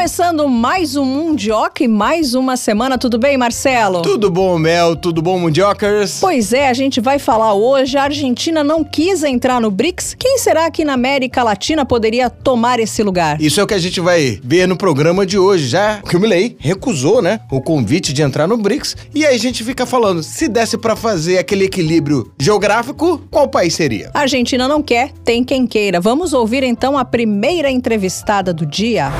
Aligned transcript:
Começando 0.00 0.48
mais 0.48 0.96
um 0.96 1.04
Mundioca 1.04 1.84
e 1.84 1.86
mais 1.86 2.34
uma 2.34 2.56
semana. 2.56 2.96
Tudo 2.96 3.18
bem, 3.18 3.36
Marcelo? 3.36 4.00
Tudo 4.00 4.30
bom, 4.30 4.58
Mel? 4.58 4.96
Tudo 4.96 5.20
bom, 5.20 5.38
Mundiocas? 5.38 6.16
Pois 6.18 6.54
é, 6.54 6.70
a 6.70 6.72
gente 6.72 7.02
vai 7.02 7.18
falar 7.18 7.52
hoje. 7.52 7.98
A 7.98 8.04
Argentina 8.04 8.64
não 8.64 8.82
quis 8.82 9.22
entrar 9.22 9.60
no 9.60 9.70
BRICS. 9.70 10.16
Quem 10.18 10.38
será 10.38 10.70
que 10.70 10.86
na 10.86 10.94
América 10.94 11.42
Latina 11.42 11.84
poderia 11.84 12.30
tomar 12.30 12.80
esse 12.80 13.02
lugar? 13.02 13.38
Isso 13.42 13.60
é 13.60 13.62
o 13.62 13.66
que 13.66 13.74
a 13.74 13.78
gente 13.78 14.00
vai 14.00 14.40
ver 14.42 14.66
no 14.66 14.74
programa 14.74 15.26
de 15.26 15.36
hoje, 15.36 15.68
já 15.68 16.00
que 16.00 16.16
o 16.16 16.20
Milley 16.20 16.56
recusou, 16.58 17.20
né, 17.20 17.40
o 17.50 17.60
convite 17.60 18.14
de 18.14 18.22
entrar 18.22 18.48
no 18.48 18.56
BRICS. 18.56 18.96
E 19.14 19.26
aí 19.26 19.36
a 19.36 19.38
gente 19.38 19.62
fica 19.62 19.84
falando, 19.84 20.22
se 20.22 20.48
desse 20.48 20.78
para 20.78 20.96
fazer 20.96 21.36
aquele 21.36 21.66
equilíbrio 21.66 22.32
geográfico, 22.38 23.20
qual 23.30 23.48
país 23.48 23.74
seria? 23.74 24.10
A 24.14 24.20
Argentina 24.20 24.66
não 24.66 24.82
quer, 24.82 25.12
tem 25.22 25.44
quem 25.44 25.66
queira. 25.66 26.00
Vamos 26.00 26.32
ouvir 26.32 26.62
então 26.62 26.96
a 26.96 27.04
primeira 27.04 27.70
entrevistada 27.70 28.54
do 28.54 28.64
dia. 28.64 29.12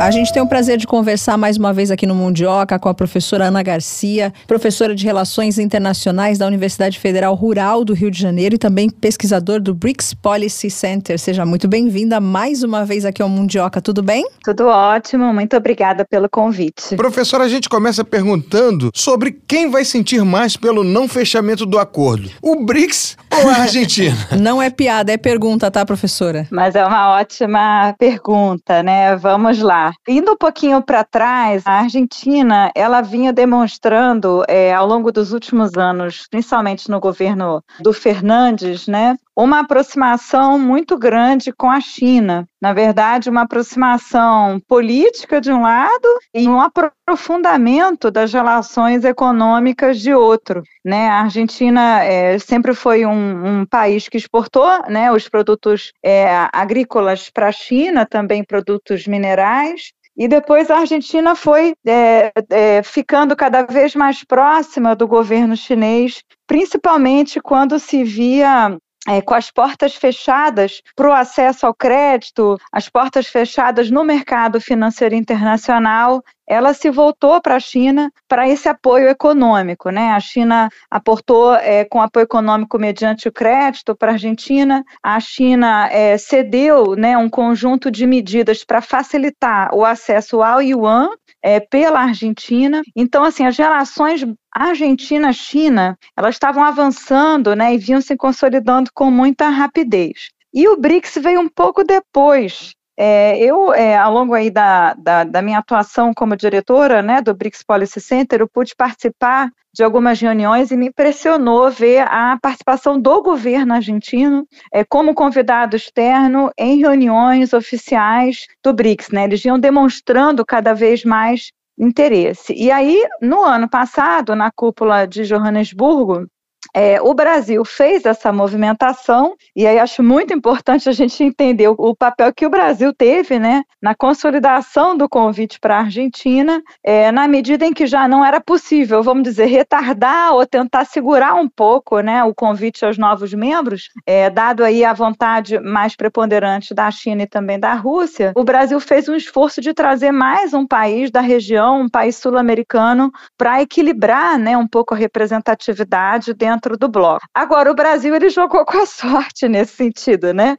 A 0.00 0.10
gente 0.10 0.32
tem 0.32 0.42
o 0.42 0.46
prazer 0.46 0.76
de 0.76 0.86
conversar 0.88 1.38
mais 1.38 1.56
uma 1.56 1.72
vez 1.72 1.90
aqui 1.90 2.04
no 2.04 2.16
Mundioca 2.16 2.78
com 2.80 2.88
a 2.88 2.94
professora 2.94 3.46
Ana 3.46 3.62
Garcia, 3.62 4.32
professora 4.46 4.92
de 4.94 5.04
Relações 5.04 5.56
Internacionais 5.56 6.36
da 6.36 6.46
Universidade 6.46 6.98
Federal 6.98 7.32
Rural 7.34 7.84
do 7.84 7.94
Rio 7.94 8.10
de 8.10 8.20
Janeiro 8.20 8.56
e 8.56 8.58
também 8.58 8.90
pesquisador 8.90 9.60
do 9.60 9.72
BRICS 9.72 10.12
Policy 10.12 10.68
Center. 10.68 11.18
Seja 11.18 11.46
muito 11.46 11.68
bem-vinda 11.68 12.20
mais 12.20 12.64
uma 12.64 12.84
vez 12.84 13.04
aqui 13.04 13.22
ao 13.22 13.28
Mundioca, 13.28 13.80
tudo 13.80 14.02
bem? 14.02 14.28
Tudo 14.42 14.66
ótimo, 14.66 15.32
muito 15.32 15.56
obrigada 15.56 16.04
pelo 16.04 16.28
convite. 16.28 16.96
Professora, 16.96 17.44
a 17.44 17.48
gente 17.48 17.68
começa 17.68 18.04
perguntando 18.04 18.90
sobre 18.92 19.40
quem 19.46 19.70
vai 19.70 19.84
sentir 19.84 20.22
mais 20.24 20.56
pelo 20.56 20.82
não 20.82 21.08
fechamento 21.08 21.64
do 21.64 21.78
acordo, 21.78 22.30
o 22.42 22.64
BRICS 22.64 23.16
ou 23.32 23.48
a 23.48 23.54
Argentina? 23.58 24.16
não 24.38 24.60
é 24.60 24.70
piada, 24.70 25.12
é 25.12 25.16
pergunta, 25.16 25.70
tá, 25.70 25.86
professora? 25.86 26.46
Mas 26.50 26.74
é 26.74 26.84
uma 26.84 27.12
ótima 27.12 27.94
pergunta, 27.96 28.82
né? 28.82 29.16
Vamos 29.16 29.60
lá. 29.60 29.83
Indo 30.06 30.32
um 30.32 30.36
pouquinho 30.36 30.82
para 30.82 31.04
trás, 31.04 31.66
a 31.66 31.80
Argentina 31.80 32.70
ela 32.74 33.00
vinha 33.00 33.32
demonstrando 33.32 34.44
é, 34.48 34.72
ao 34.72 34.86
longo 34.86 35.10
dos 35.10 35.32
últimos 35.32 35.76
anos, 35.76 36.26
principalmente 36.30 36.90
no 36.90 37.00
governo 37.00 37.62
do 37.80 37.92
Fernandes, 37.92 38.86
né, 38.86 39.16
uma 39.36 39.60
aproximação 39.60 40.58
muito 40.58 40.96
grande 40.96 41.52
com 41.52 41.70
a 41.70 41.80
China. 41.80 42.46
Na 42.60 42.72
verdade, 42.72 43.28
uma 43.28 43.42
aproximação 43.42 44.60
política 44.68 45.40
de 45.40 45.52
um 45.52 45.62
lado 45.62 46.08
e 46.32 46.48
um 46.48 46.60
aprofundamento 46.60 48.10
das 48.10 48.32
relações 48.32 49.04
econômicas 49.04 50.00
de 50.00 50.14
outro. 50.14 50.62
Né? 50.84 51.08
A 51.08 51.22
Argentina 51.22 52.02
é, 52.04 52.38
sempre 52.38 52.74
foi 52.74 53.04
um, 53.04 53.60
um, 53.60 53.66
país 53.66 54.08
que 54.08 54.16
exportou 54.16 54.68
né, 54.88 55.10
os 55.10 55.28
produtos 55.28 55.92
é, 56.02 56.48
agrícolas 56.52 57.28
para 57.28 57.48
a 57.48 57.52
China, 57.52 58.06
também 58.06 58.44
produtos 58.44 59.06
minerais, 59.06 59.92
e 60.16 60.28
depois 60.28 60.70
a 60.70 60.78
Argentina 60.78 61.34
foi 61.34 61.74
é, 61.84 62.32
é, 62.48 62.82
ficando 62.84 63.34
cada 63.34 63.62
vez 63.62 63.96
mais 63.96 64.22
próxima 64.22 64.94
do 64.94 65.08
governo 65.08 65.56
chinês, 65.56 66.22
principalmente 66.46 67.40
quando 67.40 67.80
se 67.80 68.04
via 68.04 68.78
é, 69.08 69.20
com 69.20 69.34
as 69.34 69.50
portas 69.50 69.94
fechadas 69.94 70.80
para 70.96 71.08
o 71.08 71.12
acesso 71.12 71.66
ao 71.66 71.74
crédito, 71.74 72.58
as 72.72 72.88
portas 72.88 73.26
fechadas 73.26 73.90
no 73.90 74.04
mercado 74.04 74.60
financeiro 74.60 75.14
internacional, 75.14 76.22
ela 76.46 76.74
se 76.74 76.90
voltou 76.90 77.40
para 77.40 77.56
a 77.56 77.60
China 77.60 78.10
para 78.28 78.48
esse 78.48 78.68
apoio 78.68 79.08
econômico. 79.08 79.90
Né? 79.90 80.10
A 80.10 80.20
China 80.20 80.68
aportou 80.90 81.54
é, 81.54 81.84
com 81.84 82.00
apoio 82.00 82.24
econômico 82.24 82.78
mediante 82.78 83.28
o 83.28 83.32
crédito 83.32 83.96
para 83.96 84.12
a 84.12 84.14
Argentina, 84.14 84.84
a 85.02 85.18
China 85.20 85.88
é, 85.90 86.18
cedeu 86.18 86.94
né, 86.96 87.16
um 87.16 87.28
conjunto 87.28 87.90
de 87.90 88.06
medidas 88.06 88.64
para 88.64 88.80
facilitar 88.80 89.74
o 89.74 89.84
acesso 89.84 90.42
ao 90.42 90.60
yuan 90.60 91.08
é, 91.42 91.60
pela 91.60 92.00
Argentina. 92.00 92.82
Então, 92.96 93.24
assim, 93.24 93.46
as 93.46 93.56
relações 93.56 94.24
Argentina-China, 94.54 95.98
elas 96.16 96.36
estavam 96.36 96.62
avançando 96.62 97.56
né, 97.56 97.74
e 97.74 97.78
vinham 97.78 98.00
se 98.00 98.16
consolidando 98.16 98.90
com 98.94 99.10
muita 99.10 99.48
rapidez. 99.48 100.30
E 100.52 100.68
o 100.68 100.76
BRICS 100.76 101.18
veio 101.20 101.40
um 101.40 101.48
pouco 101.48 101.82
depois. 101.82 102.74
É, 102.96 103.36
eu, 103.38 103.74
é, 103.74 103.96
ao 103.96 104.12
longo 104.12 104.34
aí 104.34 104.50
da, 104.50 104.94
da, 104.94 105.24
da, 105.24 105.42
minha 105.42 105.58
atuação 105.58 106.14
como 106.14 106.36
diretora 106.36 107.02
né, 107.02 107.20
do 107.20 107.34
BRICS 107.34 107.64
Policy 107.64 108.00
Center, 108.00 108.40
eu 108.40 108.48
pude 108.48 108.72
participar 108.76 109.50
de 109.74 109.82
algumas 109.82 110.20
reuniões 110.20 110.70
e 110.70 110.76
me 110.76 110.86
impressionou 110.86 111.68
ver 111.68 112.06
a 112.06 112.38
participação 112.40 113.00
do 113.00 113.20
governo 113.20 113.74
argentino 113.74 114.46
é, 114.72 114.84
como 114.84 115.12
convidado 115.12 115.74
externo 115.74 116.52
em 116.56 116.78
reuniões 116.78 117.52
oficiais 117.52 118.46
do 118.62 118.72
BRICS. 118.72 119.10
Né? 119.10 119.24
Eles 119.24 119.44
iam 119.44 119.58
demonstrando 119.58 120.46
cada 120.46 120.72
vez 120.72 121.04
mais 121.04 121.50
interesse. 121.78 122.54
E 122.54 122.70
aí, 122.70 123.04
no 123.20 123.42
ano 123.44 123.68
passado, 123.68 124.34
na 124.34 124.50
cúpula 124.50 125.06
de 125.06 125.24
Johannesburgo, 125.24 126.26
é, 126.74 127.00
o 127.00 127.14
Brasil 127.14 127.64
fez 127.64 128.04
essa 128.04 128.32
movimentação, 128.32 129.36
e 129.54 129.64
aí 129.66 129.78
acho 129.78 130.02
muito 130.02 130.34
importante 130.34 130.88
a 130.88 130.92
gente 130.92 131.22
entender 131.22 131.68
o, 131.68 131.76
o 131.78 131.94
papel 131.94 132.32
que 132.34 132.44
o 132.44 132.50
Brasil 132.50 132.92
teve 132.92 133.38
né, 133.38 133.62
na 133.80 133.94
consolidação 133.94 134.96
do 134.96 135.08
convite 135.08 135.60
para 135.60 135.76
a 135.76 135.80
Argentina, 135.80 136.60
é, 136.82 137.12
na 137.12 137.28
medida 137.28 137.64
em 137.64 137.72
que 137.72 137.86
já 137.86 138.08
não 138.08 138.24
era 138.24 138.40
possível, 138.40 139.02
vamos 139.02 139.22
dizer, 139.22 139.46
retardar 139.46 140.34
ou 140.34 140.44
tentar 140.44 140.84
segurar 140.84 141.34
um 141.34 141.48
pouco 141.48 142.00
né, 142.00 142.24
o 142.24 142.34
convite 142.34 142.84
aos 142.84 142.98
novos 142.98 143.32
membros, 143.32 143.90
é, 144.04 144.28
dado 144.28 144.64
aí 144.64 144.84
a 144.84 144.92
vontade 144.92 145.60
mais 145.60 145.94
preponderante 145.94 146.74
da 146.74 146.90
China 146.90 147.22
e 147.22 147.26
também 147.26 147.58
da 147.58 147.74
Rússia, 147.74 148.32
o 148.34 148.42
Brasil 148.42 148.80
fez 148.80 149.08
um 149.08 149.14
esforço 149.14 149.60
de 149.60 149.72
trazer 149.72 150.10
mais 150.10 150.52
um 150.52 150.66
país 150.66 151.10
da 151.10 151.20
região, 151.20 151.82
um 151.82 151.88
país 151.88 152.16
sul-americano, 152.16 153.12
para 153.38 153.62
equilibrar 153.62 154.38
né, 154.38 154.56
um 154.56 154.66
pouco 154.66 154.94
a 154.94 154.96
representatividade 154.96 156.34
dentro 156.34 156.63
dentro 156.64 156.76
do 156.78 156.88
bloco. 156.88 157.26
Agora, 157.34 157.70
o 157.70 157.74
Brasil 157.74 158.14
ele 158.14 158.30
jogou 158.30 158.64
com 158.64 158.78
a 158.78 158.86
sorte 158.86 159.48
nesse 159.48 159.76
sentido, 159.76 160.32
né? 160.32 160.56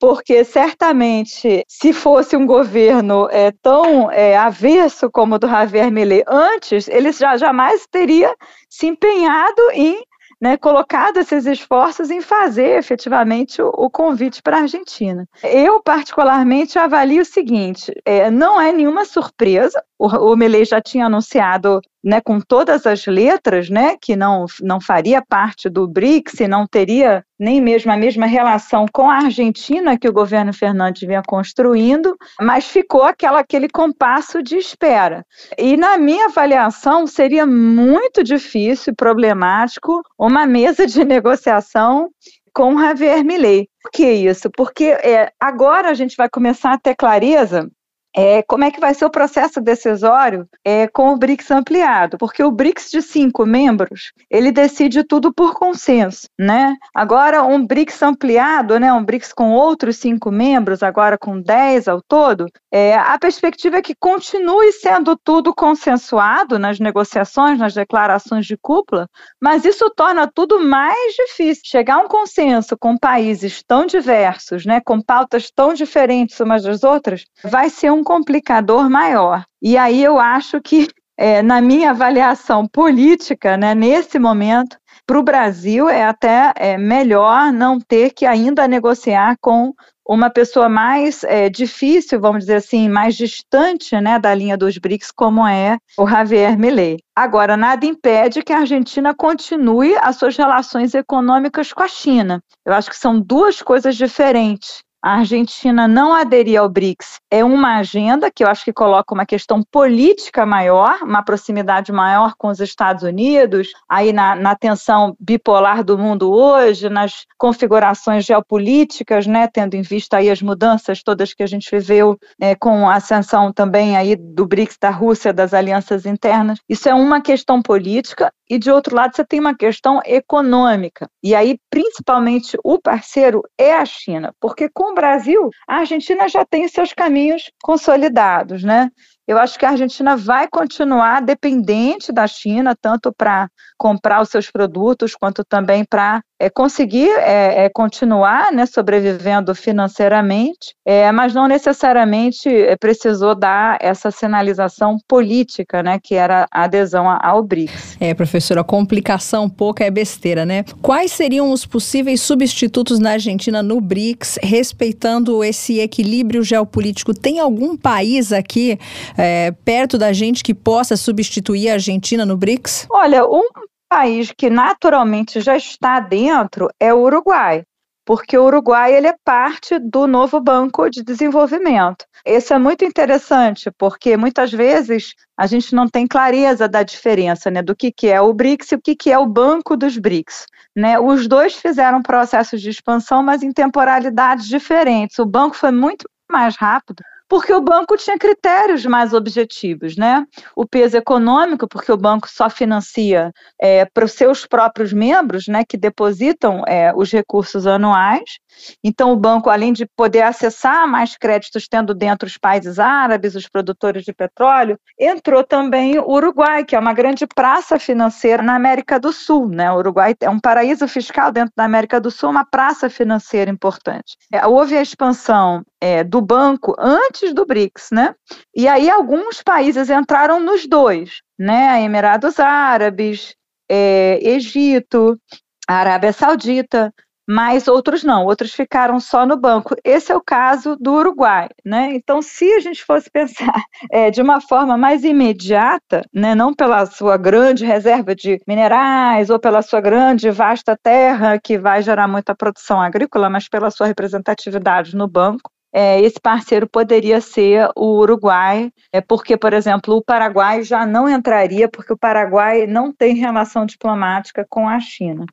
porque 0.00 0.44
certamente, 0.44 1.64
se 1.66 1.92
fosse 1.92 2.36
um 2.36 2.44
governo 2.44 3.26
é, 3.30 3.52
tão 3.62 4.10
é, 4.10 4.36
avesso 4.36 5.08
como 5.10 5.36
o 5.36 5.38
do 5.38 5.48
Javier 5.48 5.90
Milei 5.90 6.22
antes, 6.28 6.88
ele 6.88 7.10
já 7.10 7.38
jamais 7.38 7.86
teria 7.90 8.34
se 8.68 8.86
empenhado 8.86 9.62
em 9.72 10.04
né, 10.38 10.58
colocado 10.58 11.18
esses 11.18 11.46
esforços 11.46 12.10
em 12.10 12.20
fazer 12.20 12.76
efetivamente 12.76 13.62
o, 13.62 13.68
o 13.68 13.88
convite 13.88 14.42
para 14.42 14.58
a 14.58 14.62
Argentina. 14.62 15.26
Eu, 15.42 15.80
particularmente, 15.80 16.78
avalio 16.78 17.22
o 17.22 17.24
seguinte: 17.24 17.90
é, 18.04 18.30
não 18.30 18.60
é 18.60 18.72
nenhuma 18.72 19.06
surpresa, 19.06 19.82
o, 19.98 20.06
o 20.06 20.64
já 20.66 20.82
tinha 20.82 21.06
anunciado 21.06 21.80
né, 22.04 22.20
com 22.20 22.38
todas 22.38 22.86
as 22.86 23.06
letras, 23.06 23.70
né, 23.70 23.96
que 23.98 24.14
não, 24.14 24.44
não 24.60 24.78
faria 24.78 25.22
parte 25.26 25.70
do 25.70 25.88
BRICS 25.88 26.40
e 26.40 26.48
não 26.48 26.66
teria 26.66 27.24
nem 27.38 27.60
mesmo 27.60 27.90
a 27.90 27.96
mesma 27.96 28.26
relação 28.26 28.84
com 28.92 29.10
a 29.10 29.16
Argentina 29.16 29.98
que 29.98 30.08
o 30.08 30.12
governo 30.12 30.52
Fernandes 30.52 31.06
vinha 31.06 31.22
construindo, 31.26 32.14
mas 32.40 32.66
ficou 32.66 33.02
aquela, 33.02 33.40
aquele 33.40 33.68
compasso 33.68 34.42
de 34.42 34.56
espera. 34.56 35.24
E 35.58 35.76
na 35.76 35.96
minha 35.96 36.26
avaliação 36.26 37.06
seria 37.06 37.46
muito 37.46 38.22
difícil 38.22 38.92
e 38.92 38.96
problemático 38.96 40.02
uma 40.18 40.46
mesa 40.46 40.86
de 40.86 41.02
negociação 41.04 42.10
com 42.52 42.78
Javier 42.78 43.24
Milei. 43.24 43.68
Por 43.82 43.90
que 43.90 44.08
isso? 44.10 44.50
Porque 44.50 44.84
é, 44.84 45.32
agora 45.40 45.90
a 45.90 45.94
gente 45.94 46.16
vai 46.16 46.28
começar 46.28 46.72
a 46.72 46.78
ter 46.78 46.94
clareza 46.94 47.68
é, 48.14 48.42
como 48.42 48.64
é 48.64 48.70
que 48.70 48.80
vai 48.80 48.94
ser 48.94 49.04
o 49.04 49.10
processo 49.10 49.60
decisório 49.60 50.48
é, 50.64 50.86
com 50.86 51.12
o 51.12 51.16
BRICS 51.16 51.50
ampliado, 51.50 52.16
porque 52.16 52.44
o 52.44 52.50
BRICS 52.50 52.90
de 52.90 53.02
cinco 53.02 53.44
membros, 53.44 54.12
ele 54.30 54.52
decide 54.52 55.02
tudo 55.02 55.32
por 55.32 55.54
consenso, 55.54 56.28
né? 56.38 56.76
Agora, 56.94 57.42
um 57.42 57.66
BRICS 57.66 58.02
ampliado, 58.02 58.78
né, 58.78 58.92
um 58.92 59.04
BRICS 59.04 59.32
com 59.32 59.52
outros 59.52 59.96
cinco 59.96 60.30
membros, 60.30 60.82
agora 60.82 61.18
com 61.18 61.40
dez 61.40 61.88
ao 61.88 62.00
todo, 62.00 62.46
é, 62.72 62.94
a 62.94 63.18
perspectiva 63.18 63.78
é 63.78 63.82
que 63.82 63.94
continue 63.98 64.70
sendo 64.72 65.16
tudo 65.16 65.52
consensuado 65.54 66.58
nas 66.58 66.78
negociações, 66.78 67.58
nas 67.58 67.74
declarações 67.74 68.46
de 68.46 68.56
cúpula, 68.56 69.08
mas 69.40 69.64
isso 69.64 69.90
torna 69.90 70.30
tudo 70.32 70.60
mais 70.60 71.14
difícil. 71.14 71.62
Chegar 71.66 71.96
a 71.96 72.00
um 72.00 72.08
consenso 72.08 72.76
com 72.78 72.96
países 72.96 73.62
tão 73.66 73.86
diversos, 73.86 74.64
né, 74.64 74.80
com 74.80 75.00
pautas 75.00 75.50
tão 75.50 75.74
diferentes 75.74 76.38
umas 76.38 76.62
das 76.62 76.84
outras, 76.84 77.24
vai 77.42 77.68
ser 77.68 77.90
um 77.90 78.03
complicador 78.04 78.88
maior. 78.88 79.44
E 79.60 79.76
aí 79.76 80.02
eu 80.02 80.18
acho 80.20 80.60
que 80.60 80.88
é, 81.16 81.42
na 81.42 81.60
minha 81.60 81.90
avaliação 81.90 82.66
política, 82.66 83.56
né, 83.56 83.74
nesse 83.74 84.18
momento, 84.18 84.76
para 85.06 85.18
o 85.18 85.22
Brasil 85.22 85.88
é 85.88 86.04
até 86.04 86.52
é, 86.56 86.78
melhor 86.78 87.52
não 87.52 87.78
ter 87.78 88.10
que 88.10 88.24
ainda 88.24 88.66
negociar 88.66 89.36
com 89.40 89.72
uma 90.06 90.28
pessoa 90.28 90.68
mais 90.68 91.24
é, 91.24 91.48
difícil, 91.48 92.20
vamos 92.20 92.40
dizer 92.40 92.56
assim, 92.56 92.88
mais 92.88 93.16
distante 93.16 93.98
né, 93.98 94.18
da 94.18 94.34
linha 94.34 94.56
dos 94.56 94.76
BRICS, 94.76 95.10
como 95.10 95.46
é 95.46 95.78
o 95.98 96.06
Javier 96.06 96.58
Milei. 96.58 96.98
Agora, 97.16 97.56
nada 97.56 97.86
impede 97.86 98.42
que 98.42 98.52
a 98.52 98.60
Argentina 98.60 99.14
continue 99.14 99.96
as 99.96 100.16
suas 100.16 100.36
relações 100.36 100.94
econômicas 100.94 101.72
com 101.72 101.82
a 101.82 101.88
China. 101.88 102.42
Eu 102.66 102.74
acho 102.74 102.90
que 102.90 102.96
são 102.96 103.18
duas 103.18 103.62
coisas 103.62 103.96
diferentes 103.96 104.83
a 105.04 105.16
Argentina 105.16 105.86
não 105.86 106.14
aderir 106.14 106.58
ao 106.58 106.66
BRICS 106.66 107.20
é 107.30 107.44
uma 107.44 107.76
agenda 107.76 108.30
que 108.30 108.42
eu 108.42 108.48
acho 108.48 108.64
que 108.64 108.72
coloca 108.72 109.12
uma 109.12 109.26
questão 109.26 109.62
política 109.70 110.46
maior, 110.46 111.02
uma 111.02 111.22
proximidade 111.22 111.92
maior 111.92 112.32
com 112.38 112.48
os 112.48 112.58
Estados 112.58 113.02
Unidos, 113.02 113.68
aí 113.86 114.14
na, 114.14 114.34
na 114.34 114.56
tensão 114.56 115.14
bipolar 115.20 115.84
do 115.84 115.98
mundo 115.98 116.32
hoje, 116.32 116.88
nas 116.88 117.26
configurações 117.36 118.24
geopolíticas, 118.24 119.26
né, 119.26 119.46
tendo 119.46 119.74
em 119.74 119.82
vista 119.82 120.16
aí 120.16 120.30
as 120.30 120.40
mudanças 120.40 121.02
todas 121.02 121.34
que 121.34 121.42
a 121.42 121.46
gente 121.46 121.70
viveu 121.70 122.16
é, 122.40 122.54
com 122.54 122.88
a 122.88 122.94
ascensão 122.94 123.52
também 123.52 123.98
aí 123.98 124.16
do 124.16 124.46
BRICS 124.46 124.78
da 124.80 124.88
Rússia, 124.88 125.34
das 125.34 125.52
alianças 125.52 126.06
internas. 126.06 126.60
Isso 126.66 126.88
é 126.88 126.94
uma 126.94 127.20
questão 127.20 127.60
política 127.60 128.32
e 128.48 128.58
de 128.58 128.70
outro 128.70 128.94
lado 128.94 129.14
você 129.14 129.24
tem 129.24 129.40
uma 129.40 129.56
questão 129.56 130.00
econômica. 130.04 131.08
E 131.22 131.34
aí, 131.34 131.58
principalmente, 131.70 132.56
o 132.62 132.78
parceiro 132.78 133.42
é 133.58 133.74
a 133.74 133.84
China, 133.84 134.34
porque 134.40 134.68
com 134.68 134.92
o 134.92 134.94
Brasil, 134.94 135.50
a 135.66 135.76
Argentina 135.76 136.28
já 136.28 136.44
tem 136.44 136.68
seus 136.68 136.92
caminhos 136.92 137.50
consolidados, 137.62 138.62
né? 138.62 138.90
Eu 139.26 139.38
acho 139.38 139.58
que 139.58 139.64
a 139.64 139.70
Argentina 139.70 140.16
vai 140.16 140.46
continuar 140.48 141.22
dependente 141.22 142.12
da 142.12 142.26
China, 142.26 142.76
tanto 142.78 143.12
para 143.16 143.48
comprar 143.78 144.20
os 144.20 144.28
seus 144.28 144.50
produtos, 144.50 145.14
quanto 145.14 145.42
também 145.44 145.84
para 145.84 146.22
é, 146.38 146.50
conseguir 146.50 147.08
é, 147.08 147.64
é, 147.64 147.70
continuar 147.70 148.52
né, 148.52 148.66
sobrevivendo 148.66 149.54
financeiramente, 149.54 150.74
mas 151.14 151.32
não 151.32 151.48
necessariamente 151.48 152.48
precisou 152.78 153.34
dar 153.34 153.78
essa 153.80 154.10
sinalização 154.10 154.98
política, 155.08 155.82
né, 155.82 155.98
que 156.02 156.14
era 156.14 156.46
a 156.52 156.64
adesão 156.64 157.06
ao 157.22 157.42
BRICS. 157.42 157.96
É, 158.00 158.12
professora, 158.12 158.62
complicação 158.62 159.48
pouca 159.48 159.84
é 159.84 159.90
besteira, 159.90 160.44
né? 160.44 160.64
Quais 160.82 161.12
seriam 161.12 161.50
os 161.50 161.64
possíveis 161.64 162.20
substitutos 162.20 162.98
na 162.98 163.12
Argentina 163.12 163.62
no 163.62 163.80
BRICS, 163.80 164.38
respeitando 164.42 165.42
esse 165.42 165.80
equilíbrio 165.80 166.42
geopolítico? 166.42 167.14
Tem 167.14 167.40
algum 167.40 167.76
país 167.76 168.32
aqui 168.32 168.78
é, 169.16 169.52
perto 169.64 169.96
da 169.96 170.12
gente 170.12 170.42
que 170.42 170.54
possa 170.54 170.96
substituir 170.96 171.70
a 171.70 171.74
Argentina 171.74 172.24
no 172.26 172.36
BRICS? 172.36 172.86
Olha, 172.90 173.24
um 173.26 173.48
país 173.88 174.32
que 174.36 174.50
naturalmente 174.50 175.40
já 175.40 175.56
está 175.56 176.00
dentro 176.00 176.68
é 176.80 176.92
o 176.92 177.02
Uruguai, 177.02 177.62
porque 178.04 178.36
o 178.36 178.44
Uruguai 178.44 178.94
ele 178.94 179.06
é 179.06 179.14
parte 179.24 179.78
do 179.78 180.06
novo 180.06 180.40
Banco 180.40 180.90
de 180.90 181.02
Desenvolvimento. 181.02 182.04
Isso 182.26 182.52
é 182.52 182.58
muito 182.58 182.84
interessante, 182.84 183.70
porque 183.78 184.16
muitas 184.16 184.50
vezes 184.50 185.14
a 185.38 185.46
gente 185.46 185.74
não 185.74 185.88
tem 185.88 186.06
clareza 186.06 186.66
da 186.66 186.82
diferença 186.82 187.50
né, 187.50 187.62
do 187.62 187.76
que, 187.76 187.92
que 187.92 188.08
é 188.08 188.20
o 188.20 188.32
BRICS 188.32 188.72
e 188.72 188.74
o 188.74 188.80
que, 188.80 188.96
que 188.96 189.12
é 189.12 189.18
o 189.18 189.26
Banco 189.26 189.76
dos 189.76 189.96
BRICS. 189.96 190.46
Né? 190.74 190.98
Os 190.98 191.28
dois 191.28 191.54
fizeram 191.54 192.02
processos 192.02 192.60
de 192.60 192.70
expansão, 192.70 193.22
mas 193.22 193.42
em 193.42 193.52
temporalidades 193.52 194.46
diferentes. 194.48 195.18
O 195.18 195.26
banco 195.26 195.54
foi 195.54 195.70
muito 195.70 196.08
mais 196.28 196.56
rápido 196.56 197.02
porque 197.28 197.52
o 197.52 197.60
banco 197.60 197.96
tinha 197.96 198.18
critérios 198.18 198.84
mais 198.84 199.12
objetivos, 199.12 199.96
né? 199.96 200.26
O 200.54 200.66
peso 200.66 200.96
econômico, 200.96 201.66
porque 201.66 201.90
o 201.90 201.96
banco 201.96 202.28
só 202.28 202.50
financia 202.50 203.32
é, 203.60 203.84
para 203.86 204.04
os 204.04 204.12
seus 204.12 204.46
próprios 204.46 204.92
membros, 204.92 205.46
né, 205.48 205.64
que 205.66 205.76
depositam 205.76 206.62
é, 206.66 206.92
os 206.94 207.10
recursos 207.10 207.66
anuais. 207.66 208.38
Então, 208.82 209.12
o 209.12 209.16
banco, 209.16 209.50
além 209.50 209.72
de 209.72 209.86
poder 209.96 210.22
acessar 210.22 210.86
mais 210.88 211.16
créditos, 211.16 211.68
tendo 211.68 211.94
dentro 211.94 212.26
os 212.26 212.38
países 212.38 212.78
árabes, 212.78 213.34
os 213.34 213.48
produtores 213.48 214.04
de 214.04 214.12
petróleo, 214.12 214.78
entrou 214.98 215.44
também 215.44 215.98
o 215.98 216.10
Uruguai, 216.10 216.64
que 216.64 216.76
é 216.76 216.78
uma 216.78 216.92
grande 216.92 217.26
praça 217.26 217.78
financeira 217.78 218.42
na 218.42 218.54
América 218.54 218.98
do 218.98 219.12
Sul, 219.12 219.48
né? 219.48 219.70
O 219.72 219.76
Uruguai 219.76 220.14
é 220.20 220.30
um 220.30 220.40
paraíso 220.40 220.86
fiscal 220.88 221.32
dentro 221.32 221.52
da 221.56 221.64
América 221.64 222.00
do 222.00 222.10
Sul, 222.10 222.30
uma 222.30 222.44
praça 222.44 222.88
financeira 222.88 223.50
importante. 223.50 224.16
É, 224.32 224.46
houve 224.46 224.76
a 224.76 224.82
expansão 224.82 225.62
é, 225.80 226.02
do 226.02 226.20
banco 226.20 226.74
antes 226.78 227.34
do 227.34 227.44
BRICS, 227.46 227.90
né? 227.92 228.14
E 228.54 228.66
aí 228.68 228.88
alguns 228.88 229.42
países 229.42 229.90
entraram 229.90 230.40
nos 230.40 230.66
dois, 230.66 231.20
né? 231.38 231.82
Emirados 231.82 232.38
Árabes, 232.40 233.34
é, 233.68 234.18
Egito, 234.22 235.18
Arábia 235.66 236.12
Saudita, 236.12 236.92
mas 237.28 237.68
outros 237.68 238.04
não, 238.04 238.24
outros 238.24 238.52
ficaram 238.52 239.00
só 239.00 239.26
no 239.26 239.36
banco. 239.36 239.74
Esse 239.84 240.12
é 240.12 240.16
o 240.16 240.20
caso 240.20 240.76
do 240.76 240.92
Uruguai, 240.92 241.48
né? 241.64 241.90
Então, 241.94 242.20
se 242.20 242.52
a 242.52 242.60
gente 242.60 242.84
fosse 242.84 243.10
pensar 243.10 243.54
é, 243.90 244.10
de 244.10 244.20
uma 244.20 244.40
forma 244.40 244.76
mais 244.76 245.04
imediata, 245.04 246.02
né, 246.12 246.34
não 246.34 246.54
pela 246.54 246.86
sua 246.86 247.16
grande 247.16 247.64
reserva 247.64 248.14
de 248.14 248.40
minerais 248.46 249.30
ou 249.30 249.38
pela 249.38 249.62
sua 249.62 249.80
grande 249.80 250.30
vasta 250.30 250.78
terra 250.82 251.38
que 251.38 251.58
vai 251.58 251.82
gerar 251.82 252.08
muita 252.08 252.34
produção 252.34 252.80
agrícola, 252.80 253.30
mas 253.30 253.48
pela 253.48 253.70
sua 253.70 253.86
representatividade 253.86 254.96
no 254.96 255.08
banco, 255.08 255.50
é, 255.76 256.00
esse 256.00 256.20
parceiro 256.20 256.68
poderia 256.68 257.20
ser 257.20 257.68
o 257.74 257.98
Uruguai, 257.98 258.70
é 258.92 259.00
porque, 259.00 259.36
por 259.36 259.52
exemplo, 259.52 259.96
o 259.96 260.04
Paraguai 260.04 260.62
já 260.62 260.86
não 260.86 261.08
entraria, 261.08 261.68
porque 261.68 261.92
o 261.92 261.98
Paraguai 261.98 262.64
não 262.64 262.92
tem 262.92 263.16
relação 263.16 263.66
diplomática 263.66 264.46
com 264.48 264.68
a 264.68 264.78
China. 264.78 265.26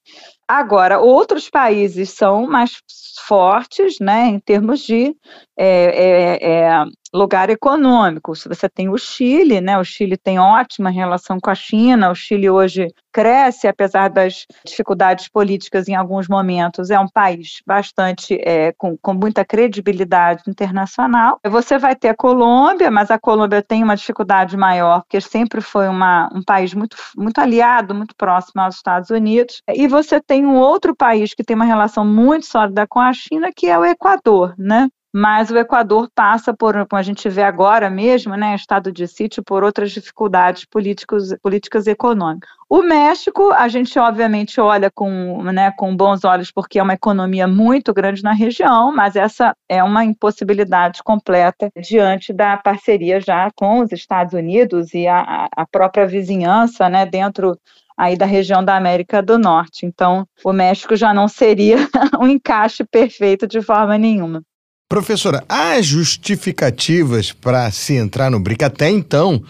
Agora, 0.54 1.00
outros 1.00 1.50
países 1.50 2.10
são 2.10 2.46
mais 2.46 2.82
fortes, 3.26 4.00
né, 4.02 4.28
em 4.28 4.38
termos 4.38 4.82
de 4.82 5.16
é, 5.58 5.66
é, 5.66 6.52
é, 6.52 6.86
lugar 7.14 7.50
econômico. 7.50 8.36
Se 8.36 8.50
você 8.50 8.68
tem 8.68 8.90
o 8.90 8.98
Chile, 8.98 9.62
né, 9.62 9.78
o 9.78 9.84
Chile 9.84 10.18
tem 10.18 10.40
ótima 10.40 10.90
relação 10.90 11.40
com 11.40 11.50
a 11.50 11.56
China, 11.56 12.12
o 12.12 12.16
Chile 12.16 12.50
hoje 12.50 12.88
cresce, 13.12 13.68
apesar 13.68 14.10
das 14.10 14.46
dificuldades 14.66 15.28
políticas 15.28 15.88
em 15.88 15.96
alguns 15.96 16.28
momentos, 16.28 16.90
é 16.90 17.00
um 17.00 17.08
país 17.08 17.62
bastante 17.66 18.40
é, 18.42 18.72
com, 18.78 18.98
com 18.98 19.14
muita 19.14 19.44
credibilidade 19.44 20.44
internacional. 20.48 21.40
Você 21.46 21.78
vai 21.78 21.96
ter 21.96 22.10
a 22.10 22.16
Colômbia, 22.16 22.90
mas 22.90 23.12
a 23.12 23.20
Colômbia 23.20 23.62
tem 23.62 23.84
uma 23.84 23.96
dificuldade 23.96 24.56
maior, 24.56 25.02
porque 25.02 25.20
sempre 25.20 25.62
foi 25.62 25.88
uma, 25.90 26.30
um 26.34 26.42
país 26.42 26.74
muito, 26.74 26.96
muito 27.18 27.40
aliado, 27.40 27.94
muito 27.94 28.16
próximo 28.16 28.62
aos 28.62 28.76
Estados 28.76 29.10
Unidos. 29.10 29.62
E 29.68 29.88
você 29.88 30.22
tem 30.22 30.41
um 30.46 30.58
outro 30.58 30.96
país 30.96 31.34
que 31.34 31.44
tem 31.44 31.56
uma 31.56 31.66
relação 31.66 32.06
muito 32.06 32.46
sólida 32.46 32.86
com 32.88 33.00
a 33.00 33.14
China, 33.14 33.50
que 33.56 33.68
é 33.68 33.78
o 33.78 33.86
Equador, 33.86 34.54
né? 34.58 34.90
mas 35.14 35.52
o 35.52 35.58
Equador 35.58 36.10
passa 36.16 36.54
por, 36.54 36.74
como 36.88 37.00
a 37.00 37.04
gente 37.04 37.28
vê 37.28 37.44
agora 37.44 37.90
mesmo, 37.90 38.36
né, 38.36 38.56
estado 38.56 38.92
de 38.92 39.08
sítio, 39.08 39.44
por 39.44 39.64
outras 39.64 39.92
dificuldades 39.92 40.64
políticos, 40.66 41.36
políticas 41.42 41.86
e 41.86 41.92
econômicas. 41.92 42.50
O 42.70 42.82
México, 42.82 43.52
a 43.52 43.68
gente 43.68 44.00
obviamente 44.00 44.62
olha 44.62 44.90
com, 44.90 45.44
né, 45.44 45.72
com 45.72 45.96
bons 45.96 46.24
olhos, 46.24 46.50
porque 46.50 46.80
é 46.80 46.84
uma 46.84 46.94
economia 46.94 47.46
muito 47.46 47.94
grande 47.94 48.24
na 48.24 48.32
região, 48.32 48.96
mas 48.96 49.18
essa 49.18 49.54
é 49.68 49.84
uma 49.84 50.06
impossibilidade 50.06 51.04
completa 51.04 51.70
diante 51.76 52.32
da 52.32 52.56
parceria 52.56 53.20
já 53.20 53.50
com 53.54 53.80
os 53.80 53.92
Estados 53.92 54.34
Unidos 54.34 54.94
e 54.94 55.08
a, 55.08 55.50
a 55.54 55.66
própria 55.66 56.08
vizinhança 56.08 56.88
né, 56.88 57.06
dentro 57.06 57.58
aí 58.02 58.18
da 58.18 58.26
região 58.26 58.66
da 58.66 58.76
América 58.76 59.22
do 59.22 59.38
Norte. 59.38 59.86
Então, 59.86 60.26
o 60.44 60.52
México 60.52 60.96
já 60.96 61.14
não 61.14 61.28
seria 61.28 61.78
um 62.20 62.28
encaixe 62.28 62.84
perfeito 62.84 63.48
de 63.48 63.62
forma 63.62 63.96
nenhuma. 63.96 64.42
Professora, 64.90 65.44
há 65.48 65.80
justificativas 65.80 67.32
para 67.32 67.70
se 67.70 67.94
entrar 67.94 68.32
no 68.32 68.40
BRIC 68.40 68.64
até 68.64 68.90
então? 68.90 69.44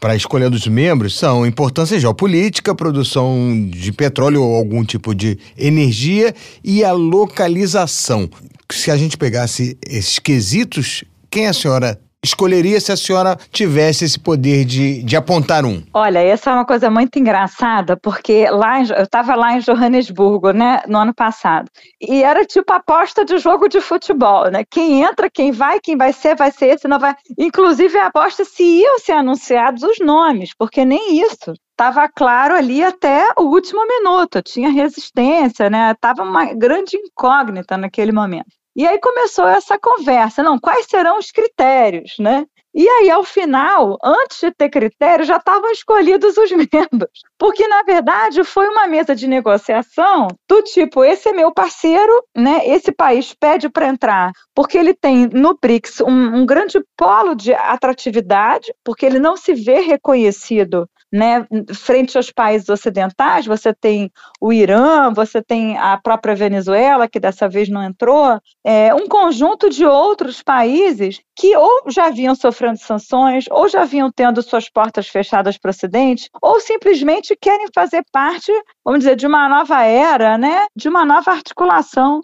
para 0.00 0.14
a 0.14 0.16
escolha 0.16 0.48
dos 0.48 0.66
membros 0.66 1.18
são 1.18 1.44
importância 1.44 2.00
geopolítica, 2.00 2.74
produção 2.74 3.68
de 3.68 3.92
petróleo 3.92 4.42
ou 4.42 4.56
algum 4.56 4.82
tipo 4.82 5.14
de 5.14 5.38
energia 5.58 6.34
e 6.64 6.82
a 6.82 6.90
localização. 6.90 8.26
Se 8.72 8.90
a 8.90 8.96
gente 8.96 9.18
pegasse 9.18 9.76
esses 9.86 10.18
quesitos, 10.18 11.04
quem 11.30 11.48
a 11.48 11.52
senhora 11.52 12.00
escolheria 12.22 12.80
se 12.80 12.92
a 12.92 12.96
senhora 12.96 13.36
tivesse 13.50 14.04
esse 14.04 14.18
poder 14.18 14.64
de, 14.64 15.02
de 15.02 15.16
apontar 15.16 15.64
um? 15.64 15.82
Olha, 15.94 16.18
essa 16.18 16.50
é 16.50 16.54
uma 16.54 16.66
coisa 16.66 16.90
muito 16.90 17.18
engraçada, 17.18 17.96
porque 17.96 18.48
lá 18.50 18.80
eu 18.82 19.04
estava 19.04 19.34
lá 19.34 19.56
em 19.56 19.60
Johannesburgo, 19.60 20.52
né, 20.52 20.82
no 20.86 20.98
ano 20.98 21.14
passado, 21.14 21.70
e 22.00 22.22
era 22.22 22.44
tipo 22.44 22.72
aposta 22.72 23.24
de 23.24 23.38
jogo 23.38 23.68
de 23.68 23.80
futebol, 23.80 24.50
né? 24.50 24.64
Quem 24.70 25.02
entra, 25.02 25.30
quem 25.30 25.50
vai, 25.50 25.80
quem 25.80 25.96
vai 25.96 26.12
ser, 26.12 26.36
vai 26.36 26.50
ser 26.50 26.74
esse, 26.74 26.86
não 26.86 26.98
vai. 26.98 27.14
Inclusive 27.38 27.98
a 27.98 28.06
aposta 28.06 28.44
se 28.44 28.62
iam 28.62 28.98
ser 28.98 29.12
anunciados 29.12 29.82
os 29.82 29.98
nomes, 29.98 30.50
porque 30.56 30.84
nem 30.84 31.20
isso 31.20 31.54
estava 31.70 32.06
claro 32.08 32.54
ali 32.54 32.84
até 32.84 33.26
o 33.38 33.44
último 33.44 33.86
minuto, 33.86 34.42
tinha 34.42 34.70
resistência, 34.70 35.70
né? 35.70 35.94
Tava 35.98 36.22
uma 36.22 36.52
grande 36.52 36.96
incógnita 36.96 37.78
naquele 37.78 38.12
momento. 38.12 38.59
E 38.76 38.86
aí 38.86 38.98
começou 39.00 39.46
essa 39.46 39.78
conversa, 39.78 40.42
não, 40.42 40.58
quais 40.58 40.86
serão 40.86 41.18
os 41.18 41.30
critérios, 41.30 42.14
né? 42.18 42.46
E 42.72 42.88
aí, 42.88 43.10
ao 43.10 43.24
final, 43.24 43.98
antes 44.02 44.38
de 44.40 44.52
ter 44.52 44.68
critério, 44.68 45.24
já 45.24 45.38
estavam 45.38 45.72
escolhidos 45.72 46.36
os 46.36 46.50
membros. 46.54 47.10
Porque, 47.36 47.66
na 47.66 47.82
verdade, 47.82 48.44
foi 48.44 48.68
uma 48.68 48.86
mesa 48.86 49.14
de 49.14 49.26
negociação 49.26 50.28
do 50.48 50.62
tipo: 50.62 51.04
esse 51.04 51.28
é 51.28 51.32
meu 51.32 51.52
parceiro, 51.52 52.12
né? 52.36 52.60
esse 52.64 52.92
país 52.92 53.34
pede 53.34 53.68
para 53.68 53.88
entrar, 53.88 54.30
porque 54.54 54.78
ele 54.78 54.94
tem 54.94 55.26
no 55.26 55.58
BRICS 55.60 56.00
um, 56.02 56.36
um 56.36 56.46
grande 56.46 56.80
polo 56.96 57.34
de 57.34 57.52
atratividade, 57.52 58.72
porque 58.84 59.04
ele 59.04 59.18
não 59.18 59.36
se 59.36 59.52
vê 59.52 59.80
reconhecido 59.80 60.88
né, 61.12 61.46
frente 61.74 62.16
aos 62.16 62.30
países 62.30 62.68
ocidentais, 62.68 63.46
você 63.46 63.74
tem 63.74 64.10
o 64.40 64.52
Irã, 64.52 65.12
você 65.12 65.42
tem 65.42 65.76
a 65.76 65.98
própria 65.98 66.34
Venezuela, 66.34 67.08
que 67.08 67.18
dessa 67.18 67.48
vez 67.48 67.68
não 67.68 67.82
entrou, 67.82 68.40
é, 68.64 68.94
um 68.94 69.08
conjunto 69.08 69.68
de 69.68 69.84
outros 69.84 70.42
países 70.42 71.20
que 71.36 71.56
ou 71.56 71.84
já 71.88 72.10
vinham 72.10 72.34
sofrendo 72.34 72.78
sanções, 72.78 73.46
ou 73.50 73.68
já 73.68 73.84
vinham 73.84 74.10
tendo 74.12 74.42
suas 74.42 74.68
portas 74.68 75.08
fechadas 75.08 75.58
para 75.58 75.68
o 75.68 75.70
Ocidente, 75.70 76.28
ou 76.40 76.60
simplesmente 76.60 77.36
querem 77.40 77.66
fazer 77.74 78.04
parte, 78.12 78.52
vamos 78.84 79.00
dizer, 79.00 79.16
de 79.16 79.26
uma 79.26 79.48
nova 79.48 79.82
era, 79.84 80.36
né, 80.36 80.66
de 80.76 80.88
uma 80.88 81.04
nova 81.04 81.30
articulação 81.30 82.20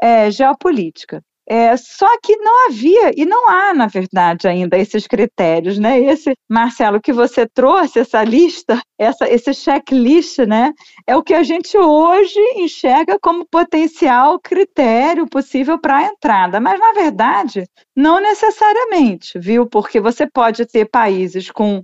é, 0.00 0.30
geopolítica. 0.30 1.22
É, 1.52 1.76
só 1.76 2.06
que 2.22 2.36
não 2.36 2.68
havia 2.68 3.10
e 3.16 3.26
não 3.26 3.50
há, 3.50 3.74
na 3.74 3.88
verdade, 3.88 4.46
ainda 4.46 4.78
esses 4.78 5.08
critérios, 5.08 5.80
né? 5.80 5.98
Esse, 5.98 6.32
Marcelo, 6.48 7.00
que 7.00 7.12
você 7.12 7.44
trouxe, 7.44 7.98
essa 7.98 8.22
lista, 8.22 8.80
essa, 8.96 9.28
esse 9.28 9.52
checklist, 9.52 10.38
né? 10.46 10.72
É 11.04 11.16
o 11.16 11.24
que 11.24 11.34
a 11.34 11.42
gente 11.42 11.76
hoje 11.76 12.38
enxerga 12.54 13.18
como 13.20 13.44
potencial 13.44 14.38
critério 14.38 15.26
possível 15.26 15.76
para 15.76 15.96
a 15.96 16.04
entrada. 16.04 16.60
Mas, 16.60 16.78
na 16.78 16.92
verdade, 16.92 17.64
não 17.96 18.20
necessariamente, 18.20 19.36
viu? 19.36 19.66
Porque 19.66 19.98
você 19.98 20.28
pode 20.28 20.64
ter 20.66 20.88
países 20.88 21.50
com 21.50 21.82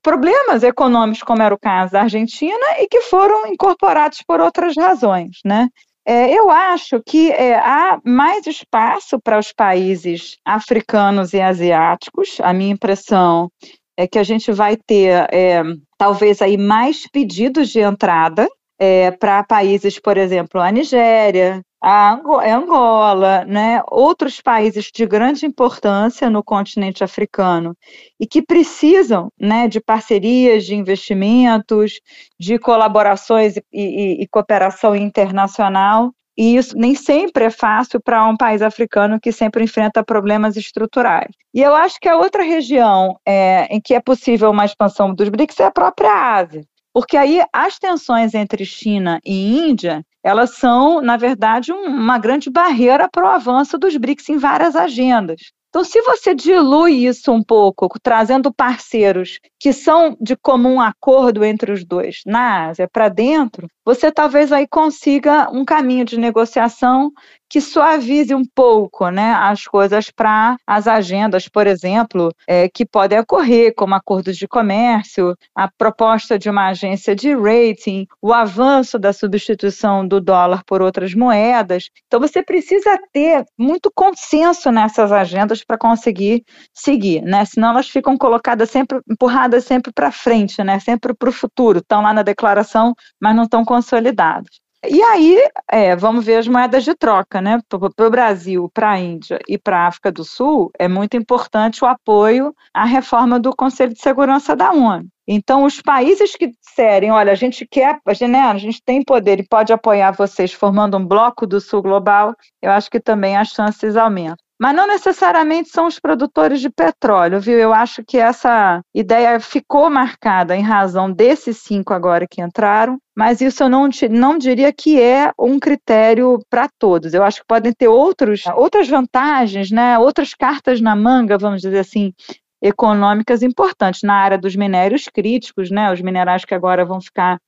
problemas 0.00 0.62
econômicos, 0.62 1.24
como 1.24 1.42
era 1.42 1.52
o 1.52 1.58
caso 1.58 1.92
da 1.92 2.02
Argentina, 2.02 2.66
e 2.78 2.86
que 2.86 3.00
foram 3.00 3.48
incorporados 3.48 4.22
por 4.24 4.40
outras 4.40 4.76
razões, 4.76 5.38
né? 5.44 5.68
É, 6.10 6.32
eu 6.32 6.48
acho 6.48 7.02
que 7.06 7.30
é, 7.30 7.54
há 7.58 8.00
mais 8.02 8.46
espaço 8.46 9.20
para 9.22 9.38
os 9.38 9.52
países 9.52 10.38
africanos 10.42 11.34
e 11.34 11.40
asiáticos. 11.42 12.38
A 12.40 12.54
minha 12.54 12.72
impressão 12.72 13.50
é 13.94 14.08
que 14.08 14.18
a 14.18 14.22
gente 14.22 14.50
vai 14.50 14.74
ter 14.74 15.28
é, 15.30 15.62
talvez 15.98 16.40
aí 16.40 16.56
mais 16.56 17.06
pedidos 17.12 17.68
de 17.68 17.80
entrada 17.80 18.48
é, 18.78 19.10
para 19.10 19.44
países, 19.44 20.00
por 20.00 20.16
exemplo, 20.16 20.62
a 20.62 20.72
Nigéria, 20.72 21.60
a 21.80 22.20
é 22.42 22.52
Angola, 22.52 23.44
né, 23.44 23.80
outros 23.88 24.40
países 24.40 24.90
de 24.92 25.06
grande 25.06 25.46
importância 25.46 26.28
no 26.28 26.42
continente 26.42 27.04
africano 27.04 27.76
e 28.18 28.26
que 28.26 28.42
precisam 28.42 29.30
né, 29.40 29.68
de 29.68 29.80
parcerias, 29.80 30.64
de 30.64 30.74
investimentos, 30.74 32.00
de 32.38 32.58
colaborações 32.58 33.56
e, 33.56 33.62
e, 33.72 34.22
e 34.22 34.28
cooperação 34.28 34.96
internacional. 34.96 36.12
E 36.36 36.56
isso 36.56 36.76
nem 36.76 36.94
sempre 36.94 37.44
é 37.44 37.50
fácil 37.50 38.00
para 38.00 38.24
um 38.24 38.36
país 38.36 38.62
africano 38.62 39.18
que 39.20 39.32
sempre 39.32 39.64
enfrenta 39.64 40.04
problemas 40.04 40.56
estruturais. 40.56 41.34
E 41.52 41.60
eu 41.60 41.74
acho 41.74 41.98
que 42.00 42.08
a 42.08 42.16
outra 42.16 42.44
região 42.44 43.18
é, 43.26 43.66
em 43.74 43.80
que 43.80 43.92
é 43.92 44.00
possível 44.00 44.50
uma 44.50 44.64
expansão 44.64 45.12
dos 45.12 45.28
BRICS 45.28 45.60
é 45.60 45.64
a 45.64 45.70
própria 45.70 46.36
Ásia. 46.36 46.62
Porque 46.92 47.16
aí 47.16 47.40
as 47.52 47.78
tensões 47.78 48.34
entre 48.34 48.64
China 48.64 49.20
e 49.24 49.58
Índia, 49.68 50.04
elas 50.28 50.50
são, 50.56 51.00
na 51.00 51.16
verdade, 51.16 51.72
um, 51.72 51.86
uma 51.86 52.18
grande 52.18 52.50
barreira 52.50 53.08
para 53.10 53.24
o 53.24 53.28
avanço 53.28 53.78
dos 53.78 53.96
BRICS 53.96 54.28
em 54.28 54.36
várias 54.36 54.76
agendas. 54.76 55.40
Então, 55.70 55.82
se 55.84 56.00
você 56.02 56.34
dilui 56.34 57.06
isso 57.06 57.32
um 57.32 57.42
pouco, 57.42 57.88
trazendo 58.02 58.52
parceiros 58.52 59.38
que 59.58 59.72
são 59.72 60.16
de 60.20 60.36
comum 60.36 60.80
acordo 60.80 61.44
entre 61.44 61.72
os 61.72 61.84
dois 61.84 62.20
na 62.26 62.68
Ásia 62.68 62.88
para 62.90 63.08
dentro, 63.08 63.68
você 63.84 64.12
talvez 64.12 64.52
aí 64.52 64.66
consiga 64.66 65.50
um 65.50 65.64
caminho 65.64 66.04
de 66.04 66.18
negociação 66.18 67.10
que 67.48 67.60
suavize 67.60 68.34
um 68.34 68.44
pouco 68.44 69.08
né, 69.08 69.32
as 69.32 69.64
coisas 69.64 70.10
para 70.10 70.56
as 70.66 70.86
agendas, 70.86 71.48
por 71.48 71.66
exemplo, 71.66 72.32
é, 72.46 72.68
que 72.68 72.84
podem 72.84 73.18
ocorrer, 73.18 73.74
como 73.74 73.94
acordos 73.94 74.36
de 74.36 74.46
comércio, 74.46 75.34
a 75.54 75.68
proposta 75.68 76.38
de 76.38 76.50
uma 76.50 76.68
agência 76.68 77.16
de 77.16 77.34
rating, 77.34 78.06
o 78.20 78.32
avanço 78.32 78.98
da 78.98 79.12
substituição 79.12 80.06
do 80.06 80.20
dólar 80.20 80.62
por 80.66 80.82
outras 80.82 81.14
moedas. 81.14 81.88
Então, 82.06 82.20
você 82.20 82.42
precisa 82.42 82.98
ter 83.12 83.44
muito 83.56 83.90
consenso 83.94 84.70
nessas 84.70 85.10
agendas 85.10 85.64
para 85.64 85.78
conseguir 85.78 86.44
seguir, 86.74 87.22
né? 87.22 87.44
senão 87.44 87.70
elas 87.70 87.88
ficam 87.88 88.16
colocadas 88.16 88.70
sempre, 88.70 89.00
empurradas 89.10 89.64
sempre 89.64 89.92
para 89.92 90.12
frente, 90.12 90.62
né? 90.62 90.78
sempre 90.80 91.14
para 91.14 91.28
o 91.28 91.32
futuro, 91.32 91.78
estão 91.78 92.02
lá 92.02 92.12
na 92.12 92.22
declaração, 92.22 92.94
mas 93.20 93.34
não 93.34 93.44
estão 93.44 93.64
consolidadas. 93.64 94.67
E 94.86 95.02
aí, 95.02 95.42
é, 95.70 95.96
vamos 95.96 96.24
ver 96.24 96.36
as 96.36 96.46
moedas 96.46 96.84
de 96.84 96.94
troca, 96.94 97.40
né? 97.40 97.58
Para 97.68 98.06
o 98.06 98.10
Brasil, 98.10 98.70
para 98.72 98.90
a 98.92 98.98
Índia 98.98 99.38
e 99.48 99.58
para 99.58 99.78
a 99.80 99.86
África 99.88 100.12
do 100.12 100.24
Sul, 100.24 100.70
é 100.78 100.86
muito 100.86 101.16
importante 101.16 101.84
o 101.84 101.86
apoio 101.86 102.54
à 102.72 102.84
reforma 102.84 103.40
do 103.40 103.54
Conselho 103.54 103.92
de 103.92 104.00
Segurança 104.00 104.54
da 104.54 104.70
ONU. 104.70 105.08
Então, 105.26 105.64
os 105.64 105.82
países 105.82 106.36
que 106.36 106.52
disserem, 106.52 107.10
olha, 107.10 107.32
a 107.32 107.34
gente 107.34 107.66
quer, 107.66 107.98
a 108.06 108.14
gente, 108.14 108.30
né, 108.30 108.40
a 108.40 108.56
gente 108.56 108.80
tem 108.82 109.02
poder 109.02 109.40
e 109.40 109.46
pode 109.46 109.72
apoiar 109.72 110.12
vocês 110.12 110.52
formando 110.52 110.96
um 110.96 111.04
bloco 111.04 111.46
do 111.46 111.60
Sul 111.60 111.82
global, 111.82 112.34
eu 112.62 112.70
acho 112.70 112.88
que 112.88 113.00
também 113.00 113.36
as 113.36 113.48
chances 113.48 113.96
aumentam. 113.96 114.47
Mas 114.60 114.74
não 114.74 114.88
necessariamente 114.88 115.68
são 115.68 115.86
os 115.86 116.00
produtores 116.00 116.60
de 116.60 116.68
petróleo, 116.68 117.40
viu? 117.40 117.58
Eu 117.58 117.72
acho 117.72 118.02
que 118.04 118.18
essa 118.18 118.80
ideia 118.92 119.38
ficou 119.38 119.88
marcada 119.88 120.56
em 120.56 120.62
razão 120.62 121.10
desses 121.10 121.58
cinco 121.58 121.94
agora 121.94 122.26
que 122.28 122.42
entraram, 122.42 122.98
mas 123.16 123.40
isso 123.40 123.62
eu 123.62 123.68
não, 123.68 123.88
não 124.10 124.36
diria 124.36 124.72
que 124.72 125.00
é 125.00 125.30
um 125.38 125.60
critério 125.60 126.40
para 126.50 126.68
todos. 126.76 127.14
Eu 127.14 127.22
acho 127.22 127.40
que 127.40 127.46
podem 127.46 127.72
ter 127.72 127.86
outros, 127.86 128.42
outras 128.56 128.88
vantagens, 128.88 129.70
né? 129.70 129.96
outras 129.96 130.34
cartas 130.34 130.80
na 130.80 130.96
manga, 130.96 131.38
vamos 131.38 131.62
dizer 131.62 131.78
assim, 131.78 132.12
econômicas 132.60 133.42
importantes 133.42 134.02
na 134.02 134.14
área 134.14 134.38
dos 134.38 134.56
minérios 134.56 135.04
críticos, 135.04 135.70
né? 135.70 135.92
Os 135.92 136.00
minerais 136.00 136.44
que 136.44 136.54
agora 136.54 136.84
vão 136.84 137.00
ficar 137.00 137.38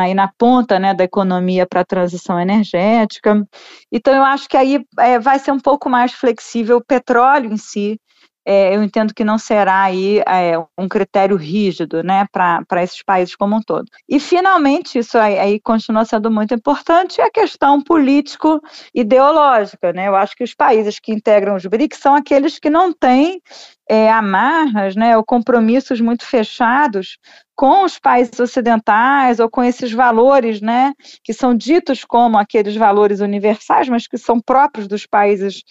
aí 0.00 0.14
na 0.14 0.28
ponta 0.38 0.78
né, 0.78 0.94
da 0.94 1.04
economia 1.04 1.66
para 1.66 1.80
a 1.80 1.84
transição 1.84 2.40
energética. 2.40 3.46
Então, 3.90 4.14
eu 4.14 4.24
acho 4.24 4.48
que 4.48 4.56
aí 4.56 4.84
é, 4.98 5.18
vai 5.18 5.38
ser 5.38 5.52
um 5.52 5.60
pouco 5.60 5.90
mais 5.90 6.12
flexível 6.12 6.78
o 6.78 6.84
petróleo 6.84 7.52
em 7.52 7.56
si. 7.56 8.00
É, 8.44 8.74
eu 8.74 8.82
entendo 8.82 9.14
que 9.14 9.24
não 9.24 9.38
será 9.38 9.82
aí 9.82 10.18
é, 10.20 10.58
um 10.76 10.88
critério 10.88 11.36
rígido 11.36 12.02
né, 12.02 12.26
para 12.32 12.82
esses 12.82 13.00
países 13.02 13.36
como 13.36 13.56
um 13.56 13.62
todo. 13.62 13.86
E, 14.08 14.18
finalmente, 14.18 14.98
isso 14.98 15.16
aí, 15.16 15.38
aí 15.38 15.60
continua 15.60 16.04
sendo 16.04 16.28
muito 16.30 16.52
importante, 16.52 17.20
é 17.20 17.24
a 17.24 17.30
questão 17.30 17.80
político-ideológica. 17.80 19.92
Né? 19.92 20.08
Eu 20.08 20.16
acho 20.16 20.34
que 20.34 20.42
os 20.42 20.54
países 20.54 20.98
que 20.98 21.12
integram 21.12 21.54
os 21.54 21.66
BRICS 21.66 21.98
são 21.98 22.14
aqueles 22.14 22.58
que 22.58 22.68
não 22.68 22.92
têm 22.92 23.40
é, 23.88 24.10
amarras 24.10 24.96
né, 24.96 25.16
ou 25.16 25.24
compromissos 25.24 26.00
muito 26.00 26.24
fechados 26.24 27.18
com 27.54 27.84
os 27.84 27.98
países 27.98 28.38
ocidentais 28.40 29.38
ou 29.38 29.50
com 29.50 29.62
esses 29.62 29.92
valores, 29.92 30.60
né, 30.60 30.92
que 31.22 31.32
são 31.32 31.54
ditos 31.54 32.04
como 32.04 32.38
aqueles 32.38 32.74
valores 32.74 33.20
universais, 33.20 33.88
mas 33.88 34.06
que 34.06 34.16
são 34.16 34.40
próprios 34.40 34.88
dos 34.88 35.06
países 35.06 35.62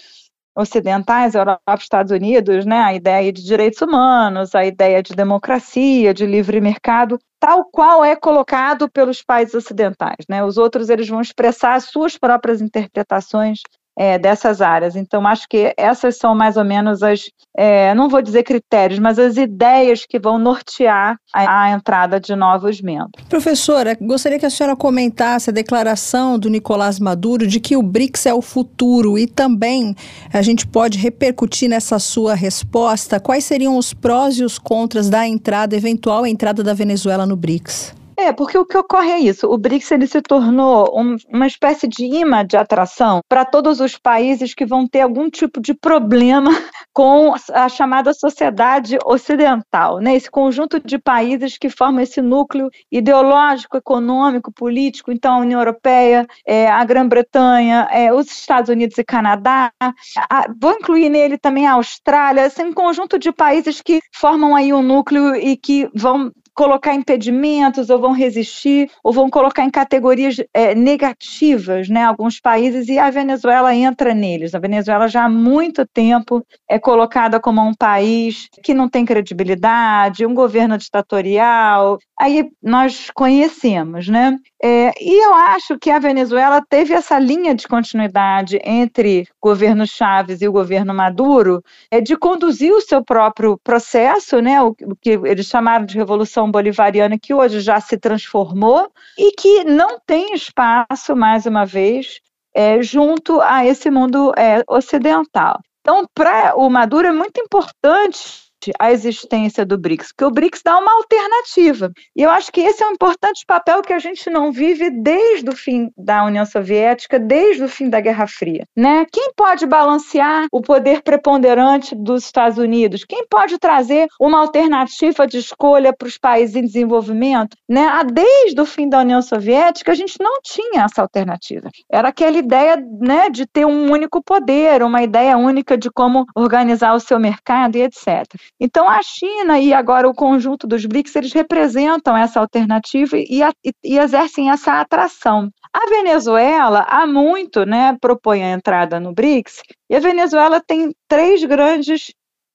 ocidentais, 0.61 1.35
Europa, 1.35 1.61
Estados 1.77 2.11
Unidos, 2.11 2.65
né, 2.65 2.79
a 2.79 2.93
ideia 2.93 3.31
de 3.31 3.43
direitos 3.43 3.81
humanos, 3.81 4.55
a 4.55 4.65
ideia 4.65 5.01
de 5.03 5.13
democracia, 5.13 6.13
de 6.13 6.25
livre 6.25 6.61
mercado, 6.61 7.19
tal 7.39 7.65
qual 7.65 8.05
é 8.05 8.15
colocado 8.15 8.89
pelos 8.89 9.23
países 9.23 9.55
ocidentais, 9.55 10.25
né? 10.29 10.43
Os 10.43 10.57
outros 10.57 10.89
eles 10.89 11.09
vão 11.09 11.21
expressar 11.21 11.73
as 11.73 11.85
suas 11.85 12.17
próprias 12.17 12.61
interpretações 12.61 13.61
é, 14.01 14.17
dessas 14.17 14.61
áreas. 14.61 14.95
Então, 14.95 15.27
acho 15.27 15.47
que 15.47 15.75
essas 15.77 16.17
são 16.17 16.33
mais 16.33 16.57
ou 16.57 16.65
menos 16.65 17.03
as, 17.03 17.29
é, 17.55 17.93
não 17.93 18.09
vou 18.09 18.19
dizer 18.19 18.41
critérios, 18.41 18.97
mas 18.97 19.19
as 19.19 19.37
ideias 19.37 20.07
que 20.07 20.17
vão 20.17 20.39
nortear 20.39 21.19
a, 21.31 21.65
a, 21.65 21.71
entrada 21.71 22.19
de 22.19 22.35
novos 22.35 22.81
membros. 22.81 23.23
Professora, 23.29 23.95
gostaria 24.01 24.39
que 24.39 24.45
a 24.47 24.49
senhora 24.49 24.75
comentasse 24.75 25.51
a 25.51 25.53
declaração 25.53 26.39
do 26.39 26.49
Nicolás 26.49 26.99
Maduro 26.99 27.45
de 27.45 27.59
que 27.59 27.77
o 27.77 27.83
BRICS 27.83 28.25
é 28.25 28.33
o 28.33 28.41
futuro 28.41 29.19
e 29.19 29.27
também 29.27 29.95
a 30.33 30.41
gente 30.41 30.65
pode 30.65 30.97
repercutir 30.97 31.69
nessa 31.69 31.99
sua 31.99 32.33
resposta 32.33 33.19
quais 33.19 33.45
seriam 33.45 33.77
os 33.77 33.93
prós 33.93 34.39
e 34.39 34.43
os 34.43 34.57
contras 34.57 35.11
da 35.11 35.27
entrada, 35.27 35.75
eventual 35.75 36.25
entrada 36.25 36.63
da 36.63 36.73
Venezuela 36.73 37.27
no 37.27 37.35
BRICS. 37.35 38.00
É, 38.21 38.31
porque 38.31 38.55
o 38.55 38.65
que 38.65 38.77
ocorre 38.77 39.09
é 39.09 39.19
isso. 39.19 39.47
O 39.47 39.57
BRICS 39.57 39.91
ele 39.91 40.05
se 40.05 40.21
tornou 40.21 40.95
um, 40.95 41.15
uma 41.27 41.47
espécie 41.47 41.87
de 41.87 42.05
imã 42.05 42.45
de 42.45 42.55
atração 42.55 43.19
para 43.27 43.43
todos 43.43 43.79
os 43.79 43.97
países 43.97 44.53
que 44.53 44.63
vão 44.63 44.87
ter 44.87 45.01
algum 45.01 45.27
tipo 45.27 45.59
de 45.59 45.73
problema 45.73 46.51
com 46.93 47.33
a 47.51 47.67
chamada 47.67 48.13
sociedade 48.13 48.99
ocidental, 49.03 49.97
né? 49.97 50.15
Esse 50.15 50.29
conjunto 50.29 50.79
de 50.79 50.99
países 50.99 51.57
que 51.57 51.67
formam 51.67 52.01
esse 52.01 52.21
núcleo 52.21 52.69
ideológico, 52.91 53.75
econômico, 53.75 54.51
político. 54.51 55.11
Então, 55.11 55.33
a 55.33 55.39
União 55.39 55.59
Europeia, 55.59 56.27
é, 56.45 56.69
a 56.69 56.83
Grã-Bretanha, 56.85 57.87
é, 57.91 58.13
os 58.13 58.27
Estados 58.27 58.69
Unidos 58.69 58.99
e 58.99 59.03
Canadá. 59.03 59.71
A, 59.81 60.45
vou 60.61 60.73
incluir 60.73 61.09
nele 61.09 61.39
também 61.39 61.65
a 61.65 61.73
Austrália. 61.73 62.45
Assim, 62.45 62.65
um 62.65 62.73
conjunto 62.73 63.17
de 63.17 63.31
países 63.31 63.81
que 63.81 63.99
formam 64.13 64.55
aí 64.55 64.71
um 64.71 64.83
núcleo 64.83 65.35
e 65.35 65.57
que 65.57 65.89
vão 65.95 66.31
colocar 66.53 66.93
impedimentos, 66.93 67.89
ou 67.89 67.99
vão 67.99 68.11
resistir, 68.11 68.89
ou 69.03 69.11
vão 69.13 69.29
colocar 69.29 69.63
em 69.63 69.69
categorias 69.69 70.37
é, 70.53 70.75
negativas, 70.75 71.89
né? 71.89 72.03
Alguns 72.03 72.39
países, 72.39 72.87
e 72.87 72.99
a 72.99 73.09
Venezuela 73.09 73.73
entra 73.75 74.13
neles. 74.13 74.53
A 74.53 74.59
Venezuela 74.59 75.07
já 75.07 75.25
há 75.25 75.29
muito 75.29 75.85
tempo 75.85 76.45
é 76.69 76.77
colocada 76.77 77.39
como 77.39 77.61
um 77.61 77.73
país 77.73 78.49
que 78.63 78.73
não 78.73 78.89
tem 78.89 79.05
credibilidade, 79.05 80.25
um 80.25 80.33
governo 80.33 80.77
ditatorial. 80.77 81.99
Aí 82.19 82.49
nós 82.61 83.09
conhecemos, 83.13 84.07
né? 84.07 84.37
É, 84.63 84.91
e 85.01 85.25
eu 85.25 85.33
acho 85.33 85.79
que 85.79 85.89
a 85.89 85.97
Venezuela 85.99 86.61
teve 86.69 86.93
essa 86.93 87.17
linha 87.17 87.55
de 87.55 87.67
continuidade 87.67 88.59
entre 88.63 89.27
o 89.41 89.47
governo 89.47 89.87
Chaves 89.87 90.41
e 90.41 90.47
o 90.47 90.51
governo 90.51 90.93
Maduro, 90.93 91.63
é, 91.89 91.99
de 91.99 92.15
conduzir 92.15 92.71
o 92.71 92.81
seu 92.81 93.03
próprio 93.03 93.59
processo, 93.63 94.39
né? 94.39 94.61
O, 94.61 94.69
o 94.69 94.95
que 94.95 95.11
eles 95.11 95.47
chamaram 95.47 95.85
de 95.85 95.97
revolução 95.97 96.40
Revolução 96.41 96.51
Bolivariana, 96.51 97.19
que 97.19 97.33
hoje 97.33 97.59
já 97.59 97.79
se 97.79 97.97
transformou 97.97 98.91
e 99.17 99.31
que 99.33 99.63
não 99.63 99.99
tem 99.99 100.33
espaço, 100.33 101.15
mais 101.15 101.45
uma 101.45 101.65
vez, 101.65 102.19
é, 102.55 102.81
junto 102.81 103.39
a 103.41 103.65
esse 103.65 103.89
mundo 103.91 104.33
é, 104.37 104.63
ocidental. 104.67 105.59
Então, 105.81 106.05
para 106.13 106.55
o 106.55 106.69
Maduro 106.69 107.07
é 107.07 107.11
muito 107.11 107.39
importante 107.39 108.50
a 108.79 108.91
existência 108.91 109.65
do 109.65 109.77
BRICS, 109.77 110.09
porque 110.09 110.25
o 110.25 110.31
BRICS 110.31 110.61
dá 110.63 110.77
uma 110.77 110.93
alternativa. 110.93 111.91
E 112.15 112.21
eu 112.21 112.29
acho 112.29 112.51
que 112.51 112.61
esse 112.61 112.83
é 112.83 112.87
um 112.87 112.91
importante 112.91 113.43
papel 113.47 113.81
que 113.81 113.93
a 113.93 113.99
gente 113.99 114.29
não 114.29 114.51
vive 114.51 114.89
desde 114.89 115.49
o 115.49 115.55
fim 115.55 115.89
da 115.97 116.23
União 116.25 116.45
Soviética, 116.45 117.17
desde 117.17 117.63
o 117.63 117.69
fim 117.69 117.89
da 117.89 117.99
Guerra 117.99 118.27
Fria. 118.27 118.65
Né? 118.75 119.05
Quem 119.11 119.31
pode 119.35 119.65
balancear 119.65 120.47
o 120.51 120.61
poder 120.61 121.01
preponderante 121.01 121.95
dos 121.95 122.25
Estados 122.25 122.57
Unidos? 122.57 123.03
Quem 123.03 123.25
pode 123.27 123.57
trazer 123.57 124.07
uma 124.19 124.39
alternativa 124.39 125.25
de 125.25 125.37
escolha 125.37 125.93
para 125.93 126.07
os 126.07 126.17
países 126.17 126.55
em 126.55 126.65
desenvolvimento? 126.65 127.55
Né? 127.67 127.87
Desde 128.11 128.59
o 128.59 128.65
fim 128.65 128.87
da 128.87 128.99
União 128.99 129.21
Soviética, 129.21 129.91
a 129.91 129.95
gente 129.95 130.15
não 130.19 130.39
tinha 130.43 130.83
essa 130.83 131.01
alternativa. 131.01 131.69
Era 131.91 132.09
aquela 132.09 132.37
ideia 132.37 132.77
né, 132.99 133.29
de 133.29 133.45
ter 133.45 133.65
um 133.65 133.91
único 133.91 134.21
poder, 134.23 134.83
uma 134.83 135.01
ideia 135.01 135.37
única 135.37 135.77
de 135.77 135.89
como 135.89 136.25
organizar 136.35 136.93
o 136.93 136.99
seu 136.99 137.19
mercado 137.19 137.75
e 137.77 137.83
etc. 137.83 138.25
Então, 138.63 138.87
a 138.87 139.01
China 139.01 139.59
e 139.59 139.73
agora 139.73 140.07
o 140.07 140.13
conjunto 140.13 140.67
dos 140.67 140.85
BRICS, 140.85 141.15
eles 141.15 141.33
representam 141.33 142.15
essa 142.15 142.39
alternativa 142.39 143.17
e, 143.17 143.41
a, 143.41 143.51
e 143.83 143.97
exercem 143.97 144.51
essa 144.51 144.79
atração. 144.79 145.49
A 145.73 145.89
Venezuela, 145.89 146.85
há 146.87 147.07
muito, 147.07 147.65
né, 147.65 147.97
propõe 147.99 148.43
a 148.43 148.51
entrada 148.51 148.99
no 148.99 149.13
BRICS, 149.13 149.63
e 149.89 149.95
a 149.95 149.99
Venezuela 149.99 150.61
tem 150.61 150.93
três 151.07 151.43
grandes 151.43 152.13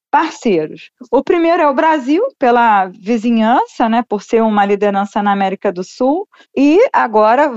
parceiros. 0.09 0.91
O 1.11 1.25
primeiro 1.25 1.63
é 1.63 1.69
o 1.69 1.75
Brasil, 1.75 2.23
pela 2.39 2.87
vizinhança, 2.87 3.89
né, 3.89 4.05
por 4.09 4.23
ser 4.23 4.45
uma 4.45 4.65
liderança 4.65 5.21
na 5.21 5.33
América 5.33 5.73
do 5.73 5.83
Sul, 5.83 6.29
e 6.57 6.79
agora 6.93 7.51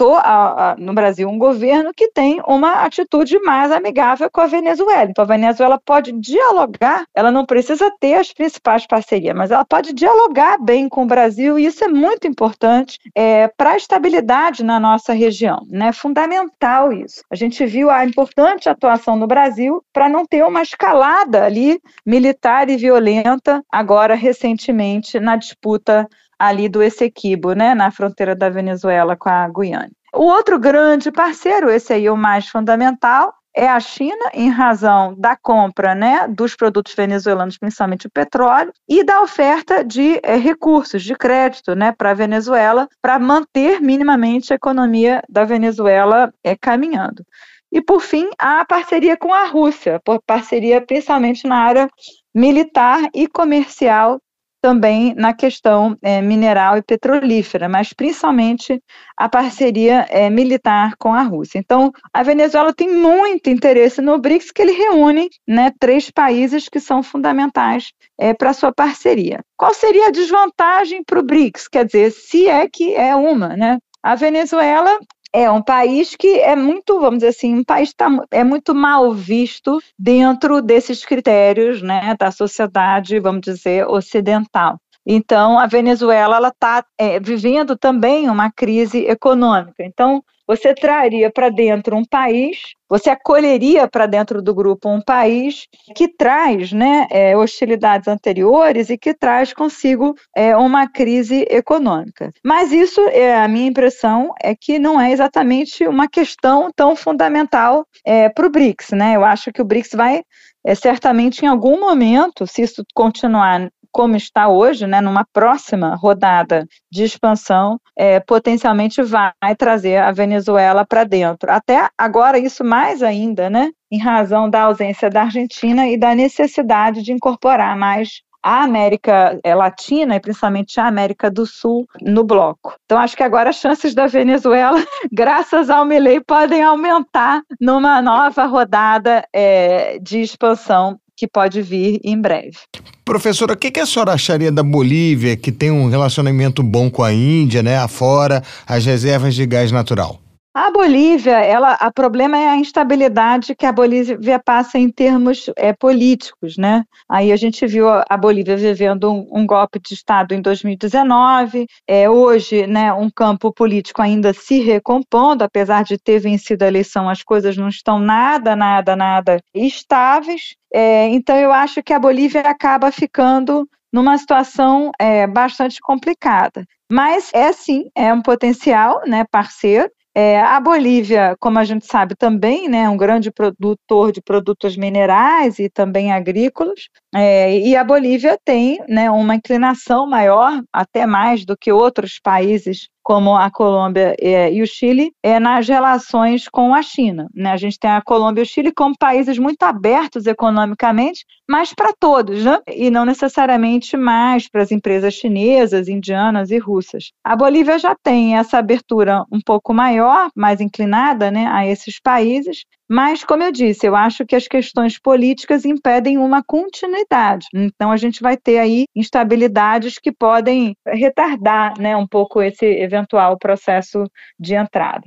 a, 0.00 0.72
a, 0.72 0.76
no 0.76 0.94
Brasil 0.94 1.28
um 1.28 1.38
governo 1.38 1.92
que 1.94 2.08
tem 2.08 2.40
uma 2.46 2.84
atitude 2.84 3.38
mais 3.40 3.70
amigável 3.70 4.28
com 4.30 4.40
a 4.40 4.46
Venezuela. 4.46 5.10
Então, 5.10 5.24
a 5.24 5.28
Venezuela 5.28 5.80
pode 5.84 6.12
dialogar, 6.12 7.04
ela 7.14 7.30
não 7.30 7.44
precisa 7.44 7.90
ter 8.00 8.14
as 8.14 8.32
principais 8.32 8.86
parcerias, 8.86 9.34
mas 9.36 9.50
ela 9.50 9.64
pode 9.64 9.92
dialogar 9.92 10.58
bem 10.58 10.88
com 10.88 11.02
o 11.04 11.06
Brasil, 11.06 11.58
e 11.58 11.66
isso 11.66 11.84
é 11.84 11.88
muito 11.88 12.26
importante 12.26 12.98
é, 13.14 13.48
para 13.48 13.70
a 13.70 13.76
estabilidade 13.76 14.64
na 14.64 14.80
nossa 14.80 15.12
região. 15.12 15.58
É 15.72 15.76
né? 15.76 15.92
fundamental 15.92 16.92
isso. 16.92 17.22
A 17.30 17.36
gente 17.36 17.64
viu 17.66 17.90
a 17.90 18.04
importante 18.04 18.68
atuação 18.68 19.16
no 19.16 19.26
Brasil 19.26 19.82
para 19.92 20.08
não 20.08 20.24
ter 20.26 20.44
uma 20.44 20.62
escalada 20.62 21.44
ali 21.44 21.80
militar 22.04 22.68
e 22.68 22.76
violenta, 22.76 23.62
agora 23.70 24.14
recentemente, 24.14 25.20
na 25.20 25.36
disputa 25.36 26.08
ali 26.42 26.68
do 26.68 26.82
Essequibo, 26.82 27.52
né, 27.52 27.74
na 27.74 27.90
fronteira 27.90 28.34
da 28.34 28.48
Venezuela 28.48 29.16
com 29.16 29.28
a 29.28 29.48
Guiana. 29.48 29.90
O 30.12 30.24
outro 30.24 30.58
grande 30.58 31.12
parceiro, 31.12 31.70
esse 31.70 31.92
aí 31.92 32.06
é 32.06 32.12
o 32.12 32.16
mais 32.16 32.48
fundamental, 32.48 33.32
é 33.54 33.68
a 33.68 33.78
China, 33.78 34.30
em 34.32 34.48
razão 34.48 35.14
da 35.16 35.36
compra 35.36 35.94
né, 35.94 36.26
dos 36.26 36.56
produtos 36.56 36.94
venezuelanos, 36.94 37.58
principalmente 37.58 38.06
o 38.06 38.10
petróleo, 38.10 38.72
e 38.88 39.04
da 39.04 39.22
oferta 39.22 39.84
de 39.84 40.18
é, 40.22 40.36
recursos, 40.36 41.02
de 41.02 41.14
crédito 41.14 41.74
né, 41.74 41.92
para 41.92 42.10
a 42.10 42.14
Venezuela, 42.14 42.88
para 43.00 43.18
manter 43.18 43.80
minimamente 43.80 44.52
a 44.52 44.56
economia 44.56 45.22
da 45.28 45.44
Venezuela 45.44 46.32
é, 46.42 46.56
caminhando. 46.56 47.24
E, 47.70 47.80
por 47.80 48.00
fim, 48.00 48.28
a 48.38 48.64
parceria 48.64 49.16
com 49.16 49.32
a 49.32 49.46
Rússia, 49.46 50.00
por 50.04 50.20
parceria 50.26 50.80
principalmente 50.80 51.46
na 51.46 51.56
área 51.56 51.88
militar 52.34 53.00
e 53.14 53.26
comercial 53.26 54.20
também 54.62 55.12
na 55.16 55.34
questão 55.34 55.98
é, 56.00 56.22
mineral 56.22 56.78
e 56.78 56.82
petrolífera, 56.82 57.68
mas 57.68 57.92
principalmente 57.92 58.80
a 59.16 59.28
parceria 59.28 60.06
é, 60.08 60.30
militar 60.30 60.94
com 60.96 61.12
a 61.12 61.22
Rússia. 61.22 61.58
Então, 61.58 61.90
a 62.12 62.22
Venezuela 62.22 62.72
tem 62.72 62.88
muito 62.88 63.50
interesse 63.50 64.00
no 64.00 64.18
BRICS, 64.18 64.52
que 64.52 64.62
ele 64.62 64.72
reúne 64.72 65.28
né, 65.46 65.72
três 65.80 66.10
países 66.10 66.68
que 66.68 66.78
são 66.78 67.02
fundamentais 67.02 67.92
é, 68.18 68.32
para 68.32 68.52
sua 68.52 68.72
parceria. 68.72 69.40
Qual 69.56 69.74
seria 69.74 70.06
a 70.06 70.12
desvantagem 70.12 71.02
para 71.04 71.18
o 71.18 71.24
BRICS? 71.24 71.66
Quer 71.66 71.84
dizer, 71.84 72.12
se 72.12 72.48
é 72.48 72.68
que 72.68 72.94
é 72.94 73.16
uma, 73.16 73.56
né? 73.56 73.78
A 74.00 74.14
Venezuela 74.14 74.98
é 75.32 75.50
um 75.50 75.62
país 75.62 76.14
que 76.14 76.40
é 76.40 76.54
muito, 76.54 77.00
vamos 77.00 77.18
dizer 77.18 77.28
assim, 77.28 77.54
um 77.54 77.64
país 77.64 77.92
tá, 77.94 78.08
é 78.30 78.44
muito 78.44 78.74
mal 78.74 79.12
visto 79.12 79.80
dentro 79.98 80.60
desses 80.60 81.04
critérios 81.04 81.80
né, 81.82 82.14
da 82.18 82.30
sociedade, 82.30 83.18
vamos 83.18 83.40
dizer, 83.40 83.86
ocidental. 83.88 84.78
Então, 85.06 85.58
a 85.58 85.66
Venezuela 85.66 86.48
está 86.48 86.84
é, 86.98 87.18
vivendo 87.18 87.76
também 87.76 88.28
uma 88.28 88.50
crise 88.50 89.04
econômica. 89.06 89.82
Então, 89.84 90.22
você 90.46 90.74
traria 90.74 91.30
para 91.30 91.48
dentro 91.48 91.96
um 91.96 92.04
país, 92.04 92.58
você 92.88 93.10
acolheria 93.10 93.88
para 93.88 94.06
dentro 94.06 94.42
do 94.42 94.54
grupo 94.54 94.88
um 94.88 95.00
país 95.00 95.66
que 95.94 96.08
traz 96.08 96.72
né, 96.72 97.06
é, 97.10 97.36
hostilidades 97.36 98.08
anteriores 98.08 98.90
e 98.90 98.98
que 98.98 99.14
traz 99.14 99.52
consigo 99.54 100.14
é, 100.36 100.56
uma 100.56 100.88
crise 100.88 101.46
econômica. 101.48 102.30
Mas 102.44 102.72
isso, 102.72 103.00
é, 103.08 103.36
a 103.36 103.48
minha 103.48 103.68
impressão 103.68 104.34
é 104.42 104.54
que 104.54 104.78
não 104.78 105.00
é 105.00 105.12
exatamente 105.12 105.86
uma 105.86 106.08
questão 106.08 106.70
tão 106.74 106.94
fundamental 106.96 107.86
é, 108.04 108.28
para 108.28 108.46
o 108.46 108.50
BRICS. 108.50 108.90
Né? 108.90 109.16
Eu 109.16 109.24
acho 109.24 109.52
que 109.52 109.62
o 109.62 109.64
BRICS 109.64 109.92
vai 109.94 110.22
é, 110.64 110.74
certamente 110.74 111.44
em 111.44 111.48
algum 111.48 111.80
momento, 111.80 112.46
se 112.46 112.62
isso 112.62 112.84
continuar 112.94 113.70
como 113.92 114.16
está 114.16 114.48
hoje, 114.48 114.86
né, 114.86 115.00
numa 115.00 115.24
próxima 115.32 115.94
rodada 115.94 116.66
de 116.90 117.04
expansão, 117.04 117.78
é, 117.96 118.18
potencialmente 118.18 119.02
vai 119.02 119.32
trazer 119.56 119.98
a 119.98 120.10
Venezuela 120.10 120.84
para 120.84 121.04
dentro. 121.04 121.50
Até 121.52 121.88
agora, 121.96 122.38
isso 122.38 122.64
mais 122.64 123.02
ainda, 123.02 123.50
né, 123.50 123.70
em 123.90 123.98
razão 123.98 124.48
da 124.48 124.62
ausência 124.62 125.10
da 125.10 125.22
Argentina 125.22 125.86
e 125.86 125.98
da 125.98 126.14
necessidade 126.14 127.02
de 127.02 127.12
incorporar 127.12 127.76
mais 127.76 128.22
a 128.42 128.64
América 128.64 129.38
é, 129.44 129.54
Latina 129.54 130.16
e 130.16 130.20
principalmente 130.20 130.80
a 130.80 130.86
América 130.86 131.30
do 131.30 131.46
Sul 131.46 131.86
no 132.00 132.24
bloco. 132.24 132.74
Então, 132.84 132.98
acho 132.98 133.16
que 133.16 133.22
agora 133.22 133.50
as 133.50 133.56
chances 133.56 133.94
da 133.94 134.06
Venezuela, 134.06 134.82
graças 135.12 135.70
ao 135.70 135.84
Milei, 135.84 136.20
podem 136.20 136.62
aumentar 136.62 137.42
numa 137.60 138.02
nova 138.02 138.44
rodada 138.46 139.24
é, 139.32 139.98
de 140.00 140.20
expansão 140.20 140.98
que 141.22 141.28
pode 141.28 141.62
vir 141.62 142.00
em 142.02 142.20
breve. 142.20 142.58
Professora, 143.04 143.52
o 143.52 143.56
que, 143.56 143.70
que 143.70 143.78
a 143.78 143.86
senhora 143.86 144.12
acharia 144.12 144.50
da 144.50 144.64
Bolívia, 144.64 145.36
que 145.36 145.52
tem 145.52 145.70
um 145.70 145.88
relacionamento 145.88 146.64
bom 146.64 146.90
com 146.90 147.04
a 147.04 147.12
Índia, 147.12 147.62
né? 147.62 147.78
Afora 147.78 148.42
as 148.66 148.84
reservas 148.84 149.32
de 149.36 149.46
gás 149.46 149.70
natural? 149.70 150.21
A 150.54 150.70
Bolívia, 150.70 151.38
ela, 151.38 151.72
a 151.72 151.90
problema 151.90 152.36
é 152.36 152.46
a 152.46 152.56
instabilidade 152.56 153.54
que 153.54 153.64
a 153.64 153.72
Bolívia 153.72 154.38
passa 154.38 154.78
em 154.78 154.90
termos 154.90 155.50
é, 155.56 155.72
políticos, 155.72 156.58
né? 156.58 156.84
Aí 157.08 157.32
a 157.32 157.36
gente 157.36 157.66
viu 157.66 157.86
a 157.88 158.16
Bolívia 158.18 158.54
vivendo 158.54 159.10
um, 159.10 159.26
um 159.32 159.46
golpe 159.46 159.80
de 159.80 159.94
Estado 159.94 160.34
em 160.34 160.42
2019, 160.42 161.66
é, 161.88 162.08
hoje, 162.10 162.66
né, 162.66 162.92
um 162.92 163.08
campo 163.08 163.50
político 163.50 164.02
ainda 164.02 164.34
se 164.34 164.60
recompondo, 164.60 165.42
apesar 165.42 165.84
de 165.84 165.96
ter 165.96 166.18
vencido 166.18 166.64
a 166.64 166.68
eleição, 166.68 167.08
as 167.08 167.22
coisas 167.22 167.56
não 167.56 167.68
estão 167.68 167.98
nada, 167.98 168.54
nada, 168.54 168.94
nada 168.94 169.40
estáveis. 169.54 170.54
É, 170.70 171.08
então 171.08 171.34
eu 171.34 171.50
acho 171.50 171.82
que 171.82 171.94
a 171.94 171.98
Bolívia 171.98 172.42
acaba 172.42 172.92
ficando 172.92 173.66
numa 173.90 174.18
situação 174.18 174.92
é, 174.98 175.26
bastante 175.26 175.80
complicada. 175.80 176.66
Mas 176.92 177.30
é 177.32 177.52
sim, 177.54 177.90
é 177.94 178.12
um 178.12 178.20
potencial 178.20 179.00
né, 179.06 179.24
parceiro. 179.30 179.90
É, 180.14 180.38
a 180.40 180.60
Bolívia, 180.60 181.34
como 181.40 181.58
a 181.58 181.64
gente 181.64 181.86
sabe 181.86 182.14
também, 182.14 182.68
né, 182.68 182.82
é 182.82 182.88
um 182.88 182.98
grande 182.98 183.30
produtor 183.30 184.12
de 184.12 184.20
produtos 184.20 184.76
minerais 184.76 185.58
e 185.58 185.70
também 185.70 186.12
agrícolas, 186.12 186.88
é, 187.14 187.58
e 187.58 187.74
a 187.74 187.82
Bolívia 187.82 188.38
tem 188.44 188.78
né, 188.86 189.10
uma 189.10 189.34
inclinação 189.34 190.06
maior, 190.06 190.62
até 190.70 191.06
mais 191.06 191.46
do 191.46 191.56
que 191.56 191.72
outros 191.72 192.20
países 192.22 192.88
como 193.02 193.36
a 193.36 193.50
Colômbia 193.50 194.14
é, 194.20 194.52
e 194.52 194.62
o 194.62 194.66
Chile, 194.66 195.12
é 195.22 195.40
nas 195.40 195.68
relações 195.68 196.48
com 196.48 196.74
a 196.74 196.82
China. 196.82 197.28
Né? 197.34 197.50
A 197.50 197.56
gente 197.56 197.78
tem 197.78 197.90
a 197.90 198.02
Colômbia 198.02 198.42
e 198.42 198.44
o 198.44 198.46
Chile 198.46 198.72
como 198.72 198.96
países 198.96 199.38
muito 199.38 199.62
abertos 199.62 200.26
economicamente, 200.26 201.24
mas 201.48 201.74
para 201.74 201.92
todos, 201.98 202.44
né? 202.44 202.58
e 202.68 202.90
não 202.90 203.04
necessariamente 203.04 203.96
mais 203.96 204.48
para 204.48 204.62
as 204.62 204.70
empresas 204.70 205.14
chinesas, 205.14 205.88
indianas 205.88 206.50
e 206.50 206.58
russas. 206.58 207.10
A 207.24 207.34
Bolívia 207.36 207.78
já 207.78 207.96
tem 208.02 208.36
essa 208.36 208.58
abertura 208.58 209.24
um 209.30 209.40
pouco 209.40 209.74
maior, 209.74 210.28
mais 210.36 210.60
inclinada 210.60 211.30
né, 211.30 211.46
a 211.46 211.66
esses 211.66 212.00
países, 212.00 212.64
mas, 212.90 213.24
como 213.24 213.42
eu 213.42 213.52
disse, 213.52 213.86
eu 213.86 213.96
acho 213.96 214.26
que 214.26 214.36
as 214.36 214.46
questões 214.46 214.98
políticas 214.98 215.64
impedem 215.64 216.18
uma 216.18 216.42
continuidade. 216.42 217.46
Então, 217.54 217.90
a 217.90 217.96
gente 217.96 218.20
vai 218.20 218.36
ter 218.36 218.58
aí 218.58 218.84
instabilidades 218.94 219.98
que 219.98 220.12
podem 220.12 220.76
retardar 220.86 221.78
né, 221.78 221.96
um 221.96 222.06
pouco 222.06 222.42
esse 222.42 222.66
eventual 222.66 223.38
processo 223.38 224.04
de 224.38 224.54
entrada. 224.54 225.02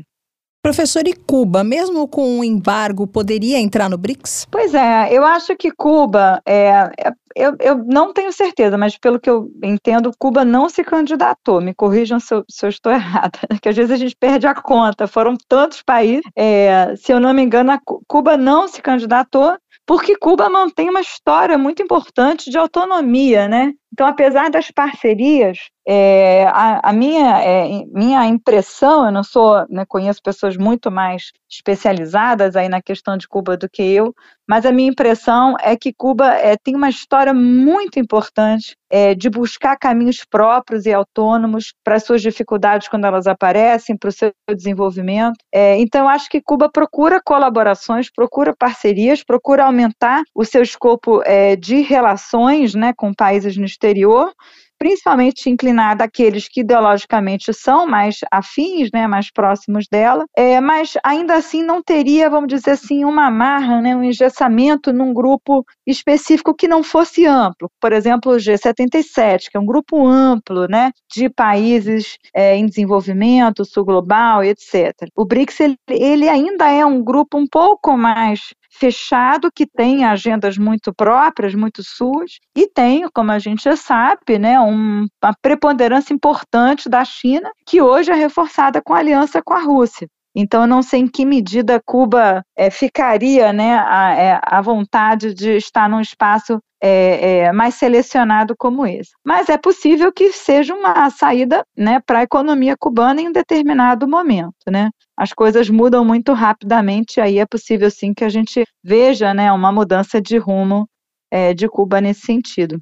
Professor, 0.65 1.07
e 1.07 1.13
Cuba, 1.13 1.63
mesmo 1.63 2.07
com 2.07 2.39
um 2.39 2.43
embargo, 2.43 3.05
poderia 3.05 3.59
entrar 3.59 3.87
no 3.87 3.99
BRICS? 3.99 4.47
Pois 4.49 4.73
é, 4.73 5.13
eu 5.13 5.23
acho 5.23 5.55
que 5.55 5.69
Cuba, 5.69 6.41
é, 6.43 6.89
é, 6.97 7.11
eu, 7.35 7.55
eu 7.59 7.77
não 7.85 8.11
tenho 8.11 8.33
certeza, 8.33 8.75
mas 8.75 8.97
pelo 8.97 9.19
que 9.19 9.29
eu 9.29 9.47
entendo, 9.63 10.11
Cuba 10.17 10.43
não 10.43 10.67
se 10.67 10.83
candidatou. 10.83 11.61
Me 11.61 11.71
corrijam 11.71 12.19
se 12.19 12.33
eu, 12.33 12.43
se 12.49 12.65
eu 12.65 12.69
estou 12.71 12.89
errada, 12.91 13.37
que 13.61 13.69
às 13.69 13.75
vezes 13.75 13.91
a 13.91 13.95
gente 13.95 14.15
perde 14.19 14.47
a 14.47 14.55
conta. 14.55 15.05
Foram 15.05 15.37
tantos 15.47 15.83
países, 15.83 16.25
é, 16.35 16.95
se 16.95 17.11
eu 17.11 17.19
não 17.19 17.31
me 17.31 17.43
engano, 17.43 17.79
Cuba 18.07 18.35
não 18.35 18.67
se 18.67 18.81
candidatou 18.81 19.55
porque 19.85 20.17
Cuba 20.17 20.49
mantém 20.49 20.89
uma 20.89 21.01
história 21.01 21.59
muito 21.59 21.83
importante 21.83 22.49
de 22.49 22.57
autonomia, 22.57 23.47
né? 23.47 23.71
Então, 23.93 24.07
apesar 24.07 24.49
das 24.49 24.71
parcerias, 24.71 25.59
é, 25.87 26.45
a, 26.47 26.89
a, 26.89 26.93
minha, 26.93 27.43
é, 27.43 27.85
minha 27.93 28.25
impressão, 28.25 29.05
eu 29.05 29.11
não 29.11 29.23
sou, 29.23 29.65
né, 29.69 29.85
conheço 29.87 30.21
pessoas 30.21 30.57
muito 30.57 30.89
mais 30.89 31.31
especializadas 31.49 32.55
aí 32.55 32.67
na 32.67 32.81
questão 32.81 33.15
de 33.17 33.27
Cuba 33.27 33.55
do 33.55 33.69
que 33.69 33.83
eu, 33.83 34.13
mas 34.47 34.65
a 34.65 34.71
minha 34.71 34.89
impressão 34.89 35.55
é 35.61 35.75
que 35.75 35.93
Cuba 35.93 36.33
é, 36.33 36.55
tem 36.57 36.75
uma 36.75 36.89
história 36.89 37.33
muito 37.33 37.99
importante 37.99 38.75
é, 38.89 39.15
de 39.15 39.29
buscar 39.29 39.75
caminhos 39.77 40.23
próprios 40.29 40.85
e 40.85 40.93
autônomos 40.93 41.73
para 41.83 41.95
as 41.95 42.03
suas 42.03 42.21
dificuldades 42.21 42.87
quando 42.87 43.05
elas 43.05 43.27
aparecem, 43.27 43.97
para 43.97 44.09
o 44.09 44.11
seu 44.11 44.31
desenvolvimento. 44.55 45.37
É, 45.51 45.77
então, 45.79 46.01
eu 46.01 46.09
acho 46.09 46.29
que 46.29 46.41
Cuba 46.41 46.69
procura 46.71 47.21
colaborações, 47.23 48.11
procura 48.11 48.55
parcerias, 48.57 49.23
procura 49.23 49.65
aumentar 49.65 50.23
o 50.33 50.45
seu 50.45 50.61
escopo 50.61 51.21
é, 51.25 51.55
de 51.55 51.81
relações 51.81 52.75
né, 52.75 52.93
com 52.95 53.13
países 53.13 53.57
no 53.57 53.65
exterior, 53.65 54.31
principalmente 54.77 55.49
inclinada 55.49 56.03
àqueles 56.03 56.47
que 56.47 56.61
ideologicamente 56.61 57.53
são 57.53 57.87
mais 57.87 58.19
afins, 58.31 58.89
né, 58.93 59.07
mais 59.07 59.31
próximos 59.31 59.87
dela, 59.89 60.25
é, 60.37 60.59
mas 60.59 60.93
ainda 61.03 61.35
assim 61.35 61.63
não 61.63 61.81
teria, 61.81 62.29
vamos 62.29 62.47
dizer 62.47 62.71
assim, 62.71 63.05
uma 63.05 63.27
amarra, 63.27 63.81
né, 63.81 63.95
um 63.95 64.03
engessamento 64.03 64.91
num 64.91 65.13
grupo 65.13 65.65
específico 65.85 66.53
que 66.53 66.67
não 66.67 66.83
fosse 66.83 67.25
amplo. 67.25 67.69
Por 67.79 67.91
exemplo, 67.91 68.33
o 68.33 68.37
G77, 68.37 69.49
que 69.51 69.57
é 69.57 69.59
um 69.59 69.65
grupo 69.65 70.05
amplo 70.05 70.67
né, 70.67 70.91
de 71.13 71.29
países 71.29 72.17
é, 72.33 72.55
em 72.55 72.65
desenvolvimento, 72.65 73.65
sul 73.65 73.85
global, 73.85 74.43
etc. 74.43 74.93
O 75.15 75.25
BRICS 75.25 75.59
ele, 75.59 75.77
ele 75.89 76.29
ainda 76.29 76.69
é 76.69 76.85
um 76.85 77.03
grupo 77.03 77.37
um 77.37 77.47
pouco 77.47 77.97
mais 77.97 78.53
fechado 78.77 79.51
que 79.53 79.65
tem 79.65 80.05
agendas 80.05 80.57
muito 80.57 80.93
próprias, 80.93 81.55
muito 81.55 81.81
suas, 81.83 82.39
e 82.55 82.67
tem, 82.67 83.07
como 83.13 83.31
a 83.31 83.39
gente 83.39 83.63
já 83.63 83.75
sabe, 83.75 84.37
né, 84.39 84.59
um, 84.59 85.07
uma 85.23 85.33
preponderância 85.41 86.13
importante 86.13 86.89
da 86.89 87.03
China, 87.05 87.51
que 87.65 87.81
hoje 87.81 88.11
é 88.11 88.15
reforçada 88.15 88.81
com 88.81 88.93
a 88.93 88.99
aliança 88.99 89.41
com 89.43 89.53
a 89.53 89.61
Rússia. 89.61 90.07
Então, 90.37 90.63
eu 90.63 90.67
não 90.67 90.81
sei 90.81 90.99
em 90.99 91.07
que 91.07 91.25
medida 91.25 91.81
Cuba 91.85 92.43
é, 92.57 92.69
ficaria 92.69 93.53
né, 93.53 93.77
à, 93.79 94.13
é, 94.13 94.39
à 94.43 94.61
vontade 94.61 95.33
de 95.33 95.55
estar 95.55 95.89
num 95.89 96.01
espaço 96.01 96.59
é, 96.87 97.37
é, 97.39 97.51
mais 97.51 97.73
selecionado 97.73 98.53
como 98.55 98.85
esse. 98.85 99.09
Mas 99.25 99.49
é 99.49 99.57
possível 99.57 100.13
que 100.13 100.31
seja 100.31 100.75
uma 100.75 101.09
saída 101.09 101.65
né, 101.75 101.99
para 102.05 102.19
a 102.19 102.23
economia 102.23 102.75
cubana 102.77 103.19
em 103.19 103.29
um 103.29 103.31
determinado 103.31 104.07
momento. 104.07 104.53
Né? 104.69 104.91
As 105.17 105.33
coisas 105.33 105.67
mudam 105.67 106.05
muito 106.05 106.31
rapidamente, 106.33 107.19
aí 107.19 107.39
é 107.39 107.45
possível 107.45 107.89
sim 107.89 108.13
que 108.13 108.23
a 108.23 108.29
gente 108.29 108.63
veja 108.83 109.33
né, 109.33 109.51
uma 109.51 109.71
mudança 109.71 110.21
de 110.21 110.37
rumo 110.37 110.87
é, 111.31 111.55
de 111.55 111.67
Cuba 111.67 111.99
nesse 111.99 112.21
sentido. 112.21 112.79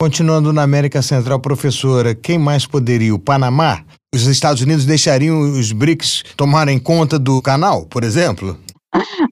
Continuando 0.00 0.52
na 0.52 0.62
América 0.62 1.02
Central, 1.02 1.40
professora, 1.40 2.14
quem 2.14 2.38
mais 2.38 2.66
poderia? 2.66 3.14
O 3.14 3.18
Panamá? 3.18 3.84
Os 4.14 4.26
Estados 4.26 4.62
Unidos 4.62 4.86
deixariam 4.86 5.40
os 5.40 5.72
BRICS 5.72 6.22
tomarem 6.36 6.78
conta 6.78 7.18
do 7.18 7.42
canal, 7.42 7.84
por 7.84 8.04
exemplo? 8.04 8.56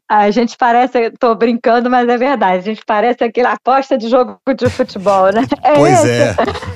A 0.09 0.31
gente 0.31 0.57
parece, 0.57 0.99
estou 0.99 1.35
brincando, 1.35 1.91
mas 1.91 2.09
é 2.09 2.17
verdade. 2.17 2.59
A 2.59 2.73
gente 2.73 2.83
parece 2.87 3.25
aquela 3.25 3.53
aposta 3.53 3.99
de 3.99 4.09
jogo 4.09 4.39
de 4.57 4.71
futebol, 4.71 5.33
né? 5.33 5.43
É 5.63 5.75
pois 5.75 6.05
esse. 6.05 6.23
é. 6.23 6.35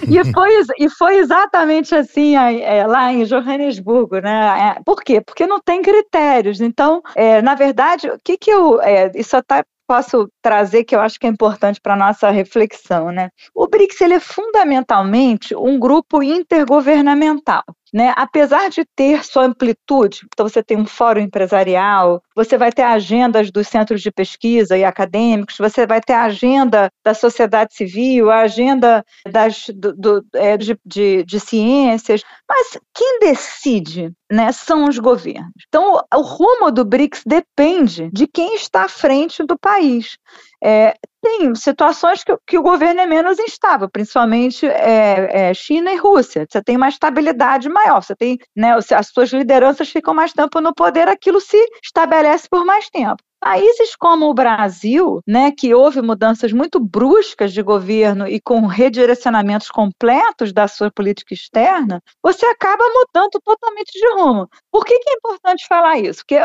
E 0.09 0.33
foi, 0.33 0.51
e 0.79 0.90
foi 0.90 1.16
exatamente 1.18 1.95
assim 1.95 2.37
é, 2.37 2.87
lá 2.87 3.12
em 3.12 3.25
Johannesburgo, 3.25 4.18
né? 4.18 4.77
É, 4.77 4.83
por 4.85 5.03
quê? 5.03 5.21
Porque 5.21 5.47
não 5.47 5.61
tem 5.61 5.81
critérios. 5.81 6.61
Então, 6.61 7.01
é, 7.14 7.40
na 7.40 7.55
verdade, 7.55 8.09
o 8.09 8.18
que 8.23 8.37
que 8.37 8.51
eu. 8.51 8.81
É, 8.83 9.11
isso 9.14 9.37
está 9.37 9.64
posso 9.87 10.29
trazer 10.40 10.85
que 10.85 10.97
eu 10.97 11.01
acho 11.01 11.18
que 11.18 11.27
é 11.27 11.31
importante 11.31 11.79
para 11.81 11.92
a 11.92 11.97
nossa 11.97 12.31
reflexão, 12.31 13.11
né? 13.11 13.29
O 13.55 13.66
BRICS 13.66 14.01
ele 14.01 14.14
é 14.14 14.21
fundamentalmente 14.21 15.55
um 15.55 15.79
grupo 15.79 16.23
intergovernamental. 16.23 17.62
Né? 17.93 18.13
Apesar 18.17 18.71
de 18.71 18.87
ter 18.97 19.23
sua 19.23 19.45
amplitude, 19.45 20.21
então 20.33 20.49
você 20.49 20.63
tem 20.63 20.79
um 20.79 20.87
fórum 20.87 21.21
empresarial, 21.21 22.23
você 22.35 22.57
vai 22.57 22.73
ter 22.73 22.83
agendas 22.83 23.51
dos 23.51 23.69
centros 23.69 24.01
de 24.01 24.11
pesquisa 24.11 24.79
e 24.79 24.83
acadêmicos, 24.83 25.59
você 25.59 25.87
vai 25.87 26.01
ter 26.01 26.15
a 26.15 26.25
agenda 26.25 26.89
da 27.05 27.13
sociedade 27.13 27.75
civil, 27.75 28.31
a 28.31 28.41
agenda 28.41 29.05
das, 29.31 29.67
do, 29.75 29.93
do, 29.95 30.25
é, 30.35 30.57
de, 30.57 30.79
de, 30.87 31.23
de, 31.25 31.41
ciências, 31.41 32.23
mas 32.49 32.79
quem 32.95 33.19
decide 33.21 34.11
né, 34.31 34.51
são 34.53 34.89
os 34.89 34.99
governos. 34.99 35.53
Então, 35.69 36.03
o 36.15 36.21
rumo 36.23 36.71
do 36.73 36.87
BRICS 36.87 37.23
depende 37.27 38.11
de 38.11 38.27
quem 38.27 38.55
está 38.55 38.85
à 38.85 38.89
frente 38.89 39.45
do 39.45 39.59
país. 39.59 40.17
É, 40.65 40.95
tem 41.23 41.55
situações 41.55 42.25
que, 42.25 42.37
que, 42.47 42.59
o 42.59 42.63
governo 42.63 43.01
é 43.01 43.07
menos 43.07 43.39
instável, 43.39 43.89
principalmente 43.89 44.67
é, 44.67 45.51
é, 45.51 45.55
China 45.55 45.93
e 45.93 45.97
Rússia. 45.97 46.45
Você 46.49 46.61
tem 46.61 46.77
uma 46.77 46.89
estabilidade 46.89 47.69
maior, 47.69 48.03
você 48.03 48.17
tem, 48.17 48.39
né, 48.57 48.75
as 48.75 49.07
suas 49.07 49.33
lideranças 49.33 49.89
ficam 49.89 50.13
mais 50.13 50.33
tempo 50.33 50.61
no 50.61 50.75
poder, 50.75 51.09
aquilo 51.09 51.41
se 51.41 51.57
estabelece 51.83 52.49
por 52.51 52.65
mais 52.65 52.91
tempo. 52.91 53.23
Países 53.43 53.97
como 53.97 54.31
o 54.31 54.35
Brasil, 54.35 55.21
né, 55.27 55.51
que 55.51 55.75
houve 55.75 56.01
mudanças 56.01 56.53
muito 56.53 56.79
bruscas 56.79 57.53
de 57.53 57.61
governo 57.61 58.29
e 58.29 58.41
com 58.41 58.67
redirecionamentos 58.67 59.69
completos 59.69 60.53
da 60.53 60.69
sua 60.69 60.93
política 60.93 61.35
externa, 61.35 62.01
você 62.23 62.47
acaba 62.47 62.85
mudando 62.85 63.41
totalmente 63.45 63.99
de 63.99 64.13
rumo. 64.15 64.49
Por 64.71 64.85
que, 64.85 64.97
que 64.97 65.11
é 65.11 65.15
importante 65.15 65.67
falar 65.67 65.99
isso? 65.99 66.21
Porque 66.21 66.37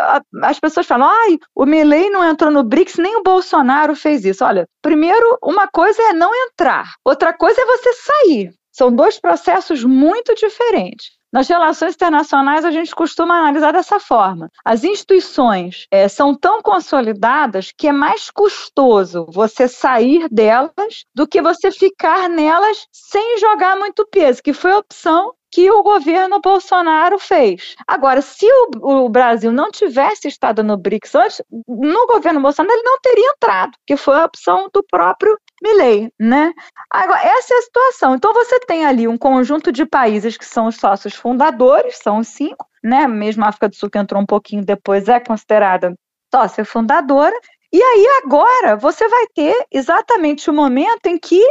as 0.41 0.59
pessoas 0.59 0.87
falam, 0.87 1.07
ai, 1.07 1.37
o 1.53 1.67
Milley 1.67 2.09
não 2.09 2.27
entrou 2.27 2.49
no 2.49 2.63
BRICS, 2.63 2.97
nem 2.97 3.15
o 3.17 3.23
Bolsonaro 3.23 3.95
fez 3.95 4.25
isso. 4.25 4.43
Olha, 4.43 4.67
primeiro, 4.81 5.37
uma 5.43 5.67
coisa 5.67 6.01
é 6.01 6.13
não 6.13 6.31
entrar, 6.47 6.95
outra 7.05 7.31
coisa 7.31 7.61
é 7.61 7.65
você 7.65 7.93
sair. 7.93 8.53
São 8.71 8.91
dois 8.91 9.19
processos 9.19 9.83
muito 9.83 10.33
diferentes. 10.33 11.16
Nas 11.31 11.47
relações 11.47 11.93
internacionais, 11.93 12.63
a 12.63 12.71
gente 12.71 12.95
costuma 12.95 13.35
analisar 13.35 13.73
dessa 13.73 13.99
forma. 13.99 14.49
As 14.63 14.83
instituições 14.83 15.85
é, 15.91 16.07
são 16.07 16.33
tão 16.33 16.61
consolidadas 16.61 17.71
que 17.77 17.87
é 17.87 17.91
mais 17.91 18.29
custoso 18.29 19.25
você 19.29 19.67
sair 19.67 20.29
delas 20.29 21.03
do 21.13 21.27
que 21.27 21.41
você 21.41 21.69
ficar 21.71 22.29
nelas 22.29 22.87
sem 22.91 23.39
jogar 23.39 23.77
muito 23.77 24.07
peso, 24.09 24.41
que 24.41 24.53
foi 24.53 24.71
a 24.71 24.77
opção 24.77 25.33
que 25.51 25.71
o 25.71 25.81
governo 25.81 26.39
Bolsonaro 26.41 27.17
fez. 27.17 27.75
Agora, 27.87 28.21
se 28.21 28.45
o, 28.45 29.05
o, 29.05 29.09
Brasil 29.09 29.51
não 29.51 29.71
tivesse 29.71 30.27
estado 30.27 30.63
no 30.63 30.77
BRICS 30.77 31.15
antes, 31.15 31.41
no 31.67 32.07
governo 32.07 32.41
Bolsonaro 32.41 32.73
ele 32.73 32.83
não 32.83 32.99
teria 32.99 33.31
entrado, 33.31 33.77
que 33.85 33.95
foi 33.95 34.19
a 34.19 34.25
opção 34.25 34.69
do 34.73 34.83
próprio 34.83 35.37
Milley, 35.61 36.11
né? 36.19 36.53
Agora, 36.91 37.21
essa 37.21 37.53
é 37.53 37.57
a 37.57 37.61
situação. 37.61 38.15
Então, 38.15 38.33
você 38.33 38.59
tem 38.61 38.85
ali 38.85 39.07
um 39.07 39.17
conjunto 39.17 39.71
de 39.71 39.85
países 39.85 40.37
que 40.37 40.45
são 40.45 40.67
os 40.67 40.75
sócios 40.75 41.15
fundadores, 41.15 41.97
são 41.97 42.19
os 42.19 42.27
cinco, 42.27 42.67
né? 42.83 43.07
Mesmo 43.07 43.43
a 43.43 43.47
África 43.47 43.69
do 43.69 43.75
Sul, 43.75 43.89
que 43.89 43.97
entrou 43.97 44.21
um 44.21 44.25
pouquinho 44.25 44.63
depois, 44.63 45.07
é 45.07 45.19
considerada 45.19 45.95
sócia 46.33 46.63
fundadora. 46.63 47.35
E 47.71 47.81
aí, 47.81 48.07
agora, 48.23 48.75
você 48.75 49.07
vai 49.07 49.25
ter 49.33 49.65
exatamente 49.71 50.49
o 50.49 50.53
momento 50.53 51.07
em 51.07 51.17
que 51.17 51.41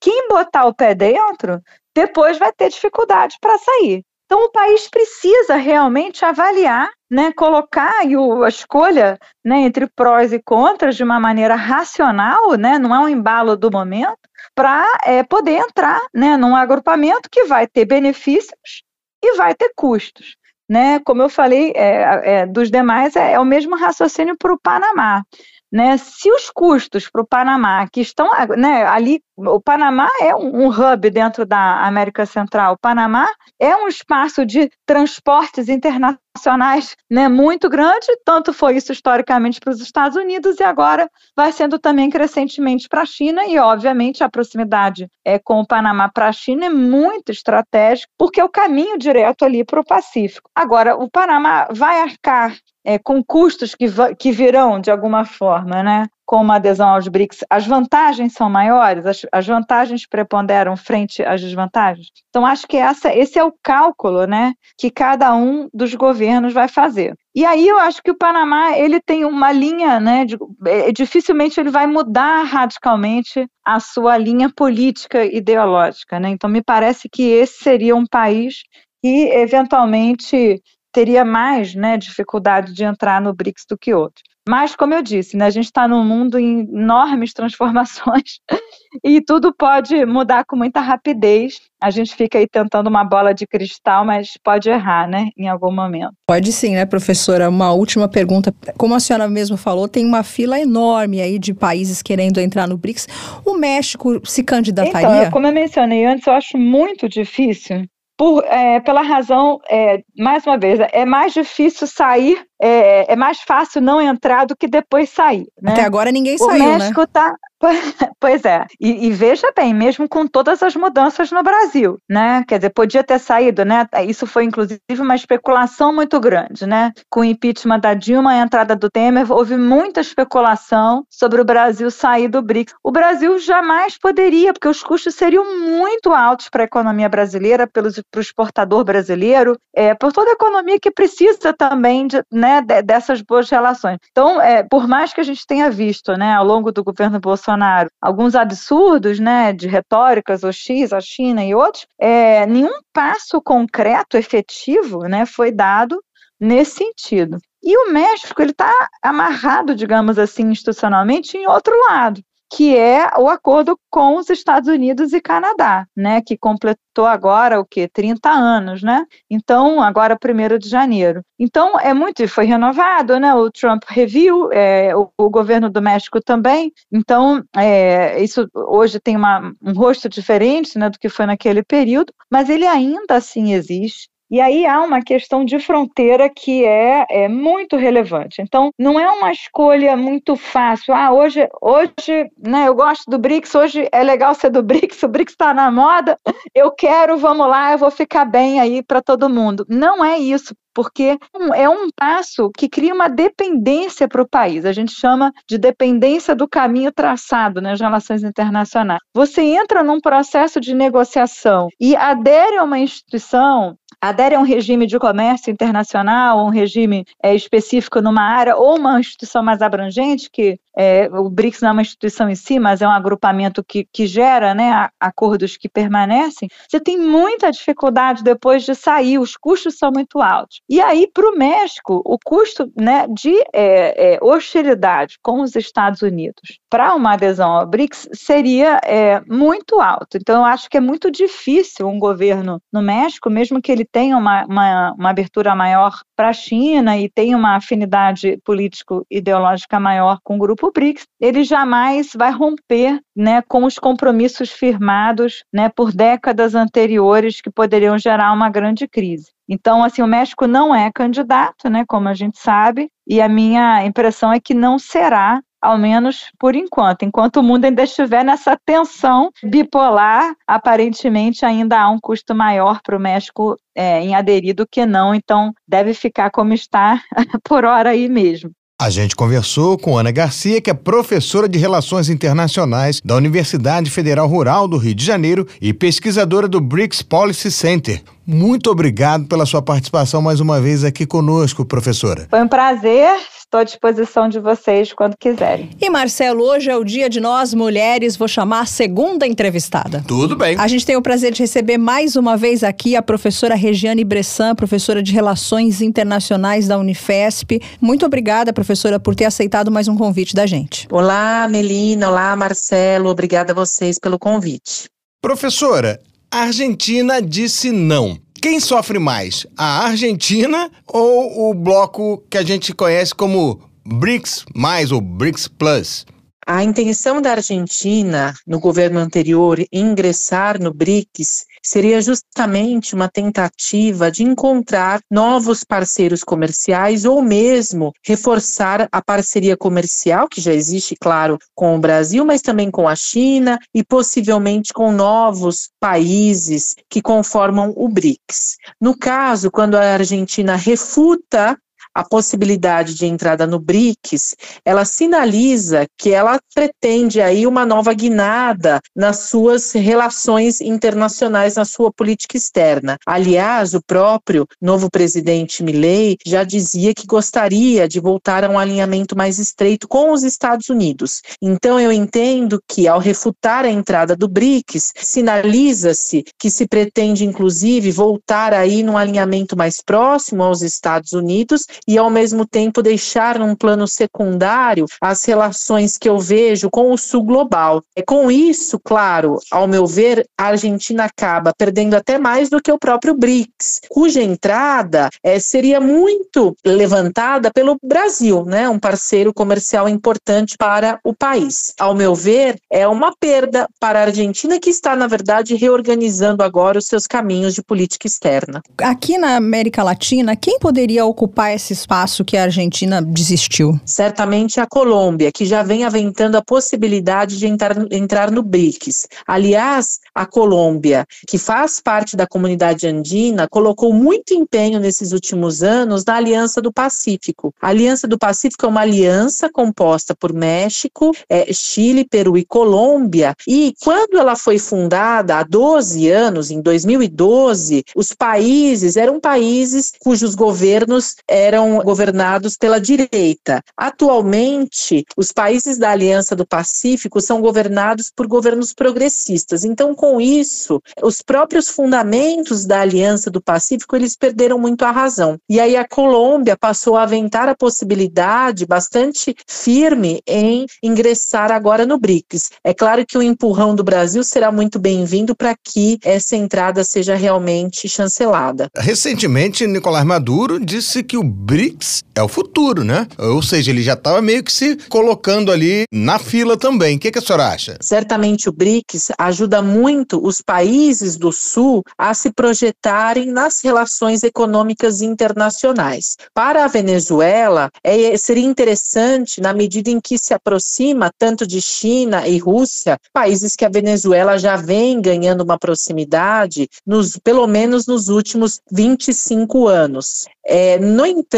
quem 0.00 0.28
botar 0.28 0.66
o 0.66 0.74
pé 0.74 0.94
dentro 0.94 1.60
depois 1.96 2.38
vai 2.38 2.52
ter 2.52 2.68
dificuldade 2.68 3.38
para 3.40 3.56
sair. 3.56 4.04
Então, 4.26 4.44
o 4.44 4.50
país 4.50 4.86
precisa 4.88 5.54
realmente 5.54 6.24
avaliar, 6.24 6.90
né, 7.10 7.32
colocar 7.32 8.04
o, 8.04 8.42
a 8.42 8.48
escolha 8.48 9.18
né, 9.42 9.60
entre 9.60 9.86
prós 9.86 10.32
e 10.32 10.42
contras 10.42 10.96
de 10.96 11.02
uma 11.02 11.18
maneira 11.18 11.54
racional, 11.54 12.52
né, 12.58 12.78
não 12.78 12.94
é 12.94 12.98
um 12.98 13.08
embalo 13.08 13.56
do 13.56 13.70
momento, 13.70 14.18
para 14.54 14.84
é, 15.04 15.22
poder 15.22 15.58
entrar 15.58 16.00
né, 16.12 16.36
num 16.36 16.54
agrupamento 16.54 17.30
que 17.30 17.44
vai 17.44 17.66
ter 17.66 17.86
benefícios 17.86 18.82
e 19.22 19.36
vai 19.36 19.54
ter 19.54 19.70
custos. 19.74 20.36
Né? 20.68 20.98
Como 20.98 21.22
eu 21.22 21.28
falei, 21.28 21.72
é, 21.76 22.40
é, 22.40 22.46
dos 22.46 22.70
demais, 22.70 23.14
é, 23.16 23.34
é 23.34 23.40
o 23.40 23.44
mesmo 23.44 23.76
raciocínio 23.76 24.36
para 24.36 24.52
o 24.52 24.58
Panamá. 24.58 25.22
Né? 25.72 25.96
Se 25.96 26.30
os 26.30 26.50
custos 26.50 27.08
para 27.08 27.22
o 27.22 27.26
Panamá, 27.26 27.86
que 27.88 28.00
estão 28.00 28.30
né, 28.56 28.84
ali, 28.86 29.20
o 29.36 29.60
Panamá 29.60 30.08
é 30.20 30.34
um, 30.34 30.68
hub 30.68 31.10
dentro 31.10 31.44
da 31.44 31.84
América 31.84 32.24
Central, 32.24 32.74
o 32.74 32.78
Panamá 32.78 33.28
é 33.60 33.76
um 33.76 33.88
espaço 33.88 34.46
de 34.46 34.70
transportes 34.86 35.68
internacionais 35.68 36.96
né, 37.10 37.28
muito 37.28 37.68
grande, 37.68 38.06
tanto 38.24 38.52
foi 38.52 38.76
isso 38.76 38.92
historicamente 38.92 39.58
para 39.60 39.72
os 39.72 39.80
Estados 39.80 40.16
Unidos 40.16 40.58
e 40.60 40.62
agora 40.62 41.10
vai 41.34 41.52
sendo 41.52 41.78
também 41.78 42.10
crescentemente 42.10 42.88
para 42.88 43.02
a 43.02 43.06
China, 43.06 43.44
e 43.46 43.58
obviamente 43.58 44.22
a 44.22 44.28
proximidade 44.28 45.08
é, 45.24 45.38
com 45.38 45.60
o 45.60 45.66
Panamá 45.66 46.08
para 46.08 46.28
a 46.28 46.32
China 46.32 46.66
é 46.66 46.70
muito 46.70 47.30
estratégico, 47.30 48.12
porque 48.16 48.40
é 48.40 48.44
o 48.44 48.48
caminho 48.48 48.96
direto 48.98 49.44
ali 49.44 49.64
para 49.64 49.80
o 49.80 49.84
Pacífico. 49.84 50.50
Agora, 50.54 50.96
o 50.96 51.10
Panamá 51.10 51.68
vai 51.70 52.00
arcar 52.00 52.56
é, 52.86 53.00
com 53.00 53.20
custos 53.20 53.74
que, 53.74 53.86
que 54.16 54.30
virão 54.30 54.80
de 54.80 54.92
alguma 54.92 55.24
forma, 55.24 55.82
né? 55.82 56.06
Com 56.24 56.40
uma 56.40 56.56
adesão 56.56 56.90
aos 56.90 57.08
BRICS, 57.08 57.44
as 57.50 57.66
vantagens 57.66 58.32
são 58.32 58.48
maiores, 58.48 59.04
as, 59.04 59.26
as 59.32 59.46
vantagens 59.46 60.06
preponderam 60.08 60.76
frente 60.76 61.22
às 61.24 61.40
desvantagens. 61.40 62.08
Então, 62.28 62.46
acho 62.46 62.66
que 62.66 62.76
essa, 62.76 63.12
esse 63.12 63.38
é 63.38 63.44
o 63.44 63.54
cálculo 63.62 64.24
né, 64.26 64.52
que 64.78 64.90
cada 64.90 65.34
um 65.34 65.68
dos 65.74 65.94
governos 65.94 66.52
vai 66.52 66.68
fazer. 66.68 67.14
E 67.34 67.44
aí 67.44 67.66
eu 67.66 67.78
acho 67.78 68.00
que 68.02 68.10
o 68.10 68.16
Panamá 68.16 68.78
ele 68.78 69.00
tem 69.00 69.24
uma 69.24 69.50
linha, 69.50 69.98
né? 69.98 70.24
De, 70.24 70.38
é, 70.66 70.92
dificilmente 70.92 71.58
ele 71.58 71.70
vai 71.70 71.88
mudar 71.88 72.44
radicalmente 72.44 73.48
a 73.64 73.80
sua 73.80 74.16
linha 74.16 74.48
política 74.48 75.24
ideológica, 75.24 76.20
né? 76.20 76.28
Então 76.28 76.48
me 76.48 76.62
parece 76.62 77.08
que 77.08 77.22
esse 77.24 77.64
seria 77.64 77.96
um 77.96 78.06
país 78.06 78.62
que 79.02 79.28
eventualmente 79.28 80.60
teria 80.96 81.26
mais 81.26 81.74
né, 81.74 81.98
dificuldade 81.98 82.72
de 82.72 82.82
entrar 82.82 83.20
no 83.20 83.34
BRICS 83.34 83.66
do 83.68 83.76
que 83.76 83.92
outros. 83.92 84.22
Mas, 84.48 84.74
como 84.74 84.94
eu 84.94 85.02
disse, 85.02 85.36
né, 85.36 85.44
a 85.44 85.50
gente 85.50 85.66
está 85.66 85.86
num 85.86 86.02
mundo 86.02 86.38
em 86.38 86.60
enormes 86.60 87.34
transformações 87.34 88.38
e 89.04 89.20
tudo 89.20 89.52
pode 89.52 90.06
mudar 90.06 90.44
com 90.46 90.56
muita 90.56 90.80
rapidez. 90.80 91.60
A 91.82 91.90
gente 91.90 92.14
fica 92.14 92.38
aí 92.38 92.46
tentando 92.48 92.86
uma 92.86 93.04
bola 93.04 93.34
de 93.34 93.46
cristal, 93.46 94.06
mas 94.06 94.38
pode 94.42 94.70
errar, 94.70 95.06
né, 95.06 95.28
em 95.36 95.48
algum 95.48 95.70
momento. 95.70 96.14
Pode 96.26 96.50
sim, 96.50 96.76
né, 96.76 96.86
professora? 96.86 97.50
Uma 97.50 97.72
última 97.72 98.08
pergunta. 98.08 98.54
Como 98.78 98.94
a 98.94 99.00
senhora 99.00 99.28
mesmo 99.28 99.58
falou, 99.58 99.86
tem 99.86 100.06
uma 100.06 100.22
fila 100.22 100.58
enorme 100.58 101.20
aí 101.20 101.38
de 101.38 101.52
países 101.52 102.00
querendo 102.00 102.40
entrar 102.40 102.66
no 102.66 102.78
BRICS. 102.78 103.06
O 103.44 103.58
México 103.58 104.26
se 104.26 104.42
candidataria? 104.42 105.18
Então, 105.18 105.30
como 105.30 105.46
eu 105.46 105.52
mencionei 105.52 106.06
antes, 106.06 106.26
eu 106.26 106.32
acho 106.32 106.56
muito 106.56 107.06
difícil 107.06 107.84
por, 108.16 108.44
é, 108.44 108.80
pela 108.80 109.02
razão, 109.02 109.60
é, 109.68 110.02
mais 110.16 110.46
uma 110.46 110.58
vez, 110.58 110.80
é 110.92 111.04
mais 111.04 111.32
difícil 111.32 111.86
sair, 111.86 112.45
é, 112.60 113.12
é, 113.12 113.16
mais 113.16 113.40
fácil 113.40 113.80
não 113.80 114.00
entrar 114.00 114.46
do 114.46 114.56
que 114.56 114.68
depois 114.68 115.10
sair. 115.10 115.46
Né? 115.60 115.72
Até 115.72 115.84
agora 115.84 116.10
ninguém 116.10 116.38
saiu, 116.38 116.48
O 116.48 116.58
México 116.58 117.00
né? 117.00 117.06
tá, 117.12 117.34
Pois 118.20 118.44
é, 118.44 118.66
e, 118.80 119.06
e, 119.06 119.12
veja 119.12 119.50
bem, 119.56 119.72
mesmo 119.72 120.08
com 120.08 120.26
todas 120.26 120.62
as 120.62 120.74
mudanças 120.76 121.30
no 121.30 121.42
Brasil, 121.42 121.98
né? 122.08 122.44
Quer 122.46 122.58
dizer, 122.58 122.70
podia 122.70 123.02
ter 123.02 123.18
saído, 123.18 123.64
né? 123.64 123.86
Isso 124.06 124.26
foi 124.26 124.44
inclusive 124.44 124.80
uma 124.98 125.14
especulação 125.14 125.94
muito 125.94 126.18
grande, 126.20 126.66
né? 126.66 126.92
Com 127.10 127.20
o 127.20 127.24
impeachment 127.24 127.80
da 127.80 127.94
Dilma 127.94 128.32
a 128.32 128.38
entrada 128.38 128.76
do 128.76 128.90
Temer, 128.90 129.30
houve 129.30 129.56
muita 129.56 130.00
especulação 130.00 131.04
sobre 131.08 131.40
o 131.40 131.44
Brasil 131.44 131.90
sair 131.90 132.28
do 132.28 132.42
BRICS. 132.42 132.74
O 132.82 132.90
Brasil 132.90 133.38
jamais 133.38 133.98
poderia, 133.98 134.52
porque 134.52 134.68
os 134.68 134.82
custos 134.82 135.14
seriam 135.14 135.58
muito 135.60 136.12
altos 136.12 136.48
para 136.48 136.62
a 136.62 136.66
economia 136.66 137.08
brasileira, 137.08 137.66
para 137.66 137.86
o 137.86 138.20
exportador 138.20 138.84
brasileiro, 138.84 139.56
é, 139.74 139.94
por 139.94 140.12
toda 140.12 140.30
a 140.30 140.34
economia 140.34 140.78
que 140.80 140.90
precisa 140.90 141.52
também 141.52 142.06
de, 142.06 142.22
né, 142.30 142.45
dessas 142.84 143.22
boas 143.22 143.48
relações. 143.48 143.98
Então, 144.10 144.40
é, 144.40 144.62
por 144.62 144.86
mais 144.88 145.12
que 145.12 145.20
a 145.20 145.24
gente 145.24 145.46
tenha 145.46 145.70
visto, 145.70 146.12
né, 146.16 146.34
ao 146.34 146.44
longo 146.44 146.72
do 146.72 146.84
governo 146.84 147.20
Bolsonaro, 147.20 147.36
Bolsonaro 147.46 147.90
alguns 148.00 148.34
absurdos, 148.34 149.18
né, 149.18 149.52
de 149.52 149.68
retóricas, 149.68 150.42
o 150.42 150.52
X, 150.52 150.92
a 150.92 151.00
China 151.00 151.44
e 151.44 151.54
outros, 151.54 151.86
é, 151.98 152.46
nenhum 152.46 152.80
passo 152.92 153.40
concreto, 153.40 154.16
efetivo, 154.16 155.00
né, 155.02 155.26
foi 155.26 155.52
dado 155.52 156.02
nesse 156.40 156.78
sentido. 156.78 157.38
E 157.62 157.76
o 157.76 157.92
México 157.92 158.40
ele 158.40 158.52
está 158.52 158.72
amarrado, 159.02 159.74
digamos 159.74 160.18
assim, 160.18 160.44
institucionalmente 160.44 161.36
em 161.36 161.46
outro 161.46 161.74
lado 161.88 162.20
que 162.50 162.76
é 162.76 163.08
o 163.18 163.28
acordo 163.28 163.78
com 163.90 164.16
os 164.16 164.30
Estados 164.30 164.68
Unidos 164.68 165.12
e 165.12 165.20
Canadá, 165.20 165.86
né, 165.96 166.20
que 166.20 166.36
completou 166.36 167.06
agora 167.06 167.60
o 167.60 167.64
que 167.64 167.88
30 167.88 168.30
anos, 168.30 168.82
né? 168.82 169.04
Então, 169.30 169.82
agora 169.82 170.16
1 170.16 170.58
de 170.58 170.68
janeiro. 170.68 171.22
Então, 171.38 171.78
é 171.78 171.92
muito 171.92 172.26
foi 172.28 172.46
renovado, 172.46 173.18
né? 173.20 173.34
O 173.34 173.50
Trump 173.50 173.82
Review, 173.86 174.50
é, 174.52 174.96
o, 174.96 175.10
o, 175.18 175.30
governo 175.30 175.68
do 175.68 175.82
México 175.82 176.20
também. 176.20 176.72
Então, 176.90 177.42
é, 177.54 178.22
isso 178.22 178.48
hoje 178.54 178.98
tem 178.98 179.16
uma, 179.16 179.52
um 179.62 179.72
rosto 179.72 180.08
diferente, 180.08 180.78
né, 180.78 180.88
do 180.88 180.98
que 180.98 181.08
foi 181.08 181.26
naquele 181.26 181.62
período, 181.62 182.12
mas 182.30 182.48
ele 182.48 182.66
ainda 182.66 183.16
assim 183.16 183.52
existe. 183.52 184.08
E 184.30 184.40
aí 184.40 184.66
há 184.66 184.82
uma 184.82 185.02
questão 185.02 185.44
de 185.44 185.58
fronteira 185.58 186.28
que 186.28 186.64
é, 186.64 187.06
é 187.08 187.28
muito 187.28 187.76
relevante. 187.76 188.42
Então, 188.42 188.70
não 188.78 188.98
é 188.98 189.08
uma 189.08 189.30
escolha 189.30 189.96
muito 189.96 190.36
fácil. 190.36 190.94
Ah, 190.94 191.12
hoje, 191.12 191.48
hoje 191.60 192.30
né, 192.38 192.68
eu 192.68 192.74
gosto 192.74 193.08
do 193.08 193.18
BRICS, 193.18 193.54
hoje 193.54 193.88
é 193.92 194.02
legal 194.02 194.34
ser 194.34 194.50
do 194.50 194.62
BRICS, 194.62 195.02
o 195.04 195.08
BRICS 195.08 195.32
está 195.32 195.54
na 195.54 195.70
moda, 195.70 196.18
eu 196.54 196.70
quero, 196.72 197.16
vamos 197.16 197.46
lá, 197.48 197.72
eu 197.72 197.78
vou 197.78 197.90
ficar 197.90 198.24
bem 198.24 198.60
aí 198.60 198.82
para 198.82 199.00
todo 199.02 199.30
mundo. 199.30 199.64
Não 199.68 200.04
é 200.04 200.18
isso 200.18 200.54
porque 200.76 201.18
é 201.54 201.66
um 201.70 201.88
passo 201.96 202.50
que 202.54 202.68
cria 202.68 202.92
uma 202.92 203.08
dependência 203.08 204.06
para 204.06 204.20
o 204.20 204.28
país. 204.28 204.66
A 204.66 204.72
gente 204.72 204.92
chama 204.92 205.32
de 205.48 205.56
dependência 205.56 206.36
do 206.36 206.46
caminho 206.46 206.92
traçado 206.92 207.62
nas 207.62 207.80
relações 207.80 208.22
internacionais. 208.22 209.00
Você 209.14 209.40
entra 209.40 209.82
num 209.82 209.98
processo 209.98 210.60
de 210.60 210.74
negociação 210.74 211.68
e 211.80 211.96
adere 211.96 212.58
a 212.58 212.62
uma 212.62 212.78
instituição 212.78 213.74
adere 214.08 214.34
a 214.34 214.40
um 214.40 214.44
regime 214.44 214.86
de 214.86 214.98
comércio 214.98 215.50
internacional, 215.50 216.44
um 216.44 216.50
regime 216.50 217.04
é, 217.22 217.34
específico 217.34 218.00
numa 218.00 218.22
área, 218.22 218.56
ou 218.56 218.78
uma 218.78 219.00
instituição 219.00 219.42
mais 219.42 219.60
abrangente, 219.62 220.30
que 220.30 220.58
é, 220.76 221.08
o 221.10 221.30
BRICS 221.30 221.62
não 221.62 221.70
é 221.70 221.72
uma 221.72 221.82
instituição 221.82 222.28
em 222.28 222.34
si, 222.34 222.58
mas 222.58 222.82
é 222.82 222.86
um 222.86 222.90
agrupamento 222.90 223.64
que, 223.64 223.86
que 223.90 224.06
gera 224.06 224.54
né, 224.54 224.88
acordos 225.00 225.56
que 225.56 225.68
permanecem, 225.68 226.48
você 226.68 226.78
tem 226.78 226.98
muita 226.98 227.50
dificuldade 227.50 228.22
depois 228.22 228.64
de 228.64 228.74
sair, 228.74 229.18
os 229.18 229.36
custos 229.36 229.78
são 229.78 229.90
muito 229.90 230.20
altos. 230.20 230.60
E 230.68 230.80
aí, 230.80 231.08
para 231.12 231.28
o 231.28 231.36
México, 231.36 232.02
o 232.04 232.18
custo 232.18 232.70
né, 232.76 233.06
de 233.08 233.34
é, 233.54 234.14
é 234.14 234.18
hostilidade 234.22 235.16
com 235.22 235.40
os 235.40 235.56
Estados 235.56 236.02
Unidos 236.02 236.58
para 236.68 236.94
uma 236.94 237.14
adesão 237.14 237.52
ao 237.52 237.66
BRICS 237.66 238.08
seria 238.12 238.78
é, 238.84 239.20
muito 239.26 239.80
alto. 239.80 240.18
Então, 240.18 240.40
eu 240.40 240.44
acho 240.44 240.68
que 240.68 240.76
é 240.76 240.80
muito 240.80 241.10
difícil 241.10 241.88
um 241.88 241.98
governo 241.98 242.60
no 242.72 242.82
México, 242.82 243.30
mesmo 243.30 243.62
que 243.62 243.72
ele 243.72 243.84
tenha 243.84 244.16
uma, 244.16 244.44
uma, 244.44 244.92
uma 244.92 245.10
abertura 245.10 245.54
maior 245.54 246.00
para 246.14 246.28
a 246.28 246.32
China 246.32 246.98
e 246.98 247.08
tenha 247.08 247.36
uma 247.36 247.56
afinidade 247.56 248.38
político-ideológica 248.44 249.80
maior 249.80 250.18
com 250.22 250.36
o 250.36 250.38
grupo 250.38 250.65
BRICS, 250.72 251.04
ele 251.20 251.44
jamais 251.44 252.10
vai 252.16 252.30
romper 252.30 253.00
né, 253.14 253.42
com 253.42 253.64
os 253.64 253.78
compromissos 253.78 254.50
firmados 254.50 255.44
né, 255.52 255.68
por 255.68 255.92
décadas 255.92 256.54
anteriores 256.54 257.40
que 257.40 257.50
poderiam 257.50 257.98
gerar 257.98 258.32
uma 258.32 258.50
grande 258.50 258.86
crise. 258.86 259.30
Então, 259.48 259.82
assim, 259.84 260.02
o 260.02 260.06
México 260.06 260.46
não 260.46 260.74
é 260.74 260.90
candidato, 260.92 261.68
né, 261.70 261.84
como 261.86 262.08
a 262.08 262.14
gente 262.14 262.38
sabe, 262.38 262.90
e 263.06 263.20
a 263.20 263.28
minha 263.28 263.84
impressão 263.84 264.32
é 264.32 264.40
que 264.40 264.54
não 264.54 264.78
será 264.78 265.40
ao 265.60 265.78
menos 265.78 266.30
por 266.38 266.54
enquanto. 266.54 267.02
Enquanto 267.02 267.38
o 267.38 267.42
mundo 267.42 267.64
ainda 267.64 267.82
estiver 267.82 268.24
nessa 268.24 268.56
tensão 268.64 269.30
bipolar, 269.42 270.34
aparentemente 270.46 271.44
ainda 271.44 271.80
há 271.80 271.88
um 271.90 271.98
custo 272.00 272.34
maior 272.34 272.80
para 272.82 272.96
o 272.96 273.00
México 273.00 273.56
é, 273.74 274.00
em 274.00 274.14
aderir 274.14 274.54
do 274.54 274.66
que 274.66 274.86
não, 274.86 275.14
então 275.14 275.52
deve 275.66 275.94
ficar 275.94 276.30
como 276.30 276.52
está 276.52 277.00
por 277.44 277.64
hora 277.64 277.90
aí 277.90 278.08
mesmo. 278.08 278.50
A 278.78 278.90
gente 278.90 279.16
conversou 279.16 279.78
com 279.78 279.96
Ana 279.96 280.10
Garcia, 280.10 280.60
que 280.60 280.68
é 280.68 280.74
professora 280.74 281.48
de 281.48 281.58
Relações 281.58 282.10
Internacionais 282.10 283.00
da 283.02 283.16
Universidade 283.16 283.90
Federal 283.90 284.28
Rural 284.28 284.68
do 284.68 284.76
Rio 284.76 284.94
de 284.94 285.02
Janeiro 285.02 285.48
e 285.62 285.72
pesquisadora 285.72 286.46
do 286.46 286.60
BRICS 286.60 287.00
Policy 287.00 287.50
Center. 287.50 288.02
Muito 288.26 288.70
obrigado 288.70 289.24
pela 289.24 289.46
sua 289.46 289.62
participação 289.62 290.20
mais 290.20 290.40
uma 290.40 290.60
vez 290.60 290.84
aqui 290.84 291.06
conosco, 291.06 291.64
professora. 291.64 292.26
Foi 292.28 292.42
um 292.42 292.48
prazer 292.48 293.16
Estou 293.46 293.60
à 293.60 293.64
disposição 293.64 294.28
de 294.28 294.40
vocês 294.40 294.92
quando 294.92 295.16
quiserem. 295.16 295.70
E 295.80 295.88
Marcelo, 295.88 296.42
hoje 296.42 296.68
é 296.68 296.76
o 296.76 296.82
dia 296.82 297.08
de 297.08 297.20
nós 297.20 297.54
mulheres, 297.54 298.16
vou 298.16 298.26
chamar 298.26 298.62
a 298.62 298.66
segunda 298.66 299.24
entrevistada. 299.24 300.04
Tudo 300.06 300.34
bem. 300.34 300.58
A 300.58 300.66
gente 300.66 300.84
tem 300.84 300.96
o 300.96 301.00
prazer 301.00 301.32
de 301.32 301.42
receber 301.42 301.78
mais 301.78 302.16
uma 302.16 302.36
vez 302.36 302.64
aqui 302.64 302.96
a 302.96 303.02
professora 303.02 303.54
Regiane 303.54 304.02
Bressan, 304.02 304.56
professora 304.56 305.00
de 305.00 305.12
Relações 305.12 305.80
Internacionais 305.80 306.66
da 306.66 306.76
Unifesp. 306.76 307.60
Muito 307.80 308.04
obrigada, 308.04 308.52
professora, 308.52 308.98
por 308.98 309.14
ter 309.14 309.26
aceitado 309.26 309.70
mais 309.70 309.86
um 309.86 309.96
convite 309.96 310.34
da 310.34 310.44
gente. 310.44 310.88
Olá, 310.90 311.46
Melina. 311.48 312.10
Olá, 312.10 312.34
Marcelo. 312.34 313.08
Obrigada 313.10 313.52
a 313.52 313.54
vocês 313.54 313.96
pelo 313.96 314.18
convite. 314.18 314.86
Professora, 315.22 316.00
a 316.32 316.40
Argentina 316.40 317.22
disse 317.22 317.70
não. 317.70 318.18
Quem 318.48 318.60
sofre 318.60 319.00
mais, 319.00 319.44
a 319.58 319.86
Argentina 319.86 320.70
ou 320.86 321.50
o 321.50 321.52
bloco 321.52 322.22
que 322.30 322.38
a 322.38 322.44
gente 322.44 322.72
conhece 322.72 323.12
como 323.12 323.60
BRICS 323.84 324.44
mais 324.54 324.92
ou 324.92 325.00
BRICS 325.00 325.48
Plus? 325.48 326.06
A 326.48 326.62
intenção 326.62 327.20
da 327.20 327.32
Argentina, 327.32 328.32
no 328.46 328.60
governo 328.60 329.00
anterior, 329.00 329.58
ingressar 329.72 330.62
no 330.62 330.72
BRICS 330.72 331.44
seria 331.60 332.00
justamente 332.00 332.94
uma 332.94 333.08
tentativa 333.08 334.12
de 334.12 334.22
encontrar 334.22 335.00
novos 335.10 335.64
parceiros 335.64 336.22
comerciais 336.22 337.04
ou 337.04 337.20
mesmo 337.20 337.92
reforçar 338.06 338.88
a 338.92 339.02
parceria 339.02 339.56
comercial, 339.56 340.28
que 340.28 340.40
já 340.40 340.52
existe, 340.54 340.94
claro, 340.94 341.36
com 341.52 341.74
o 341.74 341.80
Brasil, 341.80 342.24
mas 342.24 342.42
também 342.42 342.70
com 342.70 342.86
a 342.86 342.94
China 342.94 343.58
e 343.74 343.82
possivelmente 343.82 344.72
com 344.72 344.92
novos 344.92 345.70
países 345.80 346.76
que 346.88 347.02
conformam 347.02 347.74
o 347.76 347.88
BRICS. 347.88 348.56
No 348.80 348.96
caso, 348.96 349.50
quando 349.50 349.74
a 349.74 349.94
Argentina 349.94 350.54
refuta 350.54 351.58
a 351.96 352.04
possibilidade 352.04 352.94
de 352.94 353.06
entrada 353.06 353.46
no 353.46 353.58
BRICS, 353.58 354.36
ela 354.66 354.84
sinaliza 354.84 355.86
que 355.96 356.10
ela 356.10 356.38
pretende 356.54 357.22
aí 357.22 357.46
uma 357.46 357.64
nova 357.64 357.94
guinada 357.94 358.80
nas 358.94 359.30
suas 359.30 359.72
relações 359.72 360.60
internacionais, 360.60 361.54
na 361.54 361.64
sua 361.64 361.90
política 361.90 362.36
externa. 362.36 362.98
Aliás, 363.06 363.72
o 363.72 363.80
próprio 363.80 364.46
novo 364.60 364.90
presidente 364.90 365.62
Milley 365.62 366.18
já 366.26 366.44
dizia 366.44 366.92
que 366.92 367.06
gostaria 367.06 367.88
de 367.88 367.98
voltar 367.98 368.44
a 368.44 368.50
um 368.50 368.58
alinhamento 368.58 369.16
mais 369.16 369.38
estreito 369.38 369.88
com 369.88 370.12
os 370.12 370.22
Estados 370.22 370.68
Unidos. 370.68 371.22
Então, 371.40 371.80
eu 371.80 371.90
entendo 371.90 372.60
que, 372.68 372.86
ao 372.86 372.98
refutar 372.98 373.64
a 373.64 373.70
entrada 373.70 374.14
do 374.14 374.28
BRICS, 374.28 374.92
sinaliza-se 374.96 376.24
que 376.38 376.50
se 376.50 376.66
pretende, 376.66 377.24
inclusive, 377.24 377.90
voltar 377.90 378.52
aí 378.52 378.82
num 378.82 378.98
alinhamento 378.98 379.56
mais 379.56 379.76
próximo 379.80 380.42
aos 380.42 380.60
Estados 380.60 381.12
Unidos 381.12 381.64
e, 381.86 381.96
ao 381.96 382.10
mesmo 382.10 382.46
tempo, 382.46 382.82
deixar 382.82 383.38
num 383.38 383.54
plano 383.54 383.86
secundário 383.86 384.86
as 385.00 385.24
relações 385.24 385.96
que 385.96 386.08
eu 386.08 386.18
vejo 386.18 386.68
com 386.70 386.90
o 386.90 386.98
sul 386.98 387.22
global. 387.22 387.82
É 387.94 388.02
com 388.02 388.30
isso, 388.30 388.80
claro, 388.82 389.38
ao 389.50 389.68
meu 389.68 389.86
ver, 389.86 390.26
a 390.36 390.46
Argentina 390.46 391.04
acaba 391.04 391.52
perdendo 391.56 391.94
até 391.94 392.18
mais 392.18 392.50
do 392.50 392.60
que 392.60 392.72
o 392.72 392.78
próprio 392.78 393.14
BRICS, 393.14 393.80
cuja 393.88 394.22
entrada 394.22 395.08
é, 395.22 395.38
seria 395.38 395.80
muito 395.80 396.56
levantada 396.64 397.50
pelo 397.52 397.76
Brasil, 397.82 398.44
né, 398.44 398.68
um 398.68 398.78
parceiro 398.78 399.32
comercial 399.32 399.88
importante 399.88 400.56
para 400.58 400.98
o 401.04 401.14
país. 401.14 401.72
Ao 401.78 401.94
meu 401.94 402.14
ver, 402.14 402.56
é 402.70 402.86
uma 402.88 403.14
perda 403.18 403.68
para 403.78 404.00
a 404.00 404.02
Argentina 404.02 404.58
que 404.58 404.70
está, 404.70 404.96
na 404.96 405.06
verdade, 405.06 405.54
reorganizando 405.54 406.42
agora 406.42 406.78
os 406.78 406.86
seus 406.86 407.06
caminhos 407.06 407.54
de 407.54 407.62
política 407.62 408.06
externa. 408.06 408.62
Aqui 408.82 409.18
na 409.18 409.36
América 409.36 409.82
Latina, 409.82 410.34
quem 410.34 410.58
poderia 410.58 411.04
ocupar 411.04 411.54
esse 411.54 411.75
espaço 411.76 412.24
que 412.24 412.36
a 412.36 412.44
Argentina 412.44 413.00
desistiu? 413.00 413.78
Certamente 413.84 414.60
a 414.60 414.66
Colômbia, 414.66 415.30
que 415.30 415.44
já 415.44 415.62
vem 415.62 415.84
aventando 415.84 416.36
a 416.36 416.42
possibilidade 416.42 417.38
de 417.38 417.46
entrar, 417.46 417.76
entrar 417.90 418.30
no 418.30 418.42
BRICS. 418.42 419.06
Aliás, 419.26 420.00
a 420.14 420.26
Colômbia, 420.26 421.06
que 421.26 421.38
faz 421.38 421.80
parte 421.80 422.16
da 422.16 422.26
comunidade 422.26 422.86
andina, 422.86 423.46
colocou 423.48 423.92
muito 423.92 424.32
empenho 424.34 424.80
nesses 424.80 425.12
últimos 425.12 425.62
anos 425.62 426.04
na 426.04 426.16
Aliança 426.16 426.60
do 426.60 426.72
Pacífico. 426.72 427.54
A 427.60 427.68
Aliança 427.68 428.08
do 428.08 428.18
Pacífico 428.18 428.66
é 428.66 428.68
uma 428.68 428.80
aliança 428.80 429.50
composta 429.50 430.14
por 430.14 430.32
México, 430.32 431.12
é, 431.28 431.52
Chile, 431.52 432.04
Peru 432.04 432.36
e 432.38 432.44
Colômbia, 432.44 433.34
e 433.46 433.74
quando 433.82 434.18
ela 434.18 434.36
foi 434.36 434.58
fundada 434.58 435.36
há 435.36 435.42
12 435.42 436.08
anos, 436.08 436.50
em 436.50 436.60
2012, 436.60 437.84
os 437.94 438.12
países 438.12 438.96
eram 438.96 439.20
países 439.20 439.92
cujos 439.98 440.34
governos 440.34 441.16
eram 441.28 441.65
governados 441.82 442.56
pela 442.56 442.80
direita. 442.80 443.62
Atualmente, 443.76 445.04
os 445.16 445.32
países 445.32 445.78
da 445.78 445.90
Aliança 445.90 446.34
do 446.34 446.46
Pacífico 446.46 447.20
são 447.20 447.40
governados 447.40 448.10
por 448.14 448.26
governos 448.26 448.72
progressistas. 448.72 449.64
Então, 449.64 449.94
com 449.94 450.20
isso, 450.20 450.80
os 451.02 451.22
próprios 451.22 451.68
fundamentos 451.68 452.64
da 452.64 452.80
Aliança 452.80 453.30
do 453.30 453.40
Pacífico, 453.40 453.96
eles 453.96 454.16
perderam 454.16 454.58
muito 454.58 454.84
a 454.84 454.90
razão. 454.90 455.38
E 455.48 455.60
aí 455.60 455.76
a 455.76 455.86
Colômbia 455.86 456.56
passou 456.56 456.96
a 456.96 457.02
aventar 457.02 457.48
a 457.48 457.56
possibilidade 457.56 458.66
bastante 458.66 459.34
firme 459.46 460.20
em 460.26 460.66
ingressar 460.82 461.50
agora 461.52 461.86
no 461.86 461.98
BRICS. 461.98 462.50
É 462.64 462.74
claro 462.74 463.04
que 463.06 463.18
o 463.18 463.22
empurrão 463.22 463.74
do 463.74 463.84
Brasil 463.84 464.22
será 464.24 464.50
muito 464.50 464.78
bem-vindo 464.78 465.34
para 465.34 465.54
que 465.54 465.98
essa 466.04 466.36
entrada 466.36 466.84
seja 466.84 467.14
realmente 467.14 467.88
chancelada. 467.88 468.68
Recentemente, 468.76 469.66
Nicolás 469.66 470.04
Maduro 470.04 470.58
disse 470.58 471.02
que 471.02 471.16
o 471.16 471.24
BRICS 471.46 472.02
é 472.12 472.20
o 472.20 472.26
futuro, 472.26 472.82
né? 472.82 473.06
Ou 473.16 473.40
seja, 473.40 473.70
ele 473.70 473.80
já 473.80 473.92
estava 473.92 474.20
meio 474.20 474.42
que 474.42 474.52
se 474.52 474.74
colocando 474.88 475.52
ali 475.52 475.84
na 475.92 476.18
fila 476.18 476.56
também. 476.56 476.96
O 476.96 476.98
que, 476.98 477.12
que 477.12 477.20
a 477.20 477.22
senhora 477.22 477.50
acha? 477.50 477.78
Certamente 477.80 478.48
o 478.48 478.52
BRICS 478.52 479.12
ajuda 479.16 479.62
muito 479.62 480.20
os 480.26 480.40
países 480.40 481.16
do 481.16 481.30
Sul 481.30 481.84
a 481.96 482.12
se 482.14 482.32
projetarem 482.32 483.26
nas 483.26 483.60
relações 483.62 484.24
econômicas 484.24 485.02
internacionais. 485.02 486.16
Para 486.34 486.64
a 486.64 486.68
Venezuela, 486.68 487.70
é, 487.84 488.16
seria 488.16 488.44
interessante, 488.44 489.40
na 489.40 489.54
medida 489.54 489.88
em 489.88 490.00
que 490.00 490.18
se 490.18 490.34
aproxima 490.34 491.12
tanto 491.16 491.46
de 491.46 491.62
China 491.62 492.26
e 492.26 492.38
Rússia, 492.38 492.98
países 493.12 493.54
que 493.54 493.64
a 493.64 493.70
Venezuela 493.70 494.36
já 494.36 494.56
vem 494.56 495.00
ganhando 495.00 495.42
uma 495.42 495.58
proximidade, 495.58 496.68
nos, 496.84 497.16
pelo 497.22 497.46
menos 497.46 497.86
nos 497.86 498.08
últimos 498.08 498.58
25 498.72 499.68
anos. 499.68 500.24
É, 500.48 500.78
no 500.78 501.04
entanto, 501.04 501.35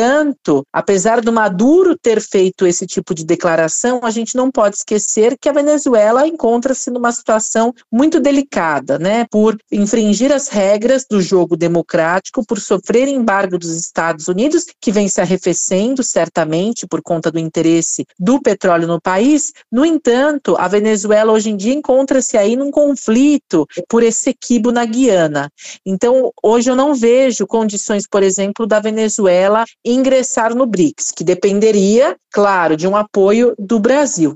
apesar 0.72 1.20
do 1.20 1.32
Maduro 1.32 1.96
ter 1.96 2.20
feito 2.20 2.66
esse 2.66 2.86
tipo 2.86 3.14
de 3.14 3.24
declaração, 3.24 4.00
a 4.02 4.10
gente 4.10 4.36
não 4.36 4.50
pode 4.50 4.76
esquecer 4.76 5.36
que 5.40 5.48
a 5.48 5.52
Venezuela 5.52 6.26
encontra-se 6.26 6.90
numa 6.90 7.12
situação 7.12 7.72
muito 7.90 8.20
delicada, 8.20 8.98
né? 8.98 9.26
Por 9.30 9.56
infringir 9.70 10.32
as 10.32 10.48
regras 10.48 11.04
do 11.08 11.20
jogo 11.20 11.56
democrático, 11.56 12.44
por 12.46 12.58
sofrer 12.60 13.08
embargo 13.08 13.58
dos 13.58 13.74
Estados 13.74 14.28
Unidos, 14.28 14.66
que 14.80 14.92
vem 14.92 15.08
se 15.08 15.20
arrefecendo 15.20 16.02
certamente 16.02 16.86
por 16.86 17.02
conta 17.02 17.30
do 17.30 17.38
interesse 17.38 18.04
do 18.18 18.40
petróleo 18.40 18.86
no 18.86 19.00
país. 19.00 19.52
No 19.70 19.84
entanto, 19.84 20.56
a 20.58 20.68
Venezuela 20.68 21.32
hoje 21.32 21.50
em 21.50 21.56
dia 21.56 21.74
encontra-se 21.74 22.36
aí 22.36 22.56
num 22.56 22.70
conflito 22.70 23.66
por 23.88 24.02
esse 24.02 24.30
equibo 24.30 24.70
na 24.70 24.84
Guiana. 24.84 25.50
Então, 25.84 26.32
hoje 26.42 26.70
eu 26.70 26.76
não 26.76 26.94
vejo 26.94 27.46
condições, 27.46 28.06
por 28.06 28.22
exemplo, 28.22 28.66
da 28.66 28.80
Venezuela 28.80 29.64
ingressar 29.90 30.54
no 30.54 30.66
BRICS, 30.66 31.12
que 31.12 31.24
dependeria, 31.24 32.16
claro, 32.32 32.76
de 32.76 32.86
um 32.86 32.96
apoio 32.96 33.54
do 33.58 33.78
Brasil. 33.78 34.34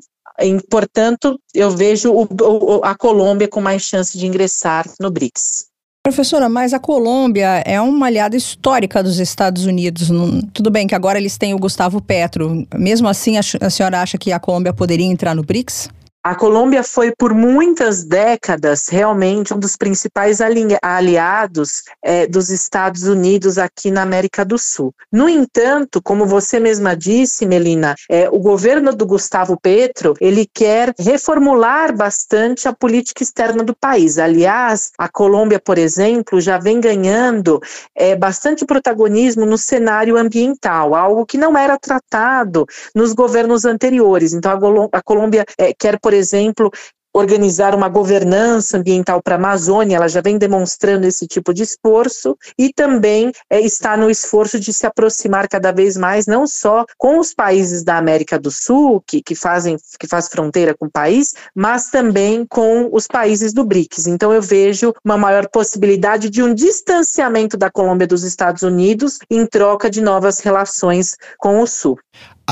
Portanto, 0.70 1.38
eu 1.54 1.70
vejo 1.70 2.12
o, 2.12 2.22
o, 2.22 2.80
a 2.84 2.94
Colômbia 2.94 3.46
com 3.46 3.60
mais 3.60 3.82
chance 3.82 4.16
de 4.16 4.26
ingressar 4.26 4.86
no 4.98 5.10
BRICS. 5.10 5.66
Professora, 6.04 6.48
mas 6.48 6.74
a 6.74 6.80
Colômbia 6.80 7.62
é 7.64 7.80
uma 7.80 8.06
aliada 8.06 8.36
histórica 8.36 9.04
dos 9.04 9.20
Estados 9.20 9.66
Unidos. 9.66 10.08
tudo 10.52 10.68
bem 10.68 10.84
que 10.86 10.96
agora 10.96 11.16
eles 11.16 11.38
têm 11.38 11.54
o 11.54 11.58
Gustavo 11.58 12.00
Petro. 12.00 12.66
Mesmo 12.74 13.08
assim, 13.08 13.36
a 13.38 13.70
senhora 13.70 14.02
acha 14.02 14.18
que 14.18 14.32
a 14.32 14.40
Colômbia 14.40 14.72
poderia 14.72 15.06
entrar 15.06 15.32
no 15.34 15.44
BRICS? 15.44 15.90
A 16.24 16.36
Colômbia 16.36 16.84
foi 16.84 17.12
por 17.18 17.34
muitas 17.34 18.04
décadas 18.04 18.86
realmente 18.88 19.52
um 19.52 19.58
dos 19.58 19.76
principais 19.76 20.38
aliados 20.80 21.82
é, 22.00 22.28
dos 22.28 22.48
Estados 22.48 23.02
Unidos 23.02 23.58
aqui 23.58 23.90
na 23.90 24.02
América 24.02 24.44
do 24.44 24.56
Sul. 24.56 24.94
No 25.10 25.28
entanto, 25.28 26.00
como 26.00 26.24
você 26.24 26.60
mesma 26.60 26.94
disse, 26.94 27.44
Melina, 27.44 27.96
é, 28.08 28.28
o 28.30 28.38
governo 28.38 28.94
do 28.94 29.04
Gustavo 29.04 29.58
Petro 29.60 30.14
ele 30.20 30.46
quer 30.46 30.94
reformular 30.96 31.92
bastante 31.92 32.68
a 32.68 32.72
política 32.72 33.24
externa 33.24 33.64
do 33.64 33.74
país. 33.74 34.16
Aliás, 34.16 34.92
a 34.96 35.08
Colômbia, 35.08 35.58
por 35.58 35.76
exemplo, 35.76 36.40
já 36.40 36.56
vem 36.56 36.80
ganhando 36.80 37.60
é, 37.96 38.14
bastante 38.14 38.64
protagonismo 38.64 39.44
no 39.44 39.58
cenário 39.58 40.16
ambiental, 40.16 40.94
algo 40.94 41.26
que 41.26 41.36
não 41.36 41.58
era 41.58 41.76
tratado 41.76 42.64
nos 42.94 43.12
governos 43.12 43.64
anteriores. 43.64 44.32
Então, 44.32 44.52
a, 44.92 45.02
Colômbia 45.02 45.44
é, 45.58 45.74
quer, 45.74 45.98
por 45.98 46.11
por 46.12 46.16
exemplo, 46.16 46.70
organizar 47.14 47.74
uma 47.74 47.88
governança 47.88 48.76
ambiental 48.76 49.22
para 49.22 49.36
a 49.36 49.38
Amazônia, 49.38 49.96
ela 49.96 50.08
já 50.08 50.20
vem 50.20 50.36
demonstrando 50.36 51.06
esse 51.06 51.26
tipo 51.26 51.54
de 51.54 51.62
esforço 51.62 52.36
e 52.58 52.70
também 52.70 53.32
é, 53.48 53.58
está 53.60 53.96
no 53.96 54.10
esforço 54.10 54.60
de 54.60 54.74
se 54.74 54.86
aproximar 54.86 55.48
cada 55.48 55.72
vez 55.72 55.96
mais, 55.96 56.26
não 56.26 56.46
só 56.46 56.84
com 56.98 57.18
os 57.18 57.32
países 57.32 57.82
da 57.82 57.96
América 57.96 58.38
do 58.38 58.50
Sul, 58.50 59.02
que, 59.06 59.22
que 59.22 59.34
fazem 59.34 59.78
que 59.98 60.06
faz 60.06 60.28
fronteira 60.28 60.74
com 60.78 60.84
o 60.84 60.90
país, 60.90 61.32
mas 61.54 61.90
também 61.90 62.44
com 62.46 62.90
os 62.92 63.06
países 63.06 63.54
do 63.54 63.64
BRICS. 63.64 64.06
Então 64.06 64.34
eu 64.34 64.42
vejo 64.42 64.92
uma 65.02 65.16
maior 65.16 65.48
possibilidade 65.48 66.28
de 66.28 66.42
um 66.42 66.52
distanciamento 66.52 67.56
da 67.56 67.70
Colômbia 67.70 68.06
dos 68.06 68.22
Estados 68.22 68.62
Unidos 68.62 69.18
em 69.30 69.46
troca 69.46 69.88
de 69.88 70.02
novas 70.02 70.40
relações 70.40 71.16
com 71.38 71.60
o 71.60 71.66
Sul. 71.66 71.98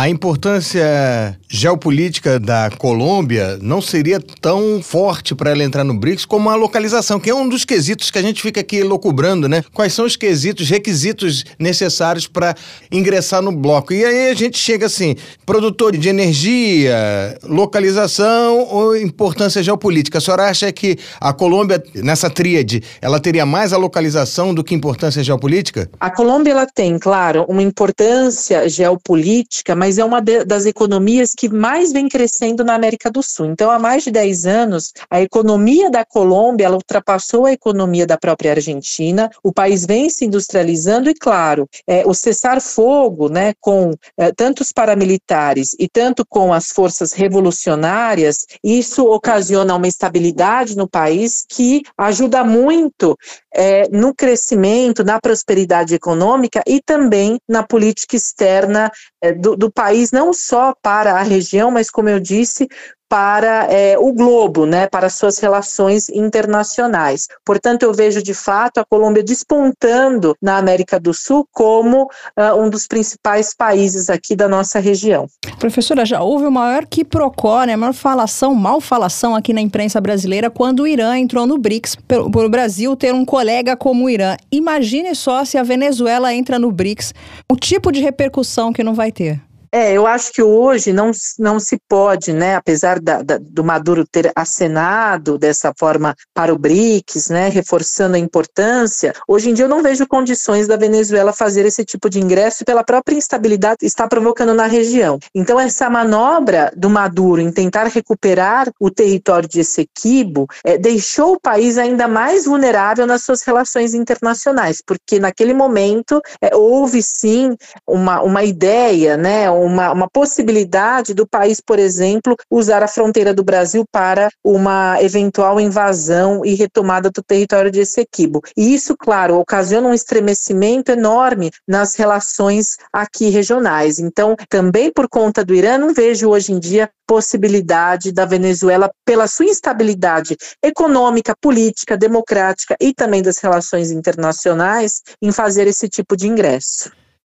A 0.01 0.09
importância 0.09 1.39
geopolítica 1.47 2.41
da 2.41 2.71
Colômbia 2.71 3.59
não 3.61 3.83
seria 3.83 4.19
tão 4.41 4.81
forte 4.83 5.35
para 5.35 5.51
ela 5.51 5.63
entrar 5.63 5.85
no 5.85 5.93
BRICS 5.93 6.25
como 6.25 6.49
a 6.49 6.55
localização, 6.55 7.21
que 7.21 7.29
é 7.29 7.35
um 7.35 7.47
dos 7.47 7.67
quesitos 7.67 8.11
que 8.11 8.19
a 8.19 8.23
gente 8.23 8.41
fica 8.41 8.61
aqui 8.61 8.83
loucubrando, 8.83 9.47
né? 9.47 9.63
Quais 9.75 9.93
são 9.93 10.07
os 10.07 10.17
quesitos, 10.17 10.71
requisitos 10.71 11.45
necessários 11.59 12.27
para 12.27 12.55
ingressar 12.91 13.43
no 13.43 13.53
bloco? 13.53 13.93
E 13.93 14.03
aí 14.03 14.31
a 14.31 14.35
gente 14.35 14.57
chega 14.57 14.87
assim: 14.87 15.17
produtor 15.45 15.95
de 15.95 16.09
energia, 16.09 17.39
localização 17.43 18.67
ou 18.71 18.97
importância 18.97 19.63
geopolítica? 19.63 20.17
A 20.17 20.21
senhora 20.23 20.49
acha 20.49 20.73
que 20.73 20.97
a 21.21 21.35
Colômbia, 21.35 21.83
nessa 21.97 22.31
tríade, 22.31 22.83
ela 23.03 23.21
teria 23.21 23.45
mais 23.45 23.75
a 23.75 23.77
localização 23.77 24.55
do 24.55 24.65
que 24.65 24.75
importância 24.75 25.23
geopolítica? 25.23 25.91
A 26.01 26.09
Colômbia 26.09 26.53
ela 26.53 26.67
tem, 26.67 26.99
claro, 26.99 27.45
uma 27.51 27.63
importância 27.63 28.67
geopolítica 28.67 29.77
mas 29.77 29.90
é 29.99 30.05
uma 30.05 30.21
de, 30.21 30.45
das 30.45 30.67
economias 30.67 31.33
que 31.37 31.49
mais 31.49 31.93
vem 31.93 32.09
crescendo 32.09 32.65
na 32.65 32.75
América 32.75 33.11
do 33.11 33.23
Sul. 33.23 33.47
Então, 33.47 33.71
há 33.71 33.79
mais 33.79 34.05
de 34.05 34.11
10 34.11 34.47
anos, 34.47 34.93
a 35.11 35.21
economia 35.21 35.91
da 35.91 36.05
Colômbia 36.05 36.67
ela 36.67 36.77
ultrapassou 36.77 37.47
a 37.47 37.53
economia 37.53 38.07
da 38.07 38.19
própria 38.19 38.53
Argentina. 38.53 39.31
O 39.43 39.53
país 39.53 39.87
vem 39.87 40.09
se 40.11 40.25
industrializando 40.25 41.09
e, 41.11 41.15
claro, 41.15 41.69
é, 41.87 42.05
o 42.07 42.15
cessar-fogo, 42.15 43.29
né, 43.29 43.53
com 43.61 43.93
é, 44.17 44.33
tanto 44.33 44.61
os 44.61 44.73
paramilitares 44.73 45.75
e 45.79 45.89
tanto 45.89 46.25
com 46.27 46.53
as 46.53 46.69
forças 46.69 47.13
revolucionárias, 47.13 48.47
isso 48.63 49.07
ocasiona 49.07 49.75
uma 49.75 49.89
estabilidade 49.89 50.77
no 50.77 50.89
país 50.89 51.45
que 51.49 51.83
ajuda 51.97 52.45
muito 52.45 53.17
é, 53.55 53.89
no 53.89 54.15
crescimento, 54.15 55.05
na 55.05 55.21
prosperidade 55.21 55.95
econômica 55.95 56.63
e 56.67 56.81
também 56.81 57.39
na 57.49 57.63
política 57.63 58.17
externa 58.17 58.91
é, 59.23 59.33
do, 59.33 59.57
do 59.57 59.71
país, 59.71 60.13
não 60.13 60.33
só 60.33 60.75
para 60.83 61.15
a 61.15 61.23
região, 61.23 61.71
mas, 61.71 61.91
como 61.91 62.09
eu 62.09 62.21
disse, 62.21 62.69
para 63.11 63.67
é, 63.69 63.99
o 63.99 64.13
globo, 64.13 64.65
né, 64.65 64.87
para 64.87 65.11
suas 65.11 65.39
relações 65.39 66.09
internacionais. 66.09 67.27
Portanto, 67.45 67.83
eu 67.83 67.93
vejo 67.93 68.23
de 68.23 68.33
fato 68.33 68.79
a 68.79 68.85
Colômbia 68.85 69.25
despontando 69.25 70.37
na 70.41 70.59
América 70.59 71.01
do 71.01 71.13
Sul 71.13 71.45
como 71.51 72.05
uh, 72.05 72.57
um 72.57 72.71
dos 72.71 72.87
principais 72.87 73.53
países 73.53 74.09
aqui 74.09 74.37
da 74.37 74.49
nossa 74.49 74.79
região. 74.79 75.27
Professora, 75.59 76.05
já 76.05 76.23
houve 76.23 76.47
o 76.47 76.53
maior 76.53 76.87
quiprocó, 76.87 77.65
né, 77.65 77.73
a 77.73 77.77
maior 77.77 77.95
falação, 77.95 78.55
mal 78.55 78.81
falação 78.81 79.35
aqui 79.35 79.53
na 79.53 79.61
imprensa 79.61 80.01
brasileira 80.01 80.49
quando 80.49 80.81
o 80.81 80.87
Irã 80.87 81.19
entrou 81.19 81.45
no 81.49 81.59
BRICS, 81.59 81.97
por 82.07 82.45
o 82.45 82.49
Brasil 82.49 82.95
ter 82.95 83.13
um 83.13 83.25
colega 83.25 83.77
como 83.77 84.05
o 84.05 84.11
Irã. 84.11 84.37
Imagine 84.53 85.17
só 85.17 85.45
se 85.45 85.59
a 85.59 85.65
Venezuela 85.65 86.33
entra 86.33 86.61
no 86.61 86.71
BRICS, 86.71 87.13
o 87.51 87.57
tipo 87.57 87.91
de 87.91 88.01
repercussão 88.01 88.73
que 88.73 88.85
não 88.85 88.95
vai 88.95 89.11
ter. 89.11 89.50
É, 89.73 89.93
eu 89.93 90.05
acho 90.05 90.33
que 90.33 90.43
hoje 90.43 90.93
não, 90.93 91.13
não 91.39 91.61
se 91.61 91.79
pode, 91.89 92.33
né, 92.33 92.57
apesar 92.57 92.99
da, 92.99 93.23
da, 93.23 93.39
do 93.39 93.63
Maduro 93.63 94.05
ter 94.05 94.33
acenado 94.35 95.39
dessa 95.39 95.73
forma 95.79 96.15
para 96.35 96.53
o 96.53 96.59
BRICS, 96.59 97.29
né, 97.29 97.49
reforçando 97.49 98.17
a 98.17 98.19
importância, 98.19 99.13
hoje 99.29 99.51
em 99.51 99.55
dia 99.55 99.67
eu 99.67 99.69
não 99.69 99.83
vejo 99.83 100.09
condições 100.09 100.67
da 100.67 100.77
Venezuela 100.77 101.33
fazer 101.33 101.65
esse 101.65 101.85
tipo 101.85 102.11
de 102.11 102.19
ingresso 102.19 102.65
pela 102.65 102.83
própria 102.83 103.17
instabilidade 103.17 103.79
que 103.79 103.87
está 103.87 104.09
provocando 104.09 104.55
na 104.55 104.67
região. 104.67 105.21
Então, 105.35 105.61
essa 105.61 105.89
manobra 105.89 106.73
do 106.77 106.91
Maduro 106.91 107.41
em 107.41 107.53
tentar 107.53 107.85
recuperar 107.87 108.69
o 108.81 108.91
território 108.91 109.49
de 109.49 109.61
Essequibo 109.61 110.49
é, 110.65 110.77
deixou 110.79 111.35
o 111.35 111.41
país 111.41 111.79
ainda 111.79 112.09
mais 112.09 112.45
vulnerável 112.45 113.07
nas 113.07 113.23
suas 113.23 113.43
relações 113.43 113.95
internacionais, 113.95 114.83
porque 114.85 115.21
naquele 115.21 115.55
momento 115.55 116.21
é, 116.43 116.57
houve 116.57 117.03
sim 117.03 117.57
uma, 117.87 118.21
uma 118.23 118.43
ideia, 118.43 119.17
né, 119.17 119.49
uma, 119.65 119.93
uma 119.93 120.09
possibilidade 120.11 121.15
do 121.15 121.27
país, 121.27 121.61
por 121.61 121.79
exemplo, 121.79 122.37
usar 122.51 122.83
a 122.83 122.89
fronteira 122.89 123.33
do 123.35 123.45
Brasil 123.45 123.85
para 123.91 124.29
uma 124.45 125.01
eventual 125.03 125.61
invasão 125.61 126.45
e 126.45 126.55
retomada 126.55 127.11
do 127.11 127.23
território 127.23 127.71
de 127.71 127.81
Essequibo. 127.81 128.41
E 128.57 128.75
isso, 128.75 128.97
claro, 128.97 129.39
ocasiona 129.39 129.89
um 129.89 129.95
estremecimento 129.95 130.93
enorme 130.93 131.51
nas 131.67 131.95
relações 131.95 132.77
aqui 132.93 133.29
regionais. 133.29 133.99
Então, 133.99 134.37
também 134.49 134.93
por 134.93 135.09
conta 135.09 135.45
do 135.45 135.55
Irã, 135.55 135.79
não 135.79 135.95
vejo 135.95 136.29
hoje 136.29 136.53
em 136.53 136.59
dia 136.59 136.91
possibilidade 137.11 138.13
da 138.13 138.25
Venezuela, 138.25 138.89
pela 139.05 139.27
sua 139.27 139.47
instabilidade 139.47 140.37
econômica, 140.63 141.35
política, 141.41 141.97
democrática 141.97 142.77
e 142.81 142.95
também 142.95 143.21
das 143.21 143.39
relações 143.39 143.91
internacionais, 143.91 145.03
em 145.21 145.33
fazer 145.33 145.67
esse 145.67 145.89
tipo 145.89 146.17
de 146.17 146.29
ingresso. 146.29 146.89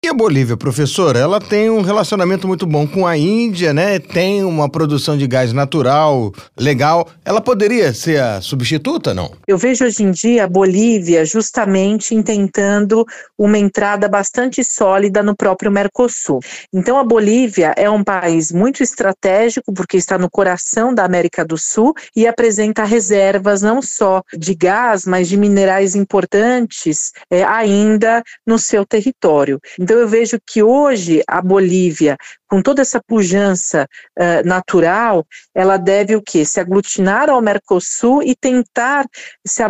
E 0.07 0.09
a 0.09 0.15
Bolívia, 0.15 0.57
professora, 0.57 1.19
ela 1.19 1.41
tem 1.41 1.69
um 1.69 1.81
relacionamento 1.81 2.47
muito 2.47 2.65
bom 2.65 2.87
com 2.87 3.05
a 3.05 3.19
Índia, 3.19 3.75
né? 3.75 3.99
Tem 3.99 4.45
uma 4.45 4.71
produção 4.71 5.19
de 5.19 5.27
gás 5.27 5.53
natural 5.53 6.33
legal. 6.57 7.09
Ela 7.25 7.41
poderia 7.41 7.93
ser 7.93 8.23
a 8.23 8.41
substituta, 8.41 9.13
não? 9.13 9.33
Eu 9.49 9.59
vejo 9.59 9.85
hoje 9.85 10.05
em 10.05 10.13
dia 10.13 10.45
a 10.45 10.49
Bolívia 10.49 11.25
justamente 11.25 12.23
tentando 12.23 13.05
uma 13.37 13.59
entrada 13.59 14.09
bastante 14.09 14.63
sólida 14.63 15.25
no 15.25 15.35
próprio 15.35 15.73
Mercosul. 15.73 16.39
Então 16.73 17.01
a 17.01 17.03
Bolívia 17.03 17.75
é 17.77 17.91
um 17.91 18.05
país 18.05 18.53
muito 18.53 18.85
estratégico 18.85 19.73
porque 19.73 19.97
está 19.97 20.17
no 20.17 20.31
coração 20.31 20.95
da 20.95 21.05
América 21.05 21.45
do 21.45 21.59
Sul 21.59 21.93
e 22.15 22.29
apresenta 22.29 22.85
reservas 22.85 23.61
não 23.61 23.83
só 23.83 24.23
de 24.39 24.55
gás, 24.55 25.05
mas 25.05 25.27
de 25.27 25.37
minerais 25.37 25.97
importantes 25.97 27.11
é, 27.29 27.43
ainda 27.43 28.23
no 28.47 28.57
seu 28.57 28.87
território. 28.87 29.59
Então 29.81 29.96
eu 29.97 30.09
vejo 30.09 30.39
que 30.45 30.63
hoje 30.63 31.23
a 31.27 31.41
Bolívia 31.41 32.17
com 32.49 32.63
toda 32.63 32.83
essa 32.83 33.01
pujança 33.01 33.89
uh, 34.19 34.47
natural, 34.47 35.27
ela 35.55 35.77
deve 35.77 36.17
o 36.17 36.23
quê? 36.23 36.45
Se 36.45 36.61
aglutinar 36.61 37.29
ao 37.29 37.41
Mercosul 37.41 38.23
e 38.23 38.35
tentar 38.35 39.07
se 39.47 39.63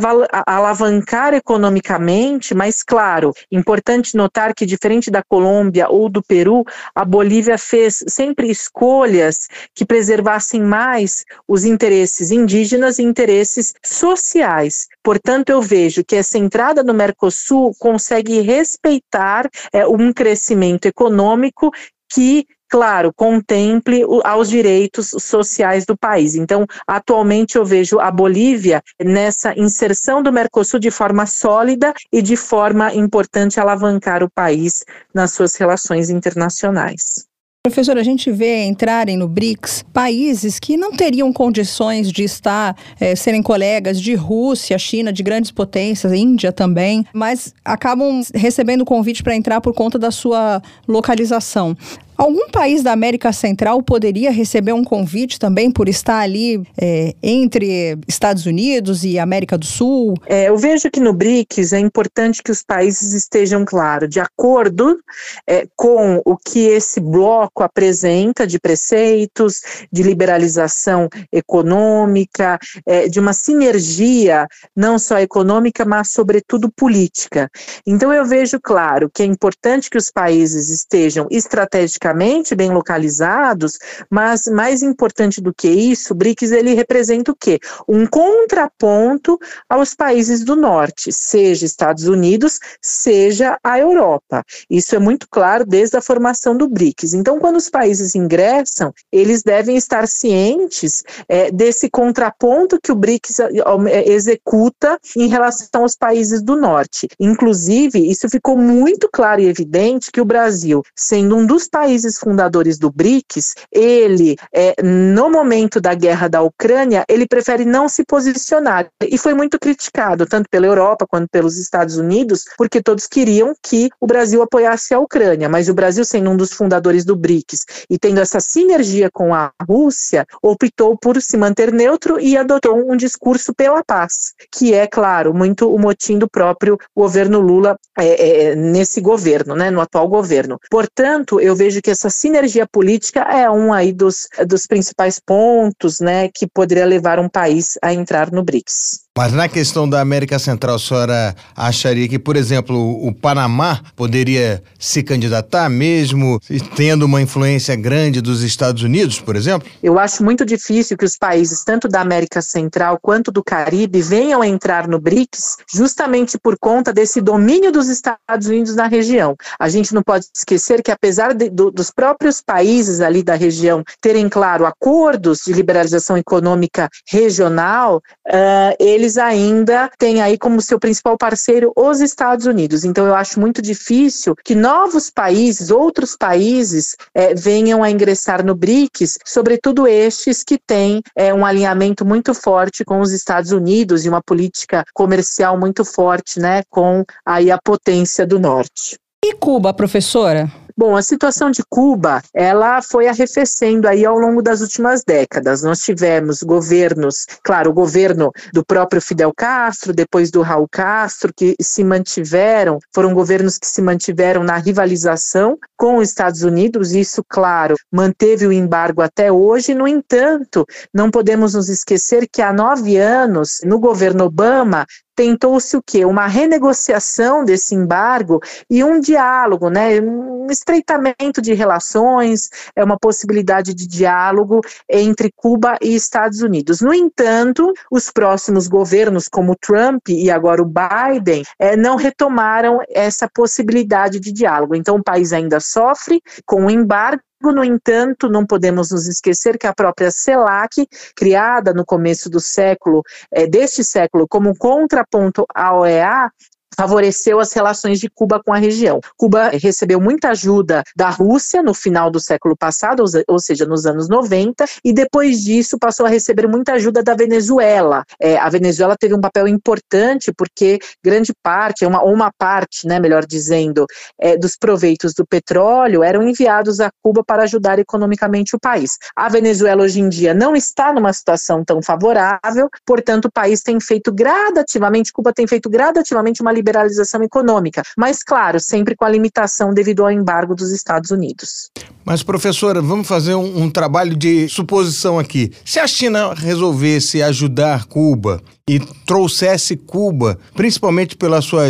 alavancar 0.46 1.34
economicamente, 1.34 2.54
mas 2.54 2.82
claro, 2.82 3.32
importante 3.50 4.16
notar 4.16 4.54
que 4.54 4.66
diferente 4.66 5.10
da 5.10 5.22
Colômbia 5.22 5.88
ou 5.88 6.08
do 6.08 6.22
Peru, 6.22 6.64
a 6.94 7.04
Bolívia 7.04 7.58
fez 7.58 8.04
sempre 8.08 8.50
escolhas 8.50 9.48
que 9.74 9.84
preservassem 9.84 10.62
mais 10.62 11.24
os 11.48 11.64
interesses 11.64 12.30
indígenas 12.30 12.98
e 12.98 13.02
interesses 13.02 13.72
sociais. 13.84 14.86
Portanto, 15.02 15.50
eu 15.50 15.62
vejo 15.62 16.04
que 16.04 16.16
essa 16.16 16.38
entrada 16.38 16.82
no 16.82 16.94
Mercosul 16.94 17.72
consegue 17.78 18.40
respeitar 18.40 19.48
é, 19.72 19.86
um 19.86 20.12
crescimento 20.12 20.86
econômico 20.86 21.70
que 22.12 22.46
claro, 22.68 23.12
contemple 23.14 24.02
aos 24.24 24.48
direitos 24.48 25.10
sociais 25.18 25.84
do 25.84 25.96
país. 25.96 26.34
Então, 26.34 26.66
atualmente 26.86 27.56
eu 27.56 27.64
vejo 27.64 27.98
a 27.98 28.10
Bolívia 28.10 28.82
nessa 29.02 29.58
inserção 29.58 30.22
do 30.22 30.32
Mercosul 30.32 30.80
de 30.80 30.90
forma 30.90 31.26
sólida 31.26 31.92
e 32.12 32.22
de 32.22 32.36
forma 32.36 32.94
importante 32.94 33.60
alavancar 33.60 34.22
o 34.22 34.30
país 34.30 34.84
nas 35.14 35.32
suas 35.32 35.54
relações 35.56 36.10
internacionais. 36.10 37.26
Professor, 37.66 37.98
a 37.98 38.02
gente 38.04 38.30
vê 38.30 38.64
entrarem 38.64 39.16
no 39.16 39.26
BRICS 39.26 39.84
países 39.92 40.60
que 40.60 40.76
não 40.76 40.92
teriam 40.92 41.32
condições 41.32 42.12
de 42.12 42.22
estar, 42.22 42.76
é, 43.00 43.16
serem 43.16 43.42
colegas 43.42 44.00
de 44.00 44.14
Rússia, 44.14 44.78
China, 44.78 45.12
de 45.12 45.20
grandes 45.20 45.50
potências, 45.50 46.12
Índia 46.12 46.52
também, 46.52 47.04
mas 47.12 47.52
acabam 47.64 48.22
recebendo 48.32 48.84
convite 48.84 49.20
para 49.20 49.34
entrar 49.34 49.60
por 49.60 49.74
conta 49.74 49.98
da 49.98 50.12
sua 50.12 50.62
localização. 50.86 51.76
Algum 52.16 52.48
país 52.48 52.82
da 52.82 52.92
América 52.92 53.30
Central 53.30 53.82
poderia 53.82 54.30
receber 54.30 54.72
um 54.72 54.82
convite 54.82 55.38
também 55.38 55.70
por 55.70 55.86
estar 55.86 56.20
ali 56.20 56.62
é, 56.80 57.14
entre 57.22 57.98
Estados 58.08 58.46
Unidos 58.46 59.04
e 59.04 59.18
América 59.18 59.58
do 59.58 59.66
Sul? 59.66 60.14
É, 60.26 60.48
eu 60.48 60.56
vejo 60.56 60.90
que 60.90 60.98
no 60.98 61.12
BRICS 61.12 61.74
é 61.74 61.78
importante 61.78 62.42
que 62.42 62.50
os 62.50 62.62
países 62.62 63.12
estejam, 63.12 63.66
claro, 63.66 64.08
de 64.08 64.18
acordo 64.18 64.98
é, 65.46 65.66
com 65.76 66.22
o 66.24 66.36
que 66.38 66.60
esse 66.60 67.00
bloco 67.00 67.62
apresenta 67.62 68.46
de 68.46 68.58
preceitos, 68.58 69.60
de 69.92 70.02
liberalização 70.02 71.10
econômica, 71.30 72.58
é, 72.86 73.08
de 73.08 73.20
uma 73.20 73.34
sinergia 73.34 74.46
não 74.74 74.98
só 74.98 75.18
econômica, 75.18 75.84
mas 75.84 76.12
sobretudo 76.12 76.72
política. 76.74 77.50
Então 77.86 78.10
eu 78.10 78.24
vejo, 78.24 78.58
claro, 78.58 79.10
que 79.12 79.22
é 79.22 79.26
importante 79.26 79.90
que 79.90 79.98
os 79.98 80.10
países 80.10 80.70
estejam 80.70 81.26
estrategicamente 81.30 82.05
geograficamente 82.06 82.54
bem 82.54 82.70
localizados, 82.70 83.78
mas 84.10 84.46
mais 84.46 84.82
importante 84.82 85.40
do 85.40 85.52
que 85.52 85.68
isso, 85.68 86.12
o 86.12 86.16
BRICS 86.16 86.52
ele 86.52 86.74
representa 86.74 87.32
o 87.32 87.36
quê? 87.36 87.58
Um 87.88 88.06
contraponto 88.06 89.38
aos 89.68 89.94
países 89.94 90.44
do 90.44 90.54
norte, 90.54 91.12
seja 91.12 91.66
Estados 91.66 92.06
Unidos, 92.06 92.58
seja 92.80 93.58
a 93.62 93.78
Europa. 93.78 94.44
Isso 94.70 94.94
é 94.94 94.98
muito 94.98 95.26
claro 95.28 95.64
desde 95.64 95.96
a 95.96 96.02
formação 96.02 96.56
do 96.56 96.68
BRICS. 96.68 97.14
Então, 97.14 97.38
quando 97.38 97.56
os 97.56 97.68
países 97.68 98.14
ingressam, 98.14 98.92
eles 99.10 99.42
devem 99.42 99.76
estar 99.76 100.06
cientes 100.06 101.02
é, 101.28 101.50
desse 101.50 101.88
contraponto 101.90 102.78
que 102.82 102.92
o 102.92 102.96
BRICS 102.96 103.40
é, 103.40 104.08
executa 104.08 104.98
em 105.16 105.28
relação 105.28 105.82
aos 105.82 105.96
países 105.96 106.42
do 106.42 106.56
norte. 106.56 107.08
Inclusive, 107.18 107.98
isso 107.98 108.28
ficou 108.28 108.56
muito 108.56 109.08
claro 109.12 109.40
e 109.40 109.46
evidente 109.46 110.10
que 110.12 110.20
o 110.20 110.24
Brasil, 110.24 110.82
sendo 110.94 111.36
um 111.36 111.46
dos 111.46 111.66
países 111.66 111.95
fundadores 112.18 112.78
do 112.78 112.90
BRICS, 112.90 113.54
ele, 113.72 114.36
é, 114.52 114.74
no 114.82 115.30
momento 115.30 115.80
da 115.80 115.94
guerra 115.94 116.28
da 116.28 116.42
Ucrânia, 116.42 117.04
ele 117.08 117.26
prefere 117.26 117.64
não 117.64 117.88
se 117.88 118.04
posicionar. 118.04 118.88
E 119.02 119.16
foi 119.18 119.34
muito 119.34 119.58
criticado, 119.58 120.26
tanto 120.26 120.48
pela 120.50 120.66
Europa 120.66 121.06
quanto 121.08 121.28
pelos 121.30 121.58
Estados 121.58 121.96
Unidos, 121.96 122.44
porque 122.56 122.82
todos 122.82 123.06
queriam 123.06 123.54
que 123.62 123.88
o 124.00 124.06
Brasil 124.06 124.42
apoiasse 124.42 124.94
a 124.94 124.98
Ucrânia. 124.98 125.48
Mas 125.48 125.68
o 125.68 125.74
Brasil, 125.74 126.04
sendo 126.04 126.30
um 126.30 126.36
dos 126.36 126.52
fundadores 126.52 127.04
do 127.04 127.16
BRICS 127.16 127.64
e 127.90 127.98
tendo 127.98 128.20
essa 128.20 128.40
sinergia 128.40 129.10
com 129.10 129.34
a 129.34 129.52
Rússia, 129.68 130.26
optou 130.42 130.96
por 130.96 131.20
se 131.20 131.36
manter 131.36 131.72
neutro 131.72 132.20
e 132.20 132.36
adotou 132.36 132.76
um 132.90 132.96
discurso 132.96 133.54
pela 133.54 133.82
paz, 133.84 134.34
que 134.50 134.74
é, 134.74 134.86
claro, 134.86 135.34
muito 135.34 135.72
o 135.72 135.78
motim 135.78 136.18
do 136.18 136.28
próprio 136.28 136.78
governo 136.94 137.40
Lula 137.40 137.76
é, 137.98 138.50
é, 138.50 138.54
nesse 138.54 139.00
governo, 139.00 139.54
né, 139.54 139.70
no 139.70 139.80
atual 139.80 140.08
governo. 140.08 140.58
Portanto, 140.70 141.40
eu 141.40 141.54
vejo 141.54 141.80
que 141.86 141.90
essa 141.92 142.10
sinergia 142.10 142.66
política 142.66 143.20
é 143.20 143.48
um 143.48 143.72
aí 143.72 143.92
dos, 143.92 144.26
dos 144.44 144.66
principais 144.66 145.20
pontos, 145.20 146.00
né, 146.00 146.28
que 146.28 146.44
poderia 146.44 146.84
levar 146.84 147.20
um 147.20 147.28
país 147.28 147.78
a 147.80 147.94
entrar 147.94 148.32
no 148.32 148.42
BRICS. 148.42 149.05
Mas 149.16 149.32
na 149.32 149.48
questão 149.48 149.88
da 149.88 150.02
América 150.02 150.38
Central, 150.38 150.74
a 150.74 150.78
senhora 150.78 151.34
acharia 151.56 152.06
que, 152.06 152.18
por 152.18 152.36
exemplo, 152.36 152.76
o 153.02 153.14
Panamá 153.14 153.80
poderia 153.96 154.62
se 154.78 155.02
candidatar 155.02 155.70
mesmo 155.70 156.38
tendo 156.76 157.06
uma 157.06 157.22
influência 157.22 157.74
grande 157.74 158.20
dos 158.20 158.42
Estados 158.42 158.82
Unidos, 158.82 159.18
por 159.18 159.34
exemplo? 159.34 159.66
Eu 159.82 159.98
acho 159.98 160.22
muito 160.22 160.44
difícil 160.44 160.98
que 160.98 161.04
os 161.06 161.16
países, 161.16 161.64
tanto 161.64 161.88
da 161.88 162.02
América 162.02 162.42
Central 162.42 162.98
quanto 163.00 163.32
do 163.32 163.42
Caribe, 163.42 164.02
venham 164.02 164.42
a 164.42 164.46
entrar 164.46 164.86
no 164.86 165.00
BRICS 165.00 165.56
justamente 165.72 166.38
por 166.38 166.58
conta 166.58 166.92
desse 166.92 167.22
domínio 167.22 167.72
dos 167.72 167.88
Estados 167.88 168.46
Unidos 168.46 168.76
na 168.76 168.86
região. 168.86 169.34
A 169.58 169.70
gente 169.70 169.94
não 169.94 170.02
pode 170.02 170.26
esquecer 170.36 170.82
que, 170.82 170.90
apesar 170.90 171.32
de, 171.32 171.48
do, 171.48 171.70
dos 171.70 171.90
próprios 171.90 172.42
países 172.42 173.00
ali 173.00 173.22
da 173.22 173.34
região 173.34 173.82
terem, 173.98 174.28
claro, 174.28 174.66
acordos 174.66 175.40
de 175.46 175.54
liberalização 175.54 176.18
econômica 176.18 176.90
regional, 177.08 178.02
uh, 178.28 178.76
eles 178.78 179.05
eles 179.06 179.16
ainda 179.16 179.88
têm 179.96 180.20
aí 180.20 180.36
como 180.36 180.60
seu 180.60 180.80
principal 180.80 181.16
parceiro 181.16 181.72
os 181.76 182.00
Estados 182.00 182.44
Unidos. 182.44 182.84
Então, 182.84 183.06
eu 183.06 183.14
acho 183.14 183.38
muito 183.38 183.62
difícil 183.62 184.34
que 184.44 184.54
novos 184.54 185.10
países, 185.10 185.70
outros 185.70 186.16
países, 186.16 186.96
é, 187.14 187.32
venham 187.32 187.84
a 187.84 187.90
ingressar 187.90 188.44
no 188.44 188.54
BRICS, 188.54 189.18
sobretudo 189.24 189.86
estes 189.86 190.42
que 190.42 190.58
têm 190.58 191.02
é, 191.14 191.32
um 191.32 191.46
alinhamento 191.46 192.04
muito 192.04 192.34
forte 192.34 192.84
com 192.84 193.00
os 193.00 193.12
Estados 193.12 193.52
Unidos 193.52 194.04
e 194.04 194.08
uma 194.08 194.22
política 194.22 194.84
comercial 194.92 195.58
muito 195.58 195.84
forte, 195.84 196.40
né, 196.40 196.62
com 196.68 197.04
aí 197.24 197.50
a 197.50 197.58
potência 197.62 198.26
do 198.26 198.40
norte. 198.40 198.98
E 199.24 199.34
Cuba, 199.34 199.72
professora? 199.72 200.50
Bom, 200.78 200.94
a 200.94 201.00
situação 201.00 201.50
de 201.50 201.62
Cuba, 201.66 202.20
ela 202.34 202.82
foi 202.82 203.08
arrefecendo 203.08 203.88
aí 203.88 204.04
ao 204.04 204.18
longo 204.18 204.42
das 204.42 204.60
últimas 204.60 205.02
décadas. 205.02 205.62
Nós 205.62 205.80
tivemos 205.80 206.42
governos, 206.42 207.24
claro, 207.42 207.70
o 207.70 207.72
governo 207.72 208.30
do 208.52 208.62
próprio 208.62 209.00
Fidel 209.00 209.32
Castro, 209.34 209.94
depois 209.94 210.30
do 210.30 210.42
Raul 210.42 210.68
Castro, 210.70 211.32
que 211.34 211.56
se 211.62 211.82
mantiveram, 211.82 212.78
foram 212.94 213.14
governos 213.14 213.56
que 213.56 213.66
se 213.66 213.80
mantiveram 213.80 214.44
na 214.44 214.58
rivalização 214.58 215.56
com 215.78 215.96
os 215.96 216.10
Estados 216.10 216.42
Unidos. 216.42 216.92
Isso, 216.92 217.24
claro, 217.26 217.74
manteve 217.90 218.46
o 218.46 218.52
embargo 218.52 219.00
até 219.00 219.32
hoje. 219.32 219.74
No 219.74 219.88
entanto, 219.88 220.66
não 220.92 221.10
podemos 221.10 221.54
nos 221.54 221.70
esquecer 221.70 222.28
que 222.30 222.42
há 222.42 222.52
nove 222.52 222.98
anos, 222.98 223.60
no 223.64 223.78
governo 223.78 224.24
Obama, 224.24 224.84
tentou-se 225.16 225.76
o 225.76 225.82
quê? 225.82 226.04
Uma 226.04 226.26
renegociação 226.26 227.44
desse 227.44 227.74
embargo 227.74 228.40
e 228.70 228.84
um 228.84 229.00
diálogo, 229.00 229.70
né? 229.70 230.00
Um 230.00 230.46
estreitamento 230.48 231.40
de 231.40 231.54
relações, 231.54 232.50
é 232.76 232.84
uma 232.84 232.98
possibilidade 232.98 233.74
de 233.74 233.86
diálogo 233.88 234.60
entre 234.88 235.32
Cuba 235.34 235.76
e 235.82 235.94
Estados 235.94 236.42
Unidos. 236.42 236.80
No 236.80 236.92
entanto, 236.92 237.72
os 237.90 238.10
próximos 238.10 238.68
governos, 238.68 239.26
como 239.26 239.56
Trump 239.56 240.08
e 240.10 240.30
agora 240.30 240.62
o 240.62 240.66
Biden, 240.66 241.42
é, 241.58 241.76
não 241.76 241.96
retomaram 241.96 242.78
essa 242.90 243.28
possibilidade 243.32 244.20
de 244.20 244.30
diálogo. 244.30 244.74
Então, 244.74 244.96
o 244.96 245.02
país 245.02 245.32
ainda 245.32 245.58
sofre 245.58 246.20
com 246.44 246.66
o 246.66 246.70
embargo 246.70 247.22
no 247.52 247.64
entanto, 247.64 248.28
não 248.28 248.46
podemos 248.46 248.90
nos 248.90 249.06
esquecer 249.06 249.58
que 249.58 249.66
a 249.66 249.74
própria 249.74 250.10
CELAC, 250.10 250.86
criada 251.14 251.72
no 251.72 251.84
começo 251.84 252.28
do 252.28 252.40
século, 252.40 253.02
é, 253.30 253.46
deste 253.46 253.82
século, 253.82 254.26
como 254.28 254.56
contraponto 254.56 255.44
à 255.54 255.74
OEA, 255.76 256.30
favoreceu 256.74 257.40
as 257.40 257.52
relações 257.52 257.98
de 258.00 258.08
Cuba 258.08 258.40
com 258.42 258.52
a 258.52 258.58
região. 258.58 259.00
Cuba 259.16 259.48
recebeu 259.48 260.00
muita 260.00 260.30
ajuda 260.30 260.82
da 260.94 261.08
Rússia 261.08 261.62
no 261.62 261.74
final 261.74 262.10
do 262.10 262.20
século 262.20 262.56
passado, 262.56 263.04
ou 263.28 263.38
seja, 263.38 263.64
nos 263.64 263.86
anos 263.86 264.08
90, 264.08 264.64
e 264.84 264.92
depois 264.92 265.42
disso 265.42 265.78
passou 265.78 266.06
a 266.06 266.08
receber 266.08 266.46
muita 266.46 266.74
ajuda 266.74 267.02
da 267.02 267.14
Venezuela. 267.14 268.04
É, 268.20 268.36
a 268.36 268.48
Venezuela 268.48 268.96
teve 268.98 269.14
um 269.14 269.20
papel 269.20 269.48
importante 269.48 270.32
porque 270.36 270.78
grande 271.02 271.32
parte, 271.42 271.84
uma, 271.86 272.02
uma 272.02 272.30
parte, 272.36 272.86
né, 272.86 272.98
melhor 272.98 273.24
dizendo, 273.24 273.86
é, 274.20 274.36
dos 274.36 274.56
proveitos 274.56 275.14
do 275.14 275.26
petróleo 275.26 276.02
eram 276.02 276.22
enviados 276.22 276.80
a 276.80 276.90
Cuba 277.02 277.22
para 277.24 277.44
ajudar 277.44 277.78
economicamente 277.78 278.54
o 278.54 278.60
país. 278.60 278.92
A 279.14 279.28
Venezuela 279.28 279.82
hoje 279.82 280.00
em 280.00 280.08
dia 280.08 280.34
não 280.34 280.54
está 280.54 280.92
numa 280.92 281.12
situação 281.12 281.64
tão 281.64 281.82
favorável, 281.82 282.68
portanto, 282.84 283.26
o 283.26 283.32
país 283.32 283.62
tem 283.62 283.80
feito 283.80 284.12
gradativamente, 284.12 285.12
Cuba 285.12 285.32
tem 285.32 285.46
feito 285.46 285.68
gradativamente 285.70 286.42
uma 286.42 286.52
liberalização 286.56 287.22
econômica, 287.22 287.82
mas 287.96 288.22
claro, 288.22 288.58
sempre 288.58 288.96
com 288.96 289.04
a 289.04 289.08
limitação 289.08 289.72
devido 289.72 290.02
ao 290.02 290.10
embargo 290.10 290.54
dos 290.54 290.72
Estados 290.72 291.10
Unidos. 291.10 291.70
Mas, 292.06 292.22
professora, 292.22 292.80
vamos 292.80 293.08
fazer 293.08 293.34
um, 293.34 293.64
um 293.64 293.68
trabalho 293.68 294.14
de 294.16 294.48
suposição 294.48 295.18
aqui. 295.18 295.50
Se 295.64 295.80
a 295.80 295.88
China 295.88 296.32
resolvesse 296.34 297.20
ajudar 297.20 297.86
Cuba 297.86 298.40
e 298.68 298.80
trouxesse 299.04 299.76
Cuba, 299.76 300.38
principalmente 300.54 301.16
pela 301.16 301.40
sua 301.40 301.66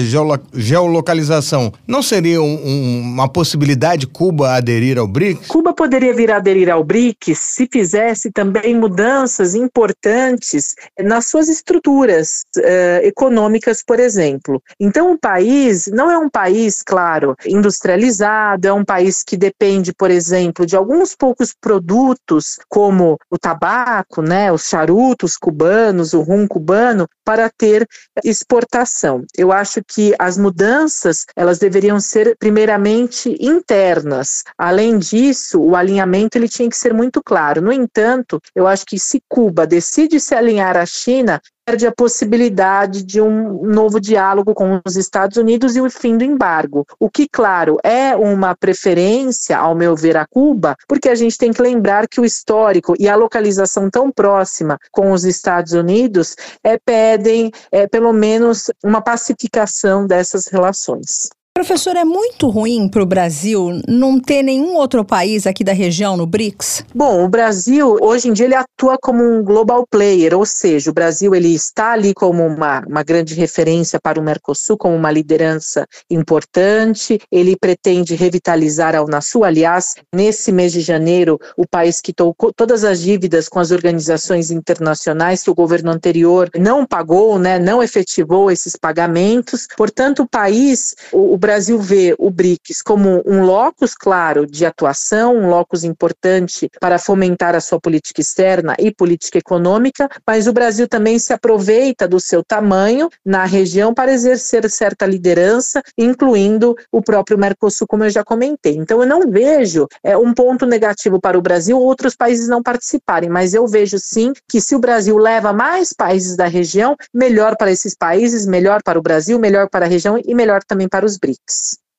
geolocalização, 0.54 1.72
não 1.86 2.02
seria 2.02 2.40
um, 2.42 2.54
um, 2.54 3.00
uma 3.00 3.28
possibilidade 3.28 4.06
Cuba 4.06 4.54
aderir 4.54 4.98
ao 4.98 5.06
BRICS? 5.06 5.46
Cuba 5.46 5.72
poderia 5.72 6.14
vir 6.14 6.30
a 6.30 6.36
aderir 6.36 6.70
ao 6.70 6.84
BRICS 6.84 7.38
se 7.38 7.68
fizesse 7.70 8.30
também 8.30 8.74
mudanças 8.74 9.54
importantes 9.54 10.74
nas 10.98 11.26
suas 11.26 11.48
estruturas 11.48 12.44
uh, 12.58 13.04
econômicas, 13.04 13.82
por 13.82 13.98
exemplo. 14.00 14.62
Então, 14.78 15.12
o 15.12 15.18
país 15.18 15.86
não 15.86 16.10
é 16.10 16.18
um 16.18 16.28
país, 16.28 16.82
claro, 16.82 17.34
industrializado, 17.46 18.68
é 18.68 18.72
um 18.72 18.84
país 18.84 19.22
que 19.22 19.36
depende, 19.36 19.94
por 19.94 20.10
exemplo, 20.10 20.25
de 20.66 20.76
alguns 20.76 21.14
poucos 21.14 21.54
produtos, 21.60 22.56
como 22.68 23.16
o 23.30 23.38
tabaco, 23.38 24.22
né, 24.22 24.50
os 24.50 24.68
charutos 24.68 25.36
cubanos, 25.36 26.12
o 26.12 26.20
rum 26.20 26.46
cubano 26.46 26.96
ano 26.96 27.08
para 27.24 27.50
ter 27.50 27.86
exportação. 28.24 29.24
Eu 29.36 29.50
acho 29.50 29.80
que 29.86 30.14
as 30.18 30.38
mudanças, 30.38 31.24
elas 31.34 31.58
deveriam 31.58 31.98
ser 31.98 32.36
primeiramente 32.38 33.36
internas. 33.40 34.44
Além 34.56 34.98
disso, 34.98 35.60
o 35.60 35.74
alinhamento 35.74 36.38
ele 36.38 36.48
tinha 36.48 36.68
que 36.68 36.76
ser 36.76 36.94
muito 36.94 37.20
claro. 37.22 37.60
No 37.60 37.72
entanto, 37.72 38.40
eu 38.54 38.66
acho 38.66 38.84
que 38.86 38.98
se 38.98 39.20
Cuba 39.28 39.66
decide 39.66 40.20
se 40.20 40.34
alinhar 40.34 40.76
à 40.76 40.86
China, 40.86 41.40
perde 41.66 41.84
a 41.84 41.92
possibilidade 41.92 43.02
de 43.02 43.20
um 43.20 43.64
novo 43.64 44.00
diálogo 44.00 44.54
com 44.54 44.80
os 44.86 44.96
Estados 44.96 45.36
Unidos 45.36 45.74
e 45.74 45.80
o 45.80 45.90
fim 45.90 46.16
do 46.16 46.22
embargo. 46.22 46.86
O 47.00 47.10
que, 47.10 47.28
claro, 47.28 47.76
é 47.82 48.14
uma 48.14 48.54
preferência, 48.54 49.58
ao 49.58 49.74
meu 49.74 49.96
ver, 49.96 50.16
a 50.16 50.24
Cuba, 50.24 50.76
porque 50.86 51.08
a 51.08 51.14
gente 51.16 51.36
tem 51.36 51.52
que 51.52 51.60
lembrar 51.60 52.06
que 52.06 52.20
o 52.20 52.24
histórico 52.24 52.94
e 53.00 53.08
a 53.08 53.16
localização 53.16 53.90
tão 53.90 54.12
próxima 54.12 54.78
com 54.92 55.10
os 55.10 55.24
Estados 55.24 55.72
Unidos 55.72 56.36
é, 56.62 56.78
pedem, 56.78 57.50
é, 57.72 57.88
pelo 57.88 58.12
menos, 58.12 58.70
uma 58.84 59.02
pacificação 59.02 60.06
dessas 60.06 60.46
relações. 60.46 61.30
Professor, 61.56 61.96
é 61.96 62.04
muito 62.04 62.50
ruim 62.50 62.86
para 62.86 63.02
o 63.02 63.06
Brasil 63.06 63.80
não 63.88 64.20
ter 64.20 64.42
nenhum 64.42 64.74
outro 64.74 65.02
país 65.02 65.46
aqui 65.46 65.64
da 65.64 65.72
região 65.72 66.14
no 66.14 66.26
BRICS? 66.26 66.84
Bom, 66.94 67.24
o 67.24 67.28
Brasil, 67.30 67.96
hoje 68.02 68.28
em 68.28 68.34
dia, 68.34 68.44
ele 68.44 68.54
atua 68.54 68.98
como 69.00 69.24
um 69.24 69.42
global 69.42 69.86
player, 69.90 70.36
ou 70.36 70.44
seja, 70.44 70.90
o 70.90 70.92
Brasil 70.92 71.34
ele 71.34 71.54
está 71.54 71.92
ali 71.92 72.12
como 72.12 72.46
uma, 72.46 72.84
uma 72.86 73.02
grande 73.02 73.34
referência 73.34 73.98
para 73.98 74.20
o 74.20 74.22
Mercosul, 74.22 74.76
como 74.76 74.94
uma 74.94 75.10
liderança 75.10 75.86
importante, 76.10 77.18
ele 77.32 77.56
pretende 77.58 78.14
revitalizar 78.14 78.94
a 78.94 79.02
Unasul, 79.02 79.42
aliás, 79.42 79.94
nesse 80.14 80.52
mês 80.52 80.72
de 80.72 80.82
janeiro, 80.82 81.40
o 81.56 81.66
país 81.66 82.02
quitou 82.02 82.36
todas 82.54 82.84
as 82.84 83.00
dívidas 83.00 83.48
com 83.48 83.58
as 83.58 83.70
organizações 83.70 84.50
internacionais 84.50 85.42
que 85.42 85.50
o 85.50 85.54
governo 85.54 85.90
anterior 85.90 86.50
não 86.54 86.84
pagou, 86.84 87.38
né, 87.38 87.58
não 87.58 87.82
efetivou 87.82 88.50
esses 88.50 88.76
pagamentos, 88.76 89.66
portanto, 89.74 90.24
o 90.24 90.28
país, 90.28 90.94
o, 91.10 91.32
o 91.32 91.45
Brasil 91.46 91.78
vê 91.78 92.12
o 92.18 92.28
BRICS 92.28 92.82
como 92.82 93.22
um 93.24 93.44
locus, 93.44 93.94
claro, 93.94 94.44
de 94.44 94.66
atuação, 94.66 95.36
um 95.36 95.48
locus 95.48 95.84
importante 95.84 96.68
para 96.80 96.98
fomentar 96.98 97.54
a 97.54 97.60
sua 97.60 97.80
política 97.80 98.20
externa 98.20 98.74
e 98.80 98.90
política 98.90 99.38
econômica, 99.38 100.08
mas 100.26 100.48
o 100.48 100.52
Brasil 100.52 100.88
também 100.88 101.20
se 101.20 101.32
aproveita 101.32 102.08
do 102.08 102.18
seu 102.18 102.42
tamanho 102.42 103.08
na 103.24 103.44
região 103.44 103.94
para 103.94 104.12
exercer 104.12 104.68
certa 104.68 105.06
liderança, 105.06 105.80
incluindo 105.96 106.74
o 106.90 107.00
próprio 107.00 107.38
Mercosul, 107.38 107.86
como 107.86 108.02
eu 108.02 108.10
já 108.10 108.24
comentei. 108.24 108.74
Então, 108.74 109.00
eu 109.00 109.06
não 109.06 109.30
vejo 109.30 109.86
é, 110.02 110.18
um 110.18 110.34
ponto 110.34 110.66
negativo 110.66 111.20
para 111.20 111.38
o 111.38 111.42
Brasil 111.42 111.78
outros 111.78 112.16
países 112.16 112.48
não 112.48 112.60
participarem, 112.60 113.30
mas 113.30 113.54
eu 113.54 113.68
vejo 113.68 114.00
sim 114.00 114.32
que 114.48 114.60
se 114.60 114.74
o 114.74 114.80
Brasil 114.80 115.16
leva 115.16 115.52
mais 115.52 115.92
países 115.92 116.36
da 116.36 116.48
região, 116.48 116.96
melhor 117.14 117.56
para 117.56 117.70
esses 117.70 117.94
países, 117.94 118.46
melhor 118.46 118.82
para 118.82 118.98
o 118.98 119.02
Brasil, 119.02 119.38
melhor 119.38 119.68
para 119.70 119.86
a 119.86 119.88
região 119.88 120.18
e 120.18 120.34
melhor 120.34 120.64
também 120.64 120.88
para 120.88 121.06
os 121.06 121.16
BRICS. 121.16 121.35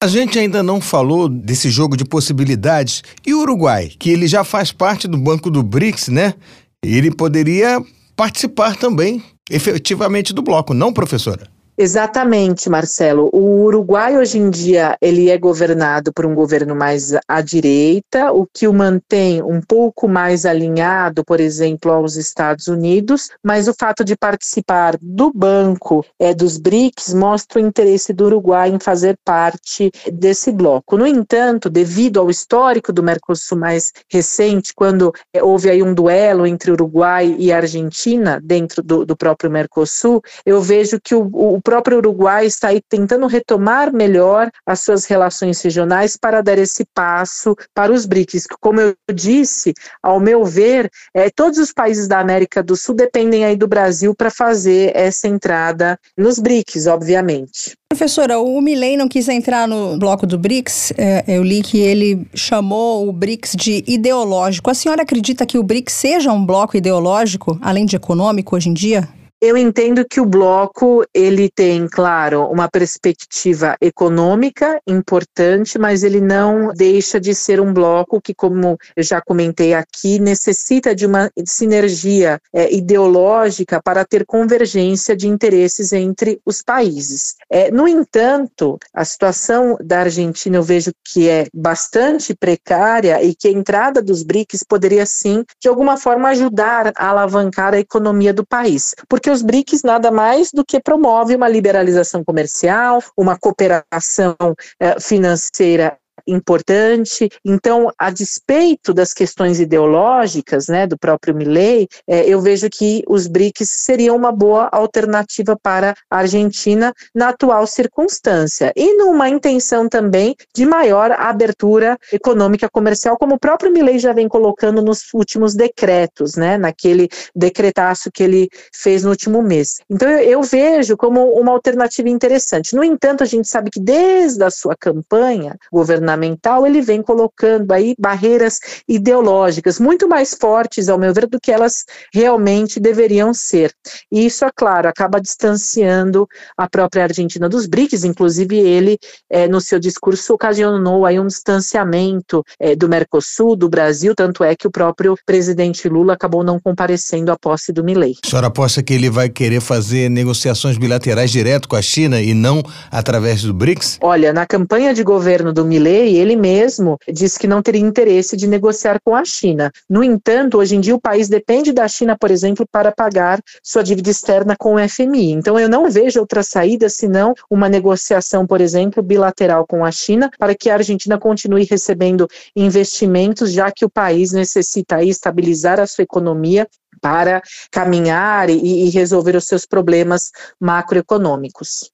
A 0.01 0.07
gente 0.07 0.37
ainda 0.37 0.61
não 0.61 0.79
falou 0.79 1.27
desse 1.27 1.69
jogo 1.69 1.97
de 1.97 2.05
possibilidades. 2.05 3.03
E 3.25 3.33
o 3.33 3.39
Uruguai, 3.39 3.91
que 3.97 4.11
ele 4.11 4.27
já 4.27 4.43
faz 4.43 4.71
parte 4.71 5.07
do 5.07 5.17
banco 5.17 5.49
do 5.49 5.63
BRICS, 5.63 6.09
né? 6.09 6.35
Ele 6.83 7.09
poderia 7.09 7.83
participar 8.15 8.75
também, 8.75 9.23
efetivamente, 9.49 10.33
do 10.33 10.43
bloco, 10.43 10.73
não, 10.73 10.93
professora? 10.93 11.49
Exatamente, 11.79 12.71
Marcelo. 12.71 13.29
O 13.31 13.65
Uruguai 13.65 14.17
hoje 14.17 14.39
em 14.39 14.49
dia 14.49 14.97
ele 14.99 15.29
é 15.29 15.37
governado 15.37 16.11
por 16.11 16.25
um 16.25 16.33
governo 16.33 16.75
mais 16.75 17.13
à 17.27 17.39
direita, 17.39 18.31
o 18.31 18.47
que 18.51 18.67
o 18.67 18.73
mantém 18.73 19.43
um 19.43 19.61
pouco 19.61 20.07
mais 20.07 20.43
alinhado, 20.43 21.23
por 21.23 21.39
exemplo, 21.39 21.91
aos 21.91 22.15
Estados 22.15 22.65
Unidos, 22.65 23.29
mas 23.43 23.67
o 23.67 23.75
fato 23.79 24.03
de 24.03 24.17
participar 24.17 24.97
do 24.99 25.31
banco 25.31 26.03
é, 26.19 26.33
dos 26.33 26.57
BRICS 26.57 27.13
mostra 27.13 27.61
o 27.61 27.65
interesse 27.67 28.11
do 28.11 28.25
Uruguai 28.25 28.69
em 28.69 28.79
fazer 28.79 29.15
parte 29.23 29.91
desse 30.11 30.51
bloco. 30.51 30.97
No 30.97 31.05
entanto, 31.05 31.69
devido 31.69 32.19
ao 32.19 32.31
histórico 32.31 32.91
do 32.91 33.03
Mercosul 33.03 33.55
mais 33.55 33.91
recente, 34.11 34.73
quando 34.75 35.13
é, 35.31 35.43
houve 35.43 35.69
aí 35.69 35.83
um 35.83 35.93
duelo 35.93 36.47
entre 36.47 36.71
Uruguai 36.71 37.35
e 37.37 37.51
Argentina 37.51 38.41
dentro 38.43 38.81
do, 38.81 39.05
do 39.05 39.15
próprio 39.15 39.51
Mercosul, 39.51 40.23
eu 40.43 40.59
vejo 40.59 40.99
que 40.99 41.13
o, 41.13 41.29
o 41.31 41.61
próprio 41.67 41.97
Uruguai 41.97 42.45
está 42.45 42.69
aí 42.69 42.79
tentando 42.87 43.27
retomar 43.27 43.93
melhor 43.93 44.49
as 44.65 44.79
suas 44.79 45.03
relações 45.03 45.61
regionais 45.61 46.15
para 46.15 46.41
dar 46.41 46.57
esse 46.57 46.85
passo 46.95 47.57
para 47.75 47.91
os 47.91 48.05
BRICS. 48.05 48.47
Como 48.61 48.79
eu 48.79 48.95
disse, 49.13 49.73
ao 50.01 50.17
meu 50.17 50.45
ver, 50.45 50.89
é, 51.13 51.29
todos 51.29 51.59
os 51.59 51.73
países 51.73 52.07
da 52.07 52.21
América 52.21 52.63
do 52.63 52.77
Sul 52.77 52.95
dependem 52.95 53.43
aí 53.43 53.57
do 53.57 53.67
Brasil 53.67 54.15
para 54.15 54.31
fazer 54.31 54.95
essa 54.95 55.27
entrada 55.27 55.99
nos 56.17 56.39
BRICS, 56.39 56.87
obviamente. 56.87 57.75
Professora, 57.89 58.39
o 58.39 58.61
Milley 58.61 58.95
não 58.95 59.09
quis 59.09 59.27
entrar 59.27 59.67
no 59.67 59.97
bloco 59.97 60.25
do 60.25 60.37
BRICS. 60.37 60.93
É, 60.97 61.25
eu 61.27 61.43
li 61.43 61.61
que 61.61 61.79
ele 61.79 62.25
chamou 62.33 63.09
o 63.09 63.11
BRICS 63.11 63.55
de 63.57 63.83
ideológico. 63.85 64.71
A 64.71 64.73
senhora 64.73 65.01
acredita 65.01 65.45
que 65.45 65.57
o 65.57 65.63
BRICS 65.63 65.93
seja 65.93 66.31
um 66.31 66.45
bloco 66.45 66.77
ideológico, 66.77 67.59
além 67.61 67.85
de 67.85 67.97
econômico, 67.97 68.55
hoje 68.55 68.69
em 68.69 68.73
dia? 68.73 69.05
Eu 69.39 69.55
entendo 69.55 70.03
que 70.03 70.19
o 70.19 70.25
bloco 70.25 71.05
ele 71.13 71.47
tem, 71.47 71.87
claro, 71.87 72.45
uma 72.45 72.67
perspectiva 72.67 73.77
econômica 73.79 74.81
importante, 74.87 75.77
mas 75.77 76.03
ele 76.03 76.19
não 76.19 76.73
deixa 76.73 77.19
de 77.19 77.35
ser 77.35 77.61
um 77.61 77.71
bloco 77.71 78.19
que, 78.19 78.33
como 78.33 78.79
eu 78.95 79.03
já 79.03 79.21
comentei 79.21 79.75
aqui, 79.75 80.17
necessita 80.17 80.95
de 80.95 81.05
uma 81.05 81.29
sinergia 81.45 82.39
é, 82.51 82.73
ideológica 82.73 83.79
para 83.79 84.03
ter 84.03 84.25
convergência 84.25 85.15
de 85.15 85.27
interesses 85.27 85.93
entre 85.93 86.41
os 86.43 86.63
países. 86.63 87.35
É, 87.47 87.69
no 87.69 87.87
entanto, 87.87 88.79
a 88.91 89.05
situação 89.05 89.77
da 89.79 89.99
Argentina 89.99 90.57
eu 90.57 90.63
vejo 90.63 90.91
que 91.05 91.29
é 91.29 91.45
bastante 91.53 92.33
precária 92.33 93.21
e 93.23 93.35
que 93.35 93.47
a 93.47 93.51
entrada 93.51 94.01
dos 94.01 94.23
BRICS 94.23 94.63
poderia 94.67 95.05
sim, 95.05 95.43
de 95.61 95.69
alguma 95.69 95.95
forma, 95.95 96.29
ajudar 96.29 96.91
a 96.97 97.09
alavancar 97.09 97.75
a 97.75 97.79
economia 97.79 98.33
do 98.33 98.43
país, 98.43 98.95
porque 99.07 99.26
porque 99.27 99.31
os 99.31 99.41
BRICS 99.41 99.83
nada 99.83 100.09
mais 100.09 100.51
do 100.53 100.63
que 100.63 100.79
promove 100.79 101.35
uma 101.35 101.49
liberalização 101.49 102.23
comercial, 102.23 103.03
uma 103.17 103.37
cooperação 103.37 104.37
eh, 104.79 104.97
financeira 105.01 105.97
importante. 106.27 107.29
Então, 107.43 107.91
a 107.97 108.09
despeito 108.09 108.93
das 108.93 109.13
questões 109.13 109.59
ideológicas, 109.59 110.67
né, 110.67 110.85
do 110.85 110.97
próprio 110.97 111.35
Milley, 111.35 111.87
é, 112.07 112.27
eu 112.27 112.41
vejo 112.41 112.69
que 112.69 113.03
os 113.07 113.27
BRICS 113.27 113.69
seriam 113.69 114.15
uma 114.15 114.31
boa 114.31 114.69
alternativa 114.71 115.57
para 115.61 115.95
a 116.09 116.17
Argentina 116.17 116.93
na 117.13 117.29
atual 117.29 117.65
circunstância 117.65 118.73
e 118.75 118.97
numa 118.97 119.29
intenção 119.29 119.87
também 119.87 120.35
de 120.53 120.65
maior 120.65 121.11
abertura 121.11 121.97
econômica 122.11 122.69
comercial, 122.69 123.17
como 123.17 123.35
o 123.35 123.39
próprio 123.39 123.71
Milley 123.71 123.99
já 123.99 124.13
vem 124.13 124.27
colocando 124.27 124.81
nos 124.81 125.13
últimos 125.13 125.55
decretos, 125.55 126.35
né, 126.35 126.57
naquele 126.57 127.07
decretaço 127.35 128.11
que 128.11 128.23
ele 128.23 128.49
fez 128.73 129.03
no 129.03 129.09
último 129.09 129.41
mês. 129.41 129.77
Então, 129.89 130.09
eu, 130.09 130.37
eu 130.37 130.43
vejo 130.43 130.95
como 130.97 131.31
uma 131.33 131.51
alternativa 131.51 132.09
interessante. 132.09 132.75
No 132.75 132.83
entanto, 132.83 133.23
a 133.23 133.25
gente 133.25 133.47
sabe 133.47 133.69
que 133.71 133.79
desde 133.79 134.43
a 134.43 134.49
sua 134.49 134.75
campanha 134.75 135.55
governamental 135.71 136.16
governamental, 136.17 136.65
ele 136.65 136.81
vem 136.81 137.01
colocando 137.01 137.71
aí 137.71 137.95
barreiras 137.99 138.59
ideológicas 138.87 139.79
muito 139.79 140.07
mais 140.07 140.33
fortes, 140.33 140.89
ao 140.89 140.97
meu 140.97 141.13
ver, 141.13 141.27
do 141.27 141.39
que 141.39 141.51
elas 141.51 141.85
realmente 142.13 142.79
deveriam 142.79 143.33
ser. 143.33 143.71
E 144.11 144.25
isso, 144.25 144.43
é 144.43 144.49
claro, 144.53 144.87
acaba 144.87 145.21
distanciando 145.21 146.27
a 146.57 146.67
própria 146.67 147.03
Argentina 147.03 147.47
dos 147.47 147.67
BRICS, 147.67 148.03
inclusive 148.03 148.57
ele, 148.57 148.97
é, 149.29 149.47
no 149.47 149.61
seu 149.61 149.79
discurso, 149.79 150.33
ocasionou 150.33 151.05
aí 151.05 151.19
um 151.19 151.27
distanciamento 151.27 152.43
é, 152.59 152.75
do 152.75 152.89
Mercosul, 152.89 153.55
do 153.55 153.69
Brasil, 153.69 154.15
tanto 154.15 154.43
é 154.43 154.55
que 154.55 154.67
o 154.67 154.71
próprio 154.71 155.15
presidente 155.25 155.87
Lula 155.87 156.13
acabou 156.13 156.43
não 156.43 156.59
comparecendo 156.59 157.31
à 157.31 157.37
posse 157.37 157.71
do 157.71 157.83
Milei. 157.83 158.15
A 158.25 158.27
senhora 158.27 158.47
aposta 158.47 158.81
que 158.81 158.93
ele 158.93 159.09
vai 159.09 159.29
querer 159.29 159.61
fazer 159.61 160.09
negociações 160.09 160.77
bilaterais 160.77 161.31
direto 161.31 161.67
com 161.67 161.75
a 161.75 161.81
China 161.81 162.21
e 162.21 162.33
não 162.33 162.63
através 162.91 163.43
do 163.43 163.53
BRICS? 163.53 163.99
Olha, 164.01 164.33
na 164.33 164.45
campanha 164.45 164.93
de 164.93 165.03
governo 165.03 165.53
do 165.53 165.65
Milei, 165.65 166.06
ele 166.15 166.35
mesmo 166.35 166.97
disse 167.11 167.39
que 167.39 167.47
não 167.47 167.61
teria 167.61 167.81
interesse 167.81 168.37
de 168.37 168.47
negociar 168.47 168.99
com 169.03 169.15
a 169.15 169.25
China. 169.25 169.71
No 169.89 170.03
entanto, 170.03 170.57
hoje 170.57 170.75
em 170.75 170.79
dia 170.79 170.95
o 170.95 171.01
país 171.01 171.27
depende 171.27 171.71
da 171.71 171.87
China, 171.87 172.17
por 172.17 172.31
exemplo, 172.31 172.65
para 172.71 172.91
pagar 172.91 173.41
sua 173.61 173.83
dívida 173.83 174.09
externa 174.09 174.55
com 174.57 174.75
o 174.75 174.89
FMI. 174.89 175.31
Então 175.31 175.59
eu 175.59 175.69
não 175.69 175.89
vejo 175.89 176.19
outra 176.19 176.43
saída 176.43 176.89
senão 176.89 177.33
uma 177.49 177.69
negociação, 177.69 178.45
por 178.45 178.61
exemplo, 178.61 179.03
bilateral 179.03 179.65
com 179.65 179.83
a 179.83 179.91
China, 179.91 180.29
para 180.37 180.55
que 180.55 180.69
a 180.69 180.75
Argentina 180.75 181.17
continue 181.17 181.65
recebendo 181.65 182.27
investimentos, 182.55 183.51
já 183.51 183.71
que 183.71 183.85
o 183.85 183.89
país 183.89 184.31
necessita 184.31 185.03
estabilizar 185.03 185.79
a 185.79 185.87
sua 185.87 186.03
economia 186.03 186.67
para 187.01 187.41
caminhar 187.71 188.49
e, 188.49 188.85
e 188.85 188.89
resolver 188.89 189.35
os 189.35 189.45
seus 189.45 189.65
problemas 189.65 190.31
macroeconômicos. 190.59 191.91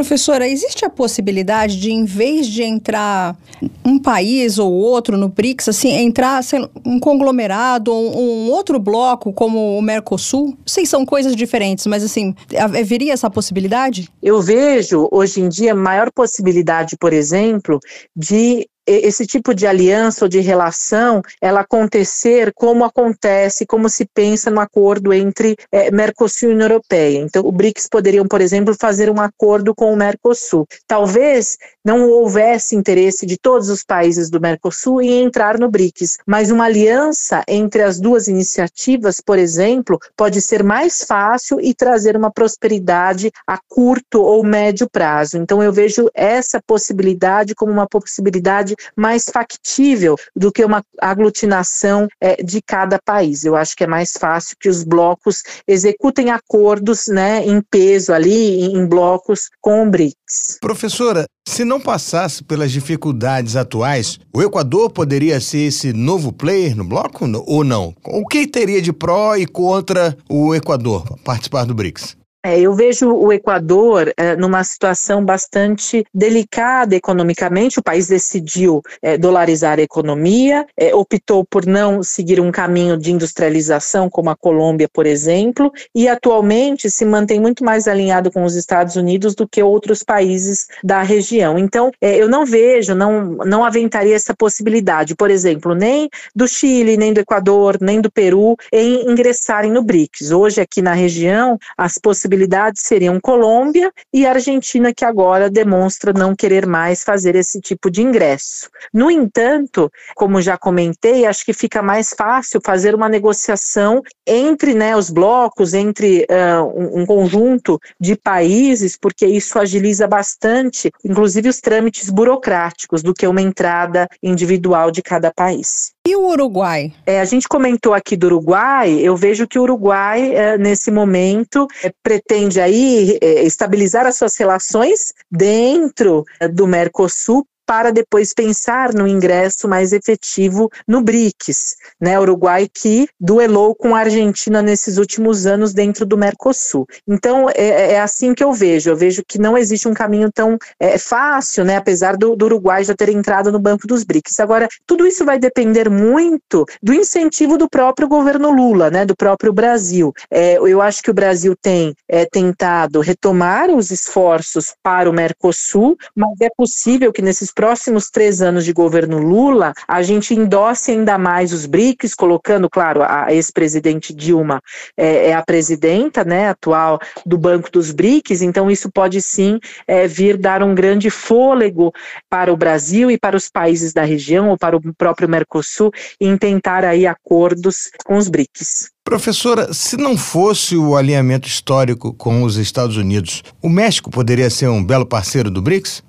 Professora, 0.00 0.48
existe 0.48 0.82
a 0.82 0.88
possibilidade 0.88 1.78
de, 1.78 1.92
em 1.92 2.06
vez 2.06 2.46
de 2.46 2.62
entrar 2.62 3.36
um 3.84 3.98
país 3.98 4.58
ou 4.58 4.72
outro 4.72 5.14
no 5.14 5.28
BRICS, 5.28 5.68
assim, 5.68 5.90
entrar 5.90 6.42
sei, 6.42 6.66
um 6.86 6.98
conglomerado 6.98 7.92
ou 7.92 8.16
um, 8.16 8.46
um, 8.46 8.50
outro 8.50 8.78
bloco 8.78 9.30
como 9.30 9.76
o 9.76 9.82
Mercosul? 9.82 10.56
Sei, 10.64 10.86
são 10.86 11.04
coisas 11.04 11.36
diferentes, 11.36 11.86
mas 11.86 12.02
assim, 12.02 12.34
haveria 12.58 13.12
essa 13.12 13.28
possibilidade? 13.28 14.08
Eu 14.22 14.40
vejo 14.40 15.06
hoje 15.12 15.42
em 15.42 15.50
dia 15.50 15.74
maior 15.74 16.10
possibilidade, 16.10 16.96
por 16.98 17.12
exemplo, 17.12 17.78
de 18.16 18.66
esse 18.86 19.26
tipo 19.26 19.54
de 19.54 19.66
aliança 19.66 20.24
ou 20.24 20.28
de 20.28 20.40
relação 20.40 21.22
ela 21.40 21.60
acontecer 21.60 22.52
como 22.54 22.84
acontece, 22.84 23.66
como 23.66 23.88
se 23.88 24.04
pensa 24.04 24.50
no 24.50 24.60
acordo 24.60 25.12
entre 25.12 25.56
é, 25.70 25.90
Mercosul 25.90 26.50
e 26.50 26.52
União 26.52 26.68
Europeia. 26.68 27.18
Então, 27.18 27.44
o 27.44 27.52
BRICS 27.52 27.88
poderiam, 27.90 28.26
por 28.26 28.40
exemplo, 28.40 28.74
fazer 28.78 29.10
um 29.10 29.20
acordo 29.20 29.74
com 29.74 29.92
o 29.92 29.96
Mercosul. 29.96 30.66
Talvez 30.86 31.56
não 31.84 32.08
houvesse 32.08 32.76
interesse 32.76 33.24
de 33.26 33.38
todos 33.38 33.68
os 33.68 33.82
países 33.82 34.30
do 34.30 34.40
Mercosul 34.40 35.00
em 35.00 35.22
entrar 35.22 35.58
no 35.58 35.70
BRICS, 35.70 36.18
mas 36.26 36.50
uma 36.50 36.64
aliança 36.64 37.42
entre 37.48 37.82
as 37.82 37.98
duas 37.98 38.28
iniciativas, 38.28 39.20
por 39.20 39.38
exemplo, 39.38 39.98
pode 40.16 40.40
ser 40.40 40.62
mais 40.62 41.04
fácil 41.04 41.60
e 41.60 41.74
trazer 41.74 42.16
uma 42.16 42.30
prosperidade 42.30 43.30
a 43.46 43.58
curto 43.68 44.20
ou 44.20 44.44
médio 44.44 44.88
prazo. 44.90 45.36
Então, 45.36 45.62
eu 45.62 45.72
vejo 45.72 46.08
essa 46.14 46.60
possibilidade 46.66 47.54
como 47.54 47.72
uma 47.72 47.86
possibilidade 47.86 48.69
mais 48.96 49.24
factível 49.24 50.16
do 50.34 50.52
que 50.52 50.64
uma 50.64 50.82
aglutinação 51.00 52.08
é, 52.20 52.42
de 52.42 52.60
cada 52.62 52.98
país. 53.04 53.44
Eu 53.44 53.56
acho 53.56 53.76
que 53.76 53.84
é 53.84 53.86
mais 53.86 54.12
fácil 54.12 54.56
que 54.60 54.68
os 54.68 54.84
blocos 54.84 55.42
executem 55.66 56.30
acordos 56.30 57.06
né, 57.08 57.44
em 57.46 57.60
peso 57.70 58.12
ali, 58.12 58.64
em 58.64 58.86
blocos 58.86 59.48
com 59.60 59.86
o 59.86 59.90
BRICS. 59.90 60.58
Professora, 60.60 61.26
se 61.48 61.64
não 61.64 61.80
passasse 61.80 62.44
pelas 62.44 62.70
dificuldades 62.70 63.56
atuais, 63.56 64.18
o 64.32 64.42
Equador 64.42 64.90
poderia 64.90 65.40
ser 65.40 65.66
esse 65.66 65.92
novo 65.92 66.32
player 66.32 66.76
no 66.76 66.84
bloco 66.84 67.26
ou 67.46 67.64
não? 67.64 67.94
O 68.04 68.26
que 68.26 68.46
teria 68.46 68.80
de 68.80 68.92
pró 68.92 69.36
e 69.36 69.46
contra 69.46 70.16
o 70.28 70.54
Equador 70.54 71.18
participar 71.24 71.64
do 71.64 71.74
BRICS? 71.74 72.19
É, 72.42 72.58
eu 72.58 72.72
vejo 72.72 73.12
o 73.12 73.30
Equador 73.30 74.12
é, 74.16 74.34
numa 74.34 74.64
situação 74.64 75.22
bastante 75.22 76.04
delicada 76.12 76.96
economicamente. 76.96 77.78
O 77.78 77.82
país 77.82 78.08
decidiu 78.08 78.80
é, 79.02 79.18
dolarizar 79.18 79.78
a 79.78 79.82
economia, 79.82 80.66
é, 80.74 80.94
optou 80.94 81.44
por 81.44 81.66
não 81.66 82.02
seguir 82.02 82.40
um 82.40 82.50
caminho 82.50 82.96
de 82.96 83.12
industrialização, 83.12 84.08
como 84.08 84.30
a 84.30 84.36
Colômbia, 84.36 84.88
por 84.90 85.06
exemplo, 85.06 85.70
e 85.94 86.08
atualmente 86.08 86.90
se 86.90 87.04
mantém 87.04 87.38
muito 87.38 87.62
mais 87.62 87.86
alinhado 87.86 88.32
com 88.32 88.42
os 88.44 88.54
Estados 88.54 88.96
Unidos 88.96 89.34
do 89.34 89.46
que 89.46 89.62
outros 89.62 90.02
países 90.02 90.66
da 90.82 91.02
região. 91.02 91.58
Então, 91.58 91.90
é, 92.00 92.16
eu 92.16 92.28
não 92.28 92.46
vejo, 92.46 92.94
não, 92.94 93.36
não 93.44 93.64
aventaria 93.66 94.16
essa 94.16 94.34
possibilidade, 94.34 95.14
por 95.14 95.30
exemplo, 95.30 95.74
nem 95.74 96.08
do 96.34 96.48
Chile, 96.48 96.96
nem 96.96 97.12
do 97.12 97.20
Equador, 97.20 97.76
nem 97.82 98.00
do 98.00 98.10
Peru 98.10 98.56
em 98.72 99.10
ingressarem 99.10 99.70
no 99.70 99.82
BRICS. 99.82 100.30
Hoje, 100.30 100.58
aqui 100.62 100.80
na 100.80 100.94
região, 100.94 101.58
as 101.76 101.98
possibilidades 101.98 102.29
possibilidades 102.30 102.82
seriam 102.82 103.18
Colômbia 103.20 103.92
e 104.14 104.24
Argentina, 104.24 104.94
que 104.94 105.04
agora 105.04 105.50
demonstra 105.50 106.12
não 106.12 106.34
querer 106.34 106.64
mais 106.64 107.02
fazer 107.02 107.34
esse 107.34 107.60
tipo 107.60 107.90
de 107.90 108.02
ingresso. 108.02 108.70
No 108.94 109.10
entanto, 109.10 109.90
como 110.14 110.40
já 110.40 110.56
comentei, 110.56 111.26
acho 111.26 111.44
que 111.44 111.52
fica 111.52 111.82
mais 111.82 112.10
fácil 112.16 112.60
fazer 112.64 112.94
uma 112.94 113.08
negociação 113.08 114.00
entre 114.26 114.74
né, 114.74 114.96
os 114.96 115.10
blocos, 115.10 115.74
entre 115.74 116.24
uh, 116.30 116.62
um, 116.76 117.02
um 117.02 117.06
conjunto 117.06 117.80
de 117.98 118.14
países, 118.14 118.96
porque 118.96 119.26
isso 119.26 119.58
agiliza 119.58 120.06
bastante, 120.06 120.90
inclusive 121.04 121.48
os 121.48 121.60
trâmites 121.60 122.08
burocráticos, 122.10 123.02
do 123.02 123.12
que 123.12 123.26
uma 123.26 123.42
entrada 123.42 124.06
individual 124.22 124.90
de 124.90 125.02
cada 125.02 125.32
país. 125.32 125.92
E 126.06 126.16
o 126.16 126.28
Uruguai? 126.28 126.92
É, 127.04 127.20
a 127.20 127.24
gente 127.26 127.46
comentou 127.46 127.92
aqui 127.92 128.16
do 128.16 128.26
Uruguai, 128.26 128.90
eu 129.00 129.14
vejo 129.14 129.46
que 129.46 129.58
o 129.58 129.62
Uruguai, 129.62 130.34
é, 130.34 130.56
nesse 130.56 130.90
momento, 130.90 131.68
é, 131.84 131.92
pretende 132.02 132.58
aí 132.58 133.18
é, 133.20 133.42
estabilizar 133.42 134.06
as 134.06 134.16
suas 134.16 134.34
relações 134.36 135.12
dentro 135.30 136.24
é, 136.40 136.48
do 136.48 136.66
Mercosul 136.66 137.46
para 137.70 137.92
depois 137.92 138.34
pensar 138.34 138.92
no 138.92 139.06
ingresso 139.06 139.68
mais 139.68 139.92
efetivo 139.92 140.68
no 140.88 141.00
BRICS, 141.00 141.76
né? 142.00 142.18
Uruguai 142.18 142.68
que 142.68 143.06
duelou 143.20 143.76
com 143.76 143.94
a 143.94 144.00
Argentina 144.00 144.60
nesses 144.60 144.98
últimos 144.98 145.46
anos 145.46 145.72
dentro 145.72 146.04
do 146.04 146.18
Mercosul. 146.18 146.84
Então 147.06 147.48
é, 147.48 147.92
é 147.92 148.00
assim 148.00 148.34
que 148.34 148.42
eu 148.42 148.52
vejo. 148.52 148.90
Eu 148.90 148.96
vejo 148.96 149.22
que 149.24 149.38
não 149.38 149.56
existe 149.56 149.86
um 149.86 149.94
caminho 149.94 150.32
tão 150.32 150.58
é, 150.80 150.98
fácil, 150.98 151.64
né? 151.64 151.76
Apesar 151.76 152.16
do, 152.16 152.34
do 152.34 152.46
Uruguai 152.46 152.82
já 152.82 152.92
ter 152.92 153.08
entrado 153.08 153.52
no 153.52 153.60
banco 153.60 153.86
dos 153.86 154.02
BRICS. 154.02 154.40
Agora 154.40 154.66
tudo 154.84 155.06
isso 155.06 155.24
vai 155.24 155.38
depender 155.38 155.88
muito 155.88 156.66
do 156.82 156.92
incentivo 156.92 157.56
do 157.56 157.70
próprio 157.70 158.08
governo 158.08 158.50
Lula, 158.50 158.90
né? 158.90 159.06
Do 159.06 159.14
próprio 159.14 159.52
Brasil. 159.52 160.12
É, 160.28 160.56
eu 160.56 160.82
acho 160.82 161.04
que 161.04 161.10
o 161.12 161.14
Brasil 161.14 161.54
tem 161.54 161.94
é, 162.08 162.26
tentado 162.26 162.98
retomar 162.98 163.70
os 163.70 163.92
esforços 163.92 164.74
para 164.82 165.08
o 165.08 165.12
Mercosul, 165.12 165.96
mas 166.16 166.40
é 166.40 166.48
possível 166.56 167.12
que 167.12 167.22
nesses 167.22 167.52
próximos 167.60 168.08
três 168.08 168.40
anos 168.40 168.64
de 168.64 168.72
governo 168.72 169.18
Lula, 169.18 169.74
a 169.86 170.00
gente 170.02 170.32
endosse 170.32 170.92
ainda 170.92 171.18
mais 171.18 171.52
os 171.52 171.66
BRICS, 171.66 172.14
colocando, 172.14 172.70
claro, 172.70 173.02
a 173.02 173.26
ex-presidente 173.34 174.14
Dilma 174.14 174.62
é, 174.96 175.26
é, 175.26 175.34
a 175.34 175.42
presidenta 175.44 176.24
né, 176.24 176.48
atual 176.48 176.98
do 177.26 177.36
Banco 177.36 177.70
dos 177.70 177.92
BRICS, 177.92 178.40
então 178.40 178.70
isso 178.70 178.90
pode 178.90 179.20
sim 179.20 179.58
é, 179.86 180.06
vir 180.06 180.38
dar 180.38 180.62
um 180.62 180.74
grande 180.74 181.10
fôlego 181.10 181.92
para 182.30 182.50
o 182.50 182.56
Brasil 182.56 183.10
e 183.10 183.18
para 183.18 183.36
os 183.36 183.50
países 183.50 183.92
da 183.92 184.04
região, 184.04 184.48
ou 184.48 184.56
para 184.56 184.74
o 184.74 184.80
próprio 184.96 185.28
Mercosul, 185.28 185.92
em 186.18 186.38
tentar 186.38 186.82
aí 186.82 187.06
acordos 187.06 187.90
com 188.06 188.16
os 188.16 188.30
BRICS. 188.30 188.88
Professora, 189.04 189.74
se 189.74 189.98
não 189.98 190.16
fosse 190.16 190.78
o 190.78 190.96
alinhamento 190.96 191.46
histórico 191.46 192.14
com 192.14 192.42
os 192.42 192.56
Estados 192.56 192.96
Unidos, 192.96 193.42
o 193.60 193.68
México 193.68 194.10
poderia 194.10 194.48
ser 194.48 194.68
um 194.68 194.82
belo 194.82 195.04
parceiro 195.04 195.50
do 195.50 195.60
BRICS? 195.60 196.08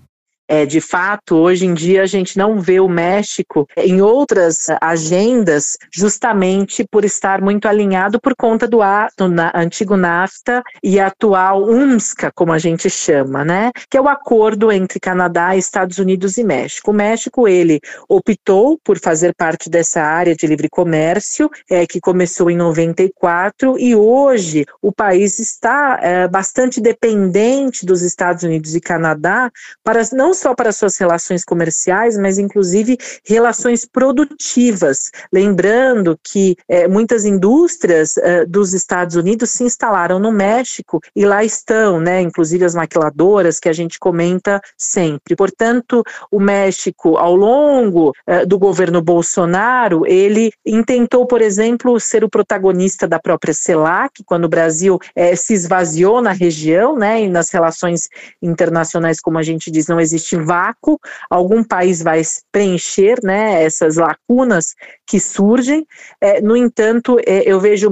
É, 0.51 0.65
de 0.65 0.81
fato, 0.81 1.37
hoje 1.37 1.65
em 1.65 1.73
dia 1.73 2.03
a 2.03 2.05
gente 2.05 2.37
não 2.37 2.59
vê 2.59 2.81
o 2.81 2.89
México 2.89 3.65
em 3.77 4.01
outras 4.01 4.67
agendas, 4.81 5.77
justamente 5.89 6.85
por 6.91 7.05
estar 7.05 7.41
muito 7.41 7.69
alinhado 7.69 8.19
por 8.19 8.35
conta 8.35 8.67
do, 8.67 8.79
do 9.17 9.29
na, 9.29 9.53
antigo 9.55 9.95
NAFTA 9.95 10.61
e 10.83 10.99
atual 10.99 11.63
UMSCA, 11.63 12.33
como 12.35 12.51
a 12.51 12.59
gente 12.59 12.89
chama, 12.89 13.45
né? 13.45 13.71
Que 13.89 13.95
é 13.95 14.01
o 14.01 14.09
acordo 14.09 14.69
entre 14.73 14.99
Canadá, 14.99 15.55
Estados 15.55 15.99
Unidos 15.99 16.37
e 16.37 16.43
México. 16.43 16.91
O 16.91 16.93
México 16.93 17.47
ele 17.47 17.79
optou 18.09 18.77
por 18.83 18.99
fazer 18.99 19.33
parte 19.33 19.69
dessa 19.69 20.01
área 20.01 20.35
de 20.35 20.45
livre 20.47 20.67
comércio, 20.69 21.49
é, 21.69 21.87
que 21.87 22.01
começou 22.01 22.51
em 22.51 22.57
94 22.57 23.79
e 23.79 23.95
hoje 23.95 24.65
o 24.81 24.91
país 24.91 25.39
está 25.39 25.97
é, 26.01 26.27
bastante 26.27 26.81
dependente 26.81 27.85
dos 27.85 28.01
Estados 28.01 28.43
Unidos 28.43 28.75
e 28.75 28.81
Canadá 28.81 29.49
para 29.81 30.01
não 30.11 30.33
só 30.41 30.55
para 30.55 30.71
suas 30.71 30.97
relações 30.97 31.43
comerciais, 31.43 32.17
mas 32.17 32.39
inclusive 32.39 32.97
relações 33.23 33.85
produtivas. 33.85 35.11
Lembrando 35.31 36.19
que 36.23 36.55
é, 36.67 36.87
muitas 36.87 37.25
indústrias 37.25 38.17
é, 38.17 38.45
dos 38.45 38.73
Estados 38.73 39.15
Unidos 39.15 39.51
se 39.51 39.63
instalaram 39.63 40.17
no 40.19 40.31
México 40.31 40.99
e 41.15 41.25
lá 41.25 41.43
estão, 41.43 41.99
né, 41.99 42.21
inclusive 42.21 42.65
as 42.65 42.73
maquiladoras 42.73 43.59
que 43.59 43.69
a 43.69 43.73
gente 43.73 43.99
comenta 43.99 44.59
sempre. 44.77 45.35
Portanto, 45.35 46.03
o 46.31 46.39
México, 46.39 47.17
ao 47.17 47.35
longo 47.35 48.13
é, 48.25 48.45
do 48.45 48.57
governo 48.57 49.01
Bolsonaro, 49.01 50.05
ele 50.07 50.51
intentou, 50.65 51.27
por 51.27 51.41
exemplo, 51.41 51.99
ser 51.99 52.23
o 52.23 52.29
protagonista 52.29 53.07
da 53.07 53.19
própria 53.19 53.53
CELAC, 53.53 54.23
quando 54.25 54.45
o 54.45 54.49
Brasil 54.49 54.97
é, 55.15 55.35
se 55.35 55.53
esvaziou 55.53 56.21
na 56.21 56.31
região, 56.31 56.97
né, 56.97 57.21
e 57.21 57.29
nas 57.29 57.51
relações 57.51 58.09
internacionais, 58.41 59.19
como 59.19 59.37
a 59.37 59.43
gente 59.43 59.69
diz, 59.69 59.87
não 59.87 59.99
existe 59.99 60.30
este 60.31 60.37
vácuo, 60.37 60.97
algum 61.29 61.63
país 61.63 62.01
vai 62.01 62.21
preencher 62.51 63.19
né, 63.23 63.63
essas 63.63 63.97
lacunas 63.97 64.75
que 65.05 65.19
surgem. 65.19 65.85
É, 66.21 66.41
no 66.41 66.55
entanto, 66.55 67.17
é, 67.25 67.43
eu 67.45 67.59
vejo 67.59 67.89
o 67.89 67.91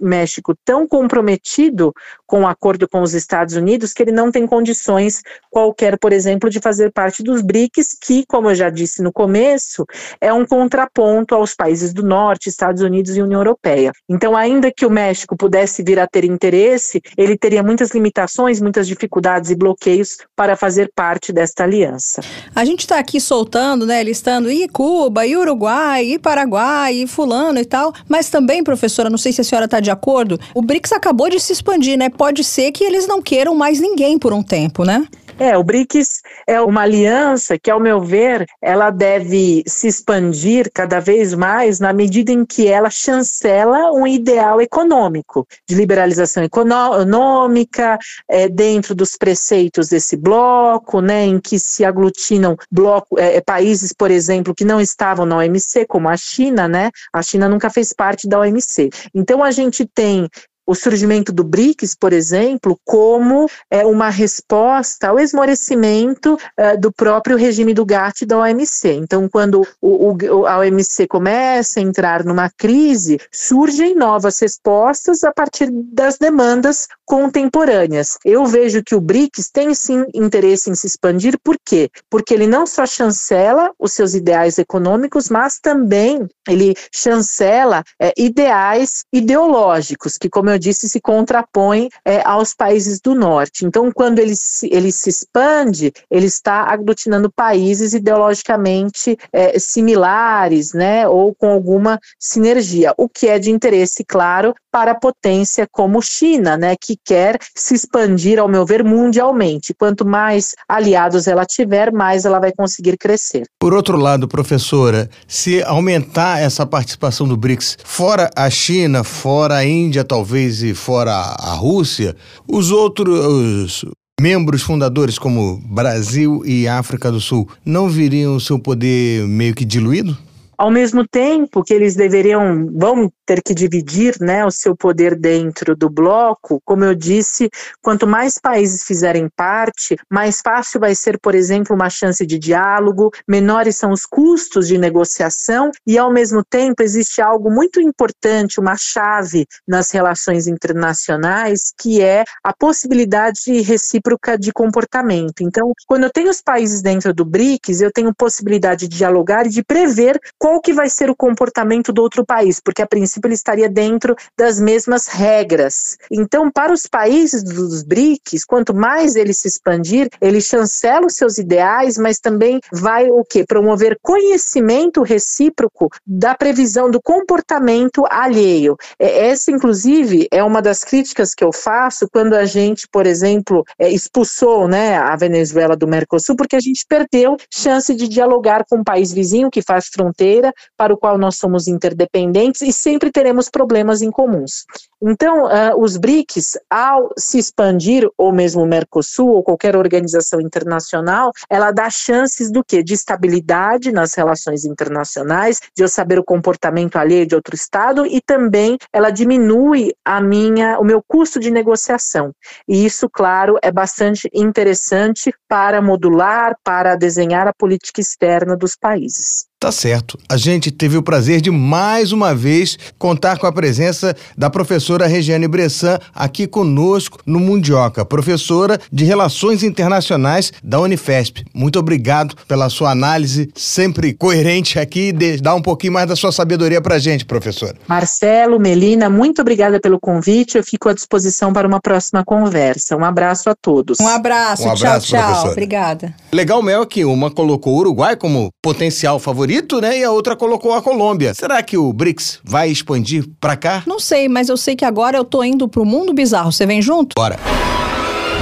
México 0.00 0.54
tão 0.64 0.86
comprometido 0.86 1.92
com 2.32 2.44
o 2.44 2.46
acordo 2.46 2.88
com 2.88 3.02
os 3.02 3.12
Estados 3.12 3.56
Unidos 3.56 3.92
que 3.92 4.02
ele 4.02 4.10
não 4.10 4.32
tem 4.32 4.46
condições 4.46 5.20
qualquer, 5.50 5.98
por 5.98 6.14
exemplo, 6.14 6.48
de 6.48 6.60
fazer 6.60 6.90
parte 6.90 7.22
dos 7.22 7.42
BRICS, 7.42 7.88
que, 8.00 8.24
como 8.26 8.48
eu 8.48 8.54
já 8.54 8.70
disse 8.70 9.02
no 9.02 9.12
começo, 9.12 9.84
é 10.18 10.32
um 10.32 10.46
contraponto 10.46 11.34
aos 11.34 11.54
países 11.54 11.92
do 11.92 12.02
Norte, 12.02 12.48
Estados 12.48 12.80
Unidos 12.80 13.14
e 13.18 13.20
União 13.20 13.40
Europeia. 13.40 13.92
Então, 14.08 14.34
ainda 14.34 14.72
que 14.74 14.86
o 14.86 14.90
México 14.90 15.36
pudesse 15.36 15.82
vir 15.82 15.98
a 15.98 16.06
ter 16.06 16.24
interesse, 16.24 17.02
ele 17.18 17.36
teria 17.36 17.62
muitas 17.62 17.90
limitações, 17.90 18.62
muitas 18.62 18.88
dificuldades 18.88 19.50
e 19.50 19.54
bloqueios 19.54 20.16
para 20.34 20.56
fazer 20.56 20.90
parte 20.96 21.34
desta 21.34 21.64
aliança. 21.64 22.22
A 22.56 22.64
gente 22.64 22.80
está 22.80 22.98
aqui 22.98 23.20
soltando, 23.20 23.84
né, 23.84 24.02
listando 24.02 24.50
e 24.50 24.66
Cuba, 24.68 25.26
e 25.26 25.36
Uruguai, 25.36 26.06
e 26.06 26.18
Paraguai, 26.18 26.94
e 26.94 27.06
fulano 27.06 27.58
e 27.58 27.66
tal, 27.66 27.92
mas 28.08 28.30
também, 28.30 28.64
professora, 28.64 29.10
não 29.10 29.18
sei 29.18 29.34
se 29.34 29.42
a 29.42 29.44
senhora 29.44 29.66
está 29.66 29.80
de 29.80 29.90
acordo, 29.90 30.40
o 30.54 30.62
BRICS 30.62 30.92
acabou 30.92 31.28
de 31.28 31.38
se 31.38 31.52
expandir, 31.52 31.98
né? 31.98 32.08
Pode 32.22 32.44
ser 32.44 32.70
que 32.70 32.84
eles 32.84 33.08
não 33.08 33.20
queiram 33.20 33.52
mais 33.52 33.80
ninguém 33.80 34.16
por 34.16 34.32
um 34.32 34.44
tempo, 34.44 34.84
né? 34.84 35.08
É, 35.40 35.58
o 35.58 35.64
BRICS 35.64 36.20
é 36.46 36.60
uma 36.60 36.82
aliança 36.82 37.58
que, 37.58 37.68
ao 37.68 37.80
meu 37.80 38.00
ver, 38.00 38.46
ela 38.62 38.90
deve 38.90 39.64
se 39.66 39.88
expandir 39.88 40.70
cada 40.72 41.00
vez 41.00 41.34
mais 41.34 41.80
na 41.80 41.92
medida 41.92 42.30
em 42.30 42.44
que 42.44 42.68
ela 42.68 42.90
chancela 42.90 43.90
um 43.90 44.06
ideal 44.06 44.60
econômico, 44.60 45.44
de 45.68 45.74
liberalização 45.74 46.44
econômica, 46.44 47.98
é, 48.28 48.48
dentro 48.48 48.94
dos 48.94 49.16
preceitos 49.16 49.88
desse 49.88 50.16
bloco, 50.16 51.00
né, 51.00 51.24
em 51.24 51.40
que 51.40 51.58
se 51.58 51.84
aglutinam 51.84 52.56
bloco, 52.70 53.18
é, 53.18 53.40
países, 53.40 53.92
por 53.92 54.12
exemplo, 54.12 54.54
que 54.54 54.64
não 54.64 54.80
estavam 54.80 55.26
na 55.26 55.38
OMC, 55.38 55.86
como 55.88 56.08
a 56.08 56.16
China, 56.16 56.68
né? 56.68 56.90
A 57.12 57.20
China 57.20 57.48
nunca 57.48 57.68
fez 57.68 57.92
parte 57.92 58.28
da 58.28 58.38
OMC. 58.38 58.90
Então 59.12 59.42
a 59.42 59.50
gente 59.50 59.84
tem 59.84 60.28
o 60.66 60.74
surgimento 60.74 61.32
do 61.32 61.44
BRICS, 61.44 61.94
por 61.94 62.12
exemplo, 62.12 62.78
como 62.84 63.48
é, 63.70 63.84
uma 63.84 64.08
resposta 64.08 65.08
ao 65.08 65.18
esmorecimento 65.18 66.38
é, 66.56 66.76
do 66.76 66.92
próprio 66.92 67.36
regime 67.36 67.74
do 67.74 67.84
GATT 67.84 68.22
e 68.22 68.26
da 68.26 68.38
OMC. 68.38 68.92
Então, 68.92 69.28
quando 69.28 69.66
o, 69.80 70.12
o, 70.12 70.46
a 70.46 70.58
OMC 70.58 71.06
começa 71.06 71.80
a 71.80 71.82
entrar 71.82 72.24
numa 72.24 72.50
crise, 72.50 73.18
surgem 73.30 73.94
novas 73.94 74.38
respostas 74.38 75.24
a 75.24 75.32
partir 75.32 75.68
das 75.70 76.18
demandas 76.18 76.86
contemporâneas. 77.04 78.16
Eu 78.24 78.46
vejo 78.46 78.82
que 78.82 78.94
o 78.94 79.00
BRICS 79.00 79.50
tem 79.52 79.74
sim 79.74 80.04
interesse 80.14 80.70
em 80.70 80.74
se 80.74 80.86
expandir, 80.86 81.38
por 81.42 81.56
quê? 81.64 81.90
Porque 82.08 82.32
ele 82.32 82.46
não 82.46 82.66
só 82.66 82.86
chancela 82.86 83.70
os 83.78 83.92
seus 83.92 84.14
ideais 84.14 84.58
econômicos, 84.58 85.28
mas 85.28 85.58
também 85.60 86.26
ele 86.48 86.74
chancela 86.94 87.82
é, 88.00 88.12
ideais 88.16 89.04
ideológicos, 89.12 90.16
que, 90.16 90.28
como 90.28 90.51
eu 90.52 90.58
disse, 90.58 90.88
se 90.88 91.00
contrapõe 91.00 91.88
é, 92.04 92.22
aos 92.22 92.54
países 92.54 93.00
do 93.00 93.14
norte. 93.14 93.64
Então, 93.64 93.90
quando 93.92 94.18
ele 94.18 94.34
se, 94.36 94.68
ele 94.72 94.92
se 94.92 95.10
expande, 95.10 95.92
ele 96.10 96.26
está 96.26 96.62
aglutinando 96.72 97.30
países 97.30 97.92
ideologicamente 97.94 99.16
é, 99.32 99.58
similares, 99.58 100.72
né, 100.72 101.08
ou 101.08 101.34
com 101.34 101.50
alguma 101.50 101.98
sinergia, 102.18 102.94
o 102.96 103.08
que 103.08 103.28
é 103.28 103.38
de 103.38 103.50
interesse, 103.50 104.04
claro, 104.04 104.54
para 104.70 104.92
a 104.92 104.98
potência 104.98 105.66
como 105.70 106.00
China, 106.00 106.56
né, 106.56 106.74
que 106.80 106.96
quer 107.04 107.38
se 107.54 107.74
expandir, 107.74 108.38
ao 108.38 108.48
meu 108.48 108.64
ver, 108.64 108.82
mundialmente. 108.82 109.74
Quanto 109.74 110.04
mais 110.04 110.54
aliados 110.68 111.26
ela 111.26 111.44
tiver, 111.44 111.92
mais 111.92 112.24
ela 112.24 112.38
vai 112.38 112.52
conseguir 112.52 112.96
crescer. 112.96 113.44
Por 113.58 113.74
outro 113.74 113.96
lado, 113.96 114.26
professora, 114.26 115.08
se 115.26 115.62
aumentar 115.62 116.40
essa 116.40 116.66
participação 116.66 117.28
do 117.28 117.36
BRICS 117.36 117.78
fora 117.84 118.30
a 118.34 118.48
China, 118.48 119.04
fora 119.04 119.56
a 119.56 119.64
Índia, 119.64 120.04
talvez 120.04 120.41
e 120.42 120.74
fora 120.74 121.12
a 121.12 121.54
Rússia, 121.54 122.16
os 122.48 122.70
outros 122.70 123.84
membros 124.20 124.62
fundadores 124.62 125.18
como 125.18 125.58
Brasil 125.68 126.42
e 126.44 126.68
África 126.68 127.10
do 127.10 127.20
Sul 127.20 127.48
não 127.64 127.88
viriam 127.88 128.36
o 128.36 128.40
seu 128.40 128.58
poder 128.58 129.26
meio 129.26 129.54
que 129.54 129.64
diluído? 129.64 130.16
Ao 130.62 130.70
mesmo 130.70 131.04
tempo 131.04 131.64
que 131.64 131.74
eles 131.74 131.96
deveriam, 131.96 132.68
vão 132.72 133.10
ter 133.26 133.42
que 133.42 133.52
dividir 133.52 134.14
né, 134.20 134.46
o 134.46 134.50
seu 134.50 134.76
poder 134.76 135.18
dentro 135.18 135.74
do 135.74 135.90
bloco, 135.90 136.62
como 136.64 136.84
eu 136.84 136.94
disse, 136.94 137.50
quanto 137.82 138.06
mais 138.06 138.34
países 138.40 138.84
fizerem 138.84 139.28
parte, 139.34 139.96
mais 140.08 140.40
fácil 140.40 140.78
vai 140.78 140.94
ser, 140.94 141.18
por 141.18 141.34
exemplo, 141.34 141.74
uma 141.74 141.90
chance 141.90 142.24
de 142.24 142.38
diálogo, 142.38 143.10
menores 143.26 143.76
são 143.76 143.90
os 143.90 144.06
custos 144.06 144.68
de 144.68 144.78
negociação 144.78 145.72
e, 145.84 145.98
ao 145.98 146.12
mesmo 146.12 146.44
tempo, 146.44 146.80
existe 146.80 147.20
algo 147.20 147.50
muito 147.50 147.80
importante, 147.80 148.60
uma 148.60 148.76
chave 148.76 149.48
nas 149.66 149.90
relações 149.90 150.46
internacionais, 150.46 151.72
que 151.76 152.00
é 152.00 152.22
a 152.44 152.54
possibilidade 152.56 153.60
recíproca 153.62 154.38
de 154.38 154.52
comportamento. 154.52 155.40
Então, 155.40 155.72
quando 155.88 156.04
eu 156.04 156.12
tenho 156.12 156.30
os 156.30 156.40
países 156.40 156.82
dentro 156.82 157.12
do 157.12 157.24
BRICS, 157.24 157.80
eu 157.80 157.90
tenho 157.90 158.14
possibilidade 158.14 158.86
de 158.86 158.96
dialogar 158.96 159.44
e 159.44 159.50
de 159.50 159.64
prever 159.64 160.20
qual 160.52 160.60
que 160.60 160.72
vai 160.72 160.90
ser 160.90 161.08
o 161.08 161.16
comportamento 161.16 161.92
do 161.94 162.02
outro 162.02 162.26
país, 162.26 162.60
porque 162.60 162.82
a 162.82 162.86
princípio 162.86 163.26
ele 163.26 163.34
estaria 163.34 163.70
dentro 163.70 164.14
das 164.36 164.60
mesmas 164.60 165.06
regras. 165.06 165.96
Então, 166.10 166.50
para 166.50 166.72
os 166.72 166.86
países 166.86 167.42
dos 167.42 167.82
BRICS, 167.82 168.44
quanto 168.44 168.74
mais 168.74 169.16
ele 169.16 169.32
se 169.32 169.48
expandir, 169.48 170.10
ele 170.20 170.42
chancela 170.42 171.06
os 171.06 171.14
seus 171.14 171.38
ideais, 171.38 171.96
mas 171.96 172.18
também 172.18 172.60
vai 172.70 173.08
o 173.10 173.24
quê? 173.24 173.44
Promover 173.48 173.96
conhecimento 174.02 175.02
recíproco 175.02 175.88
da 176.06 176.34
previsão 176.34 176.90
do 176.90 177.00
comportamento 177.00 178.04
alheio. 178.10 178.76
Essa, 178.98 179.50
inclusive, 179.50 180.28
é 180.30 180.44
uma 180.44 180.60
das 180.60 180.84
críticas 180.84 181.34
que 181.34 181.44
eu 181.44 181.52
faço 181.52 182.06
quando 182.12 182.34
a 182.34 182.44
gente, 182.44 182.86
por 182.92 183.06
exemplo, 183.06 183.64
é, 183.78 183.88
expulsou 183.88 184.68
né, 184.68 184.96
a 184.96 185.16
Venezuela 185.16 185.74
do 185.74 185.88
Mercosul, 185.88 186.36
porque 186.36 186.56
a 186.56 186.60
gente 186.60 186.84
perdeu 186.86 187.36
chance 187.50 187.94
de 187.94 188.06
dialogar 188.06 188.66
com 188.68 188.78
um 188.78 188.84
país 188.84 189.12
vizinho 189.12 189.50
que 189.50 189.62
faz 189.62 189.86
fronteira, 189.86 190.41
para 190.76 190.94
o 190.94 190.96
qual 190.96 191.18
nós 191.18 191.36
somos 191.36 191.68
interdependentes 191.68 192.62
e 192.62 192.72
sempre 192.72 193.10
teremos 193.10 193.48
problemas 193.48 194.02
em 194.02 194.10
comuns. 194.10 194.64
Então, 195.02 195.46
uh, 195.46 195.82
os 195.82 195.96
BRICS, 195.96 196.56
ao 196.70 197.10
se 197.18 197.36
expandir, 197.36 198.08
ou 198.16 198.32
mesmo 198.32 198.62
o 198.62 198.66
Mercosul, 198.66 199.30
ou 199.30 199.42
qualquer 199.42 199.74
organização 199.74 200.40
internacional, 200.40 201.32
ela 201.50 201.72
dá 201.72 201.90
chances 201.90 202.52
do 202.52 202.62
quê? 202.62 202.84
De 202.84 202.94
estabilidade 202.94 203.90
nas 203.90 204.14
relações 204.14 204.64
internacionais, 204.64 205.60
de 205.76 205.82
eu 205.82 205.88
saber 205.88 206.20
o 206.20 206.24
comportamento 206.24 206.96
alheio 206.96 207.26
de 207.26 207.34
outro 207.34 207.56
Estado, 207.56 208.06
e 208.06 208.20
também 208.20 208.78
ela 208.92 209.10
diminui 209.10 209.92
a 210.04 210.20
minha, 210.20 210.78
o 210.78 210.84
meu 210.84 211.02
custo 211.06 211.40
de 211.40 211.50
negociação. 211.50 212.32
E 212.68 212.84
isso, 212.84 213.08
claro, 213.10 213.58
é 213.60 213.72
bastante 213.72 214.30
interessante 214.32 215.34
para 215.48 215.82
modular, 215.82 216.54
para 216.62 216.94
desenhar 216.94 217.48
a 217.48 217.52
política 217.52 218.00
externa 218.00 218.56
dos 218.56 218.76
países. 218.76 219.50
Tá 219.62 219.70
certo. 219.70 220.18
A 220.28 220.36
gente 220.36 220.72
teve 220.72 220.96
o 220.96 221.02
prazer 221.04 221.40
de 221.40 221.48
mais 221.48 222.10
uma 222.10 222.34
vez 222.34 222.76
contar 222.98 223.38
com 223.38 223.46
a 223.46 223.52
presença 223.52 224.12
da 224.36 224.50
professora 224.50 224.91
Regiane 224.98 225.46
Bressan 225.46 225.98
aqui 226.14 226.46
conosco 226.46 227.18
no 227.26 227.38
Mundioca, 227.38 228.04
professora 228.04 228.78
de 228.90 229.04
Relações 229.04 229.62
Internacionais 229.62 230.52
da 230.62 230.80
Unifesp. 230.80 231.44
Muito 231.54 231.78
obrigado 231.78 232.34
pela 232.48 232.68
sua 232.68 232.90
análise 232.90 233.50
sempre 233.54 234.12
coerente 234.14 234.78
aqui 234.78 235.08
e 235.08 235.36
dar 235.40 235.54
um 235.54 235.62
pouquinho 235.62 235.92
mais 235.92 236.08
da 236.08 236.16
sua 236.16 236.32
sabedoria 236.32 236.80
pra 236.80 236.98
gente, 236.98 237.24
professora. 237.24 237.76
Marcelo, 237.86 238.58
Melina, 238.58 239.10
muito 239.10 239.42
obrigada 239.42 239.80
pelo 239.80 239.98
convite. 240.00 240.56
Eu 240.56 240.64
fico 240.64 240.88
à 240.88 240.94
disposição 240.94 241.52
para 241.52 241.66
uma 241.66 241.80
próxima 241.80 242.24
conversa. 242.24 242.96
Um 242.96 243.04
abraço 243.04 243.50
a 243.50 243.54
todos. 243.54 243.98
Um 244.00 244.08
abraço, 244.08 244.64
um 244.64 244.70
abraço 244.70 245.08
tchau, 245.08 245.18
tchau. 245.18 245.26
Professora. 245.26 245.52
Obrigada. 245.52 246.14
Legal, 246.32 246.62
Mel, 246.62 246.86
que 246.86 247.04
uma 247.04 247.30
colocou 247.30 247.74
o 247.74 247.78
Uruguai 247.78 248.16
como 248.16 248.50
potencial 248.62 249.18
favorito 249.18 249.42
favorito, 249.42 249.80
né? 249.80 249.98
E 249.98 250.04
a 250.04 250.10
outra 250.10 250.36
colocou 250.36 250.72
a 250.72 250.82
Colômbia. 250.82 251.34
Será 251.34 251.62
que 251.62 251.76
o 251.76 251.92
BRICS 251.92 252.40
vai 252.44 252.70
expandir 252.70 253.24
pra 253.40 253.56
cá? 253.56 253.82
Não 253.86 253.98
sei, 253.98 254.28
mas 254.28 254.48
eu 254.48 254.56
sei 254.56 254.76
que 254.76 254.81
agora 254.84 255.16
eu 255.16 255.24
tô 255.24 255.42
indo 255.42 255.68
pro 255.68 255.84
mundo 255.84 256.12
bizarro. 256.12 256.52
Você 256.52 256.66
vem 256.66 256.80
junto? 256.82 257.14
Bora. 257.16 257.38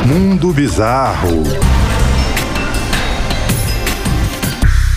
Mundo 0.07 0.53
bizarro. 0.53 1.43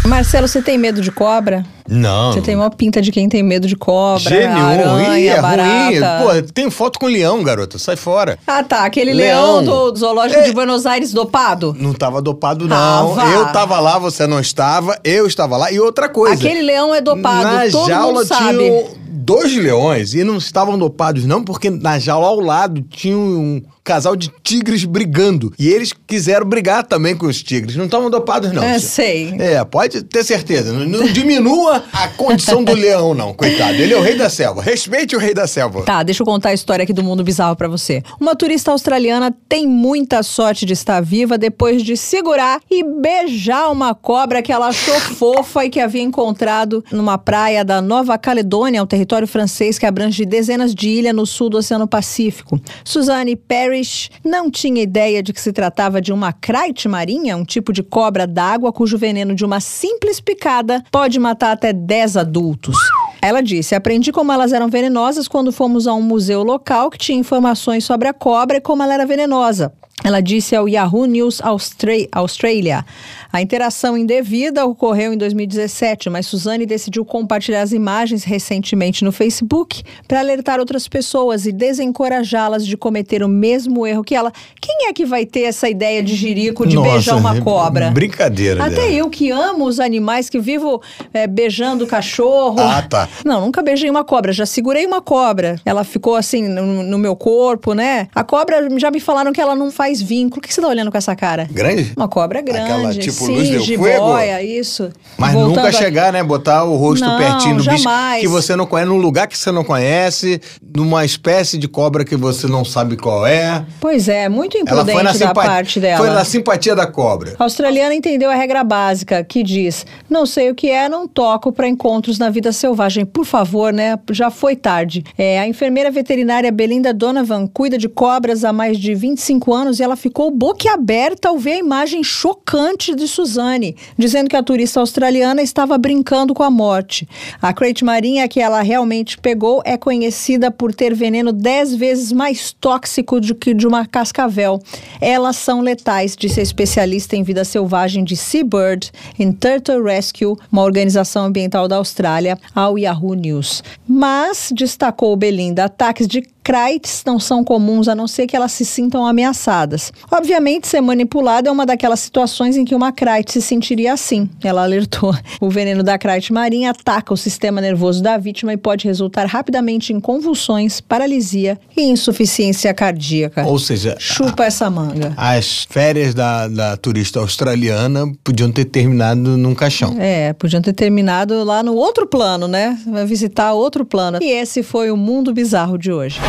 Marcelo, 0.06 0.48
você 0.48 0.62
tem 0.62 0.78
medo 0.78 1.02
de 1.02 1.12
cobra? 1.12 1.66
Não. 1.88 2.34
Você 2.34 2.42
tem 2.42 2.56
uma 2.56 2.70
pinta 2.70 3.02
de 3.02 3.12
quem 3.12 3.30
tem 3.30 3.42
medo 3.42 3.68
de 3.68 3.76
cobra, 3.76 4.20
Gênio. 4.30 4.64
aranha, 4.64 5.20
Ih, 5.20 5.28
é 5.28 5.42
barata. 5.42 6.18
Ruim. 6.20 6.42
Pô, 6.42 6.52
tem 6.54 6.70
foto 6.70 7.00
com 7.00 7.08
leão, 7.08 7.42
garota. 7.42 7.80
Sai 7.80 7.96
fora. 7.96 8.38
Ah, 8.46 8.64
tá. 8.64 8.84
Aquele 8.84 9.14
leão, 9.14 9.62
leão 9.62 9.92
do 9.92 9.98
zoológico 9.98 10.42
é... 10.42 10.44
de 10.44 10.54
Buenos 10.54 10.86
Aires 10.86 11.14
dopado? 11.14 11.76
Não 11.80 11.94
tava 11.94 12.22
dopado, 12.22 12.68
não. 12.68 13.16
Tava. 13.16 13.32
Eu 13.32 13.46
tava 13.48 13.80
lá, 13.80 13.98
você 13.98 14.28
não 14.28 14.40
estava. 14.40 15.00
Eu 15.04 15.26
estava 15.26 15.56
lá. 15.56 15.72
E 15.72 15.80
outra 15.80 16.10
coisa. 16.10 16.36
Aquele 16.36 16.62
leão 16.62 16.94
é 16.94 17.00
dopado, 17.00 17.44
na 17.44 17.72
todo 17.72 17.88
jaula 17.88 18.14
mundo 18.14 18.26
sabe. 18.26 18.58
Tinha 18.58 19.03
dois 19.24 19.56
leões 19.56 20.14
e 20.14 20.24
não 20.24 20.38
estavam 20.38 20.78
dopados, 20.78 21.26
não, 21.26 21.44
porque 21.44 21.70
na 21.70 21.98
jaula 21.98 22.28
ao 22.28 22.40
lado 22.40 22.82
tinha 22.90 23.18
um 23.18 23.62
casal 23.84 24.16
de 24.16 24.32
tigres 24.42 24.86
brigando. 24.86 25.54
E 25.60 25.68
eles 25.68 25.94
quiseram 26.08 26.46
brigar 26.46 26.84
também 26.84 27.16
com 27.16 27.26
os 27.26 27.44
tigres. 27.44 27.76
Não 27.76 27.86
estavam 27.86 28.10
dopados, 28.10 28.52
não. 28.52 28.64
É, 28.64 28.80
sei. 28.80 29.36
É, 29.38 29.64
pode 29.66 30.04
ter 30.04 30.24
certeza. 30.24 30.72
Não, 30.72 30.86
não 30.86 31.08
diminua 31.08 31.84
a 31.92 32.08
condição 32.08 32.64
do 32.64 32.74
leão, 32.74 33.14
não, 33.14 33.34
coitado. 33.34 33.74
Ele 33.74 33.94
é 33.94 33.98
o 33.98 34.02
rei 34.02 34.16
da 34.16 34.30
selva. 34.30 34.62
Respeite 34.62 35.16
o 35.16 35.20
rei 35.20 35.34
da 35.34 35.46
selva. 35.46 35.84
Tá, 35.84 36.02
deixa 36.02 36.22
eu 36.22 36.26
contar 36.26 36.50
a 36.50 36.54
história 36.54 36.84
aqui 36.84 36.94
do 36.94 37.04
mundo 37.04 37.24
bizarro 37.24 37.56
para 37.56 37.68
você. 37.68 38.02
Uma 38.20 38.36
turista 38.36 38.72
australiana 38.72 39.36
tem 39.50 39.68
muita 39.68 40.24
sorte 40.24 40.66
de 40.66 40.74
estar 40.74 41.02
viva 41.02 41.38
depois 41.38 41.84
de 41.84 41.98
segurar 41.98 42.62
e 42.72 42.84
beijar 42.84 43.70
uma 43.70 43.94
cobra 43.94 44.42
que 44.42 44.52
ela 44.52 44.68
achou 44.68 45.00
fofa 45.00 45.66
e 45.66 45.70
que 45.70 45.80
havia 45.80 46.02
encontrado 46.02 46.84
numa 46.92 47.18
praia 47.18 47.66
da 47.66 47.82
Nova 47.82 48.18
Caledônia, 48.18 48.82
um 48.82 48.88
território 48.88 49.13
francês 49.28 49.78
que 49.78 49.86
abrange 49.86 50.26
dezenas 50.26 50.74
de 50.74 50.90
ilhas 50.90 51.14
no 51.14 51.26
sul 51.26 51.50
do 51.50 51.58
Oceano 51.58 51.88
Pacífico. 51.88 52.60
Suzanne 52.84 53.36
Parrish 53.36 54.10
não 54.26 54.50
tinha 54.50 54.82
ideia 54.82 55.22
de 55.22 55.32
que 55.32 55.40
se 55.40 55.54
tratava 55.54 56.02
de 56.02 56.12
uma 56.12 56.34
crite 56.34 56.88
marinha, 56.88 57.38
um 57.38 57.46
tipo 57.46 57.72
de 57.72 57.84
cobra 57.84 58.26
d'água 58.26 58.74
cujo 58.74 58.98
veneno 58.98 59.36
de 59.36 59.46
uma 59.46 59.60
simples 59.60 60.20
picada 60.20 60.84
pode 60.92 61.20
matar 61.20 61.52
até 61.52 61.72
10 61.72 62.18
adultos. 62.18 62.76
Ela 63.22 63.42
disse: 63.42 63.76
Aprendi 63.76 64.12
como 64.12 64.32
elas 64.32 64.52
eram 64.52 64.68
venenosas 64.68 65.28
quando 65.28 65.52
fomos 65.52 65.88
a 65.88 65.94
um 65.94 66.02
museu 66.02 66.44
local 66.44 66.90
que 66.90 66.98
tinha 66.98 67.18
informações 67.18 67.86
sobre 67.86 68.08
a 68.08 68.14
cobra 68.14 68.58
e 68.58 68.62
como 68.62 68.82
ela 68.82 68.96
era 68.96 69.06
venenosa. 69.06 69.72
Ela 70.02 70.22
disse 70.22 70.56
ao 70.56 70.68
Yahoo 70.68 71.06
News 71.06 71.42
Australia: 71.42 72.86
a 73.32 73.42
interação 73.42 73.98
indevida 73.98 74.66
ocorreu 74.66 75.14
em 75.14 75.18
2017, 75.18 76.10
mas 76.10 76.28
Suzane 76.28 76.66
decidiu 76.66 77.06
compartilhar 77.06 77.62
as 77.62 77.72
imagens 77.72 78.24
recentemente 78.24 79.04
no 79.04 79.12
Facebook 79.12 79.82
para 80.08 80.20
alertar 80.20 80.60
outras 80.60 80.88
pessoas 80.88 81.46
e 81.46 81.52
desencorajá-las 81.52 82.66
de 82.66 82.76
cometer 82.76 83.24
o 83.24 83.28
mesmo 83.28 83.88
erro 83.88 84.04
que 84.04 84.14
ela. 84.14 84.32
Quem 84.60 84.88
é 84.88 84.94
que 84.94 85.06
vai 85.06 85.26
ter 85.26 85.42
essa 85.42 85.70
ideia 85.70 86.04
de 86.04 86.16
jirico 86.16 86.68
de 86.68 86.76
Nossa, 86.76 86.92
beijar 86.92 87.16
uma 87.16 87.38
é 87.38 87.42
cobra? 87.42 87.92
Brincadeira. 87.92 88.66
Até 88.66 88.76
dela. 88.76 88.92
eu 88.92 89.10
que 89.10 89.32
amo 89.32 89.66
os 89.66 89.80
animais, 89.80 90.30
que 90.30 90.40
vivo 90.40 90.82
é, 91.14 91.26
beijando 91.26 91.88
cachorro. 91.88 92.60
Ah, 92.60 92.82
tá. 92.82 93.08
Não, 93.24 93.42
nunca 93.42 93.62
beijei 93.62 93.90
uma 93.90 94.04
cobra, 94.04 94.34
já 94.34 94.46
segurei 94.46 94.86
uma 94.86 95.02
cobra. 95.02 95.60
Ela 95.66 95.84
ficou 95.84 96.16
assim 96.16 96.48
no, 96.48 96.84
no 96.84 96.98
meu 96.98 97.16
corpo, 97.16 97.74
né? 97.74 98.10
A 98.14 98.24
cobra, 98.24 98.68
já 98.78 98.92
me 98.92 99.00
falaram 99.00 99.32
que 99.32 99.40
ela 99.40 99.56
não 99.56 99.72
faz 99.72 99.83
vínculo. 100.02 100.40
O 100.40 100.42
que 100.42 100.54
você 100.54 100.62
tá 100.62 100.68
olhando 100.68 100.92
com 100.92 100.98
essa 100.98 101.16
cara? 101.16 101.48
Grande? 101.52 101.94
Uma 101.96 102.08
cobra 102.08 102.42
grande. 102.42 102.62
Aquela 102.72 102.94
tipo 102.94 103.26
sim, 103.26 103.36
luz 103.36 103.50
del 103.50 103.60
jiboia, 103.62 104.42
isso. 104.44 104.90
Mas 105.18 105.34
Voltando 105.34 105.56
nunca 105.56 105.68
a- 105.70 105.72
chegar, 105.72 106.12
né? 106.14 106.24
Botar 106.24 106.64
o 106.64 106.76
rosto 106.76 107.06
Não, 107.06 107.18
pertinho 107.18 107.58
do 107.58 107.64
bicho 107.64 107.84
jamais. 107.84 108.22
que 108.22 108.28
você 108.28 108.56
não 108.56 108.66
conhece, 108.66 108.90
num 108.90 108.98
lugar 108.98 109.28
que 109.28 109.38
você 109.38 109.52
não 109.52 109.64
conhece, 109.64 110.42
numa 110.76 111.06
espécie 111.06 111.58
de 111.58 111.68
cobra 111.68 112.04
que 112.04 112.16
você 112.16 112.48
não 112.48 112.64
sabe 112.66 112.96
qual 112.98 113.26
é. 113.26 113.66
Pois 113.80 114.08
é, 114.08 114.28
muito 114.30 114.58
Ela 114.58 114.64
imprudente 114.64 114.94
foi 114.94 115.04
na, 115.04 115.12
da 115.12 115.18
simpa- 115.18 115.34
parte 115.34 115.80
dela. 115.80 115.98
foi 115.98 116.10
na 116.10 116.26
simpatia 116.26 116.76
da 116.76 116.88
cobra. 116.88 117.36
A 117.40 117.44
australiana 117.44 117.94
entendeu 117.94 118.30
a 118.30 118.36
regra 118.36 118.64
básica 118.64 119.24
que 119.24 119.44
diz: 119.44 119.86
não 120.10 120.26
sei 120.26 120.50
o 120.50 120.56
que 120.56 120.70
é, 120.70 120.88
não 120.90 121.08
toco 121.08 121.52
para 121.52 121.68
encontros 121.68 122.18
na 122.20 122.30
vida 122.30 122.52
selvagem. 122.52 123.06
Por 123.06 123.26
favor, 123.26 123.72
né? 123.74 123.98
Já 124.12 124.30
foi 124.32 124.56
tarde. 124.56 125.04
É, 125.18 125.40
a 125.40 125.48
enfermeira 125.48 125.92
veterinária 125.92 126.52
Belinda 126.52 126.94
Donovan 126.94 127.48
cuida 127.48 127.78
de 127.78 127.88
cobras 127.90 128.44
há 128.44 128.52
mais 128.54 128.78
de 128.78 128.94
25 128.96 129.54
anos 129.54 129.73
e 129.80 129.84
ela 129.84 129.96
ficou 129.96 130.30
boquiaberta 130.32 131.30
ao 131.30 131.38
ver 131.38 131.54
a 131.54 131.60
imagem 131.60 132.04
chocante 132.04 132.96
de 132.96 133.08
Suzane, 133.08 133.76
dizendo 133.98 134.30
que 134.30 134.36
a 134.36 134.44
turista 134.44 134.80
australiana 134.80 135.42
estava 135.42 135.78
brincando 135.78 136.34
com 136.34 136.44
a 136.44 136.50
morte. 136.50 137.08
A 137.42 137.54
crate 137.54 137.84
marinha 137.84 138.28
que 138.28 138.40
ela 138.40 138.62
realmente 138.62 139.18
pegou 139.18 139.62
é 139.66 139.78
conhecida 139.78 140.52
por 140.52 140.74
ter 140.74 140.94
veneno 140.94 141.32
10 141.32 141.76
vezes 141.76 142.12
mais 142.12 142.52
tóxico 142.52 143.20
do 143.20 143.36
que 143.36 143.54
de 143.54 143.68
uma 143.68 143.86
cascavel. 143.86 144.62
Elas 145.00 145.38
são 145.38 145.62
letais, 145.62 146.16
disse 146.16 146.40
a 146.40 146.44
especialista 146.44 147.16
em 147.16 147.24
vida 147.24 147.44
selvagem 147.44 148.04
de 148.04 148.16
Seabird 148.16 148.92
and 149.20 149.34
Turtle 149.34 149.84
Rescue, 149.84 150.36
uma 150.52 150.64
organização 150.64 151.26
ambiental 151.26 151.68
da 151.68 151.78
Austrália, 151.78 152.38
ao 152.56 152.78
Yahoo 152.78 153.14
News. 153.14 153.64
Mas, 153.88 154.52
destacou 154.54 155.16
Belinda, 155.16 155.66
ataques 155.66 156.08
de 156.08 156.33
Crites 156.44 157.04
não 157.06 157.20
são 157.20 157.44
comuns 157.44 157.88
a 157.88 157.96
não 157.96 158.08
ser 158.08 158.28
que 158.28 158.36
elas 158.36 158.52
se 158.52 158.66
sintam 158.66 159.06
ameaçadas. 159.06 159.94
Obviamente, 160.12 160.68
ser 160.68 160.82
manipulada 160.82 161.48
é 161.48 161.52
uma 161.52 161.66
daquelas 161.66 162.02
situações 162.02 162.58
em 162.58 162.66
que 162.66 162.76
uma 162.76 162.92
Crite 162.92 163.32
se 163.32 163.42
sentiria 163.42 163.94
assim, 163.94 164.30
ela 164.44 164.64
alertou. 164.64 165.16
O 165.40 165.50
veneno 165.50 165.84
da 165.84 165.98
Crite 165.98 166.34
marinha 166.34 166.72
ataca 166.72 167.14
o 167.14 167.18
sistema 167.18 167.62
nervoso 167.62 168.04
da 168.04 168.18
vítima 168.18 168.54
e 168.54 168.58
pode 168.58 168.86
resultar 168.88 169.26
rapidamente 169.26 169.94
em 169.94 170.00
convulsões, 170.00 170.82
paralisia 170.82 171.58
e 171.76 171.82
insuficiência 171.84 172.74
cardíaca. 172.74 173.46
Ou 173.46 173.58
seja, 173.58 173.96
Chupa 174.00 174.46
essa 174.46 174.70
manga. 174.70 175.14
as 175.16 175.66
férias 175.70 176.14
da, 176.14 176.48
da 176.48 176.76
turista 176.78 177.20
australiana 177.20 178.12
podiam 178.24 178.52
ter 178.52 178.66
terminado 178.66 179.38
num 179.38 179.56
caixão. 179.56 179.96
É, 180.00 180.34
podiam 180.34 180.62
ter 180.62 180.74
terminado 180.74 181.44
lá 181.44 181.64
no 181.64 181.74
outro 181.76 182.06
plano, 182.06 182.48
né? 182.48 182.78
Vai 182.86 183.06
visitar 183.06 183.54
outro 183.54 183.86
plano. 183.86 184.20
E 184.22 184.30
esse 184.30 184.62
foi 184.62 184.92
o 184.92 184.98
Mundo 184.98 185.34
Bizarro 185.34 185.78
de 185.78 185.92
hoje. 185.92 186.20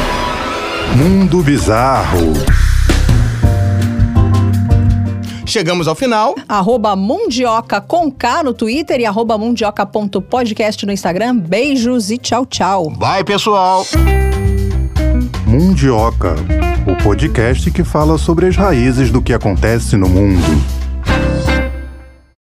Mundo 0.92 1.42
Bizarro. 1.42 2.32
Chegamos 5.44 5.88
ao 5.88 5.94
final. 5.94 6.36
Arroba 6.48 6.94
Mundioca 6.94 7.80
com 7.80 8.10
K 8.12 8.44
no 8.44 8.54
Twitter 8.54 9.00
e 9.00 9.06
arroba 9.06 9.36
mundioca.podcast 9.36 10.86
no 10.86 10.92
Instagram. 10.92 11.36
Beijos 11.36 12.10
e 12.10 12.18
tchau, 12.18 12.46
tchau. 12.46 12.92
Vai, 12.96 13.24
pessoal! 13.24 13.84
Mundioca, 15.46 16.36
o 16.86 17.02
podcast 17.02 17.70
que 17.70 17.82
fala 17.82 18.16
sobre 18.16 18.46
as 18.46 18.56
raízes 18.56 19.10
do 19.10 19.20
que 19.20 19.32
acontece 19.32 19.96
no 19.96 20.08
mundo. 20.08 20.40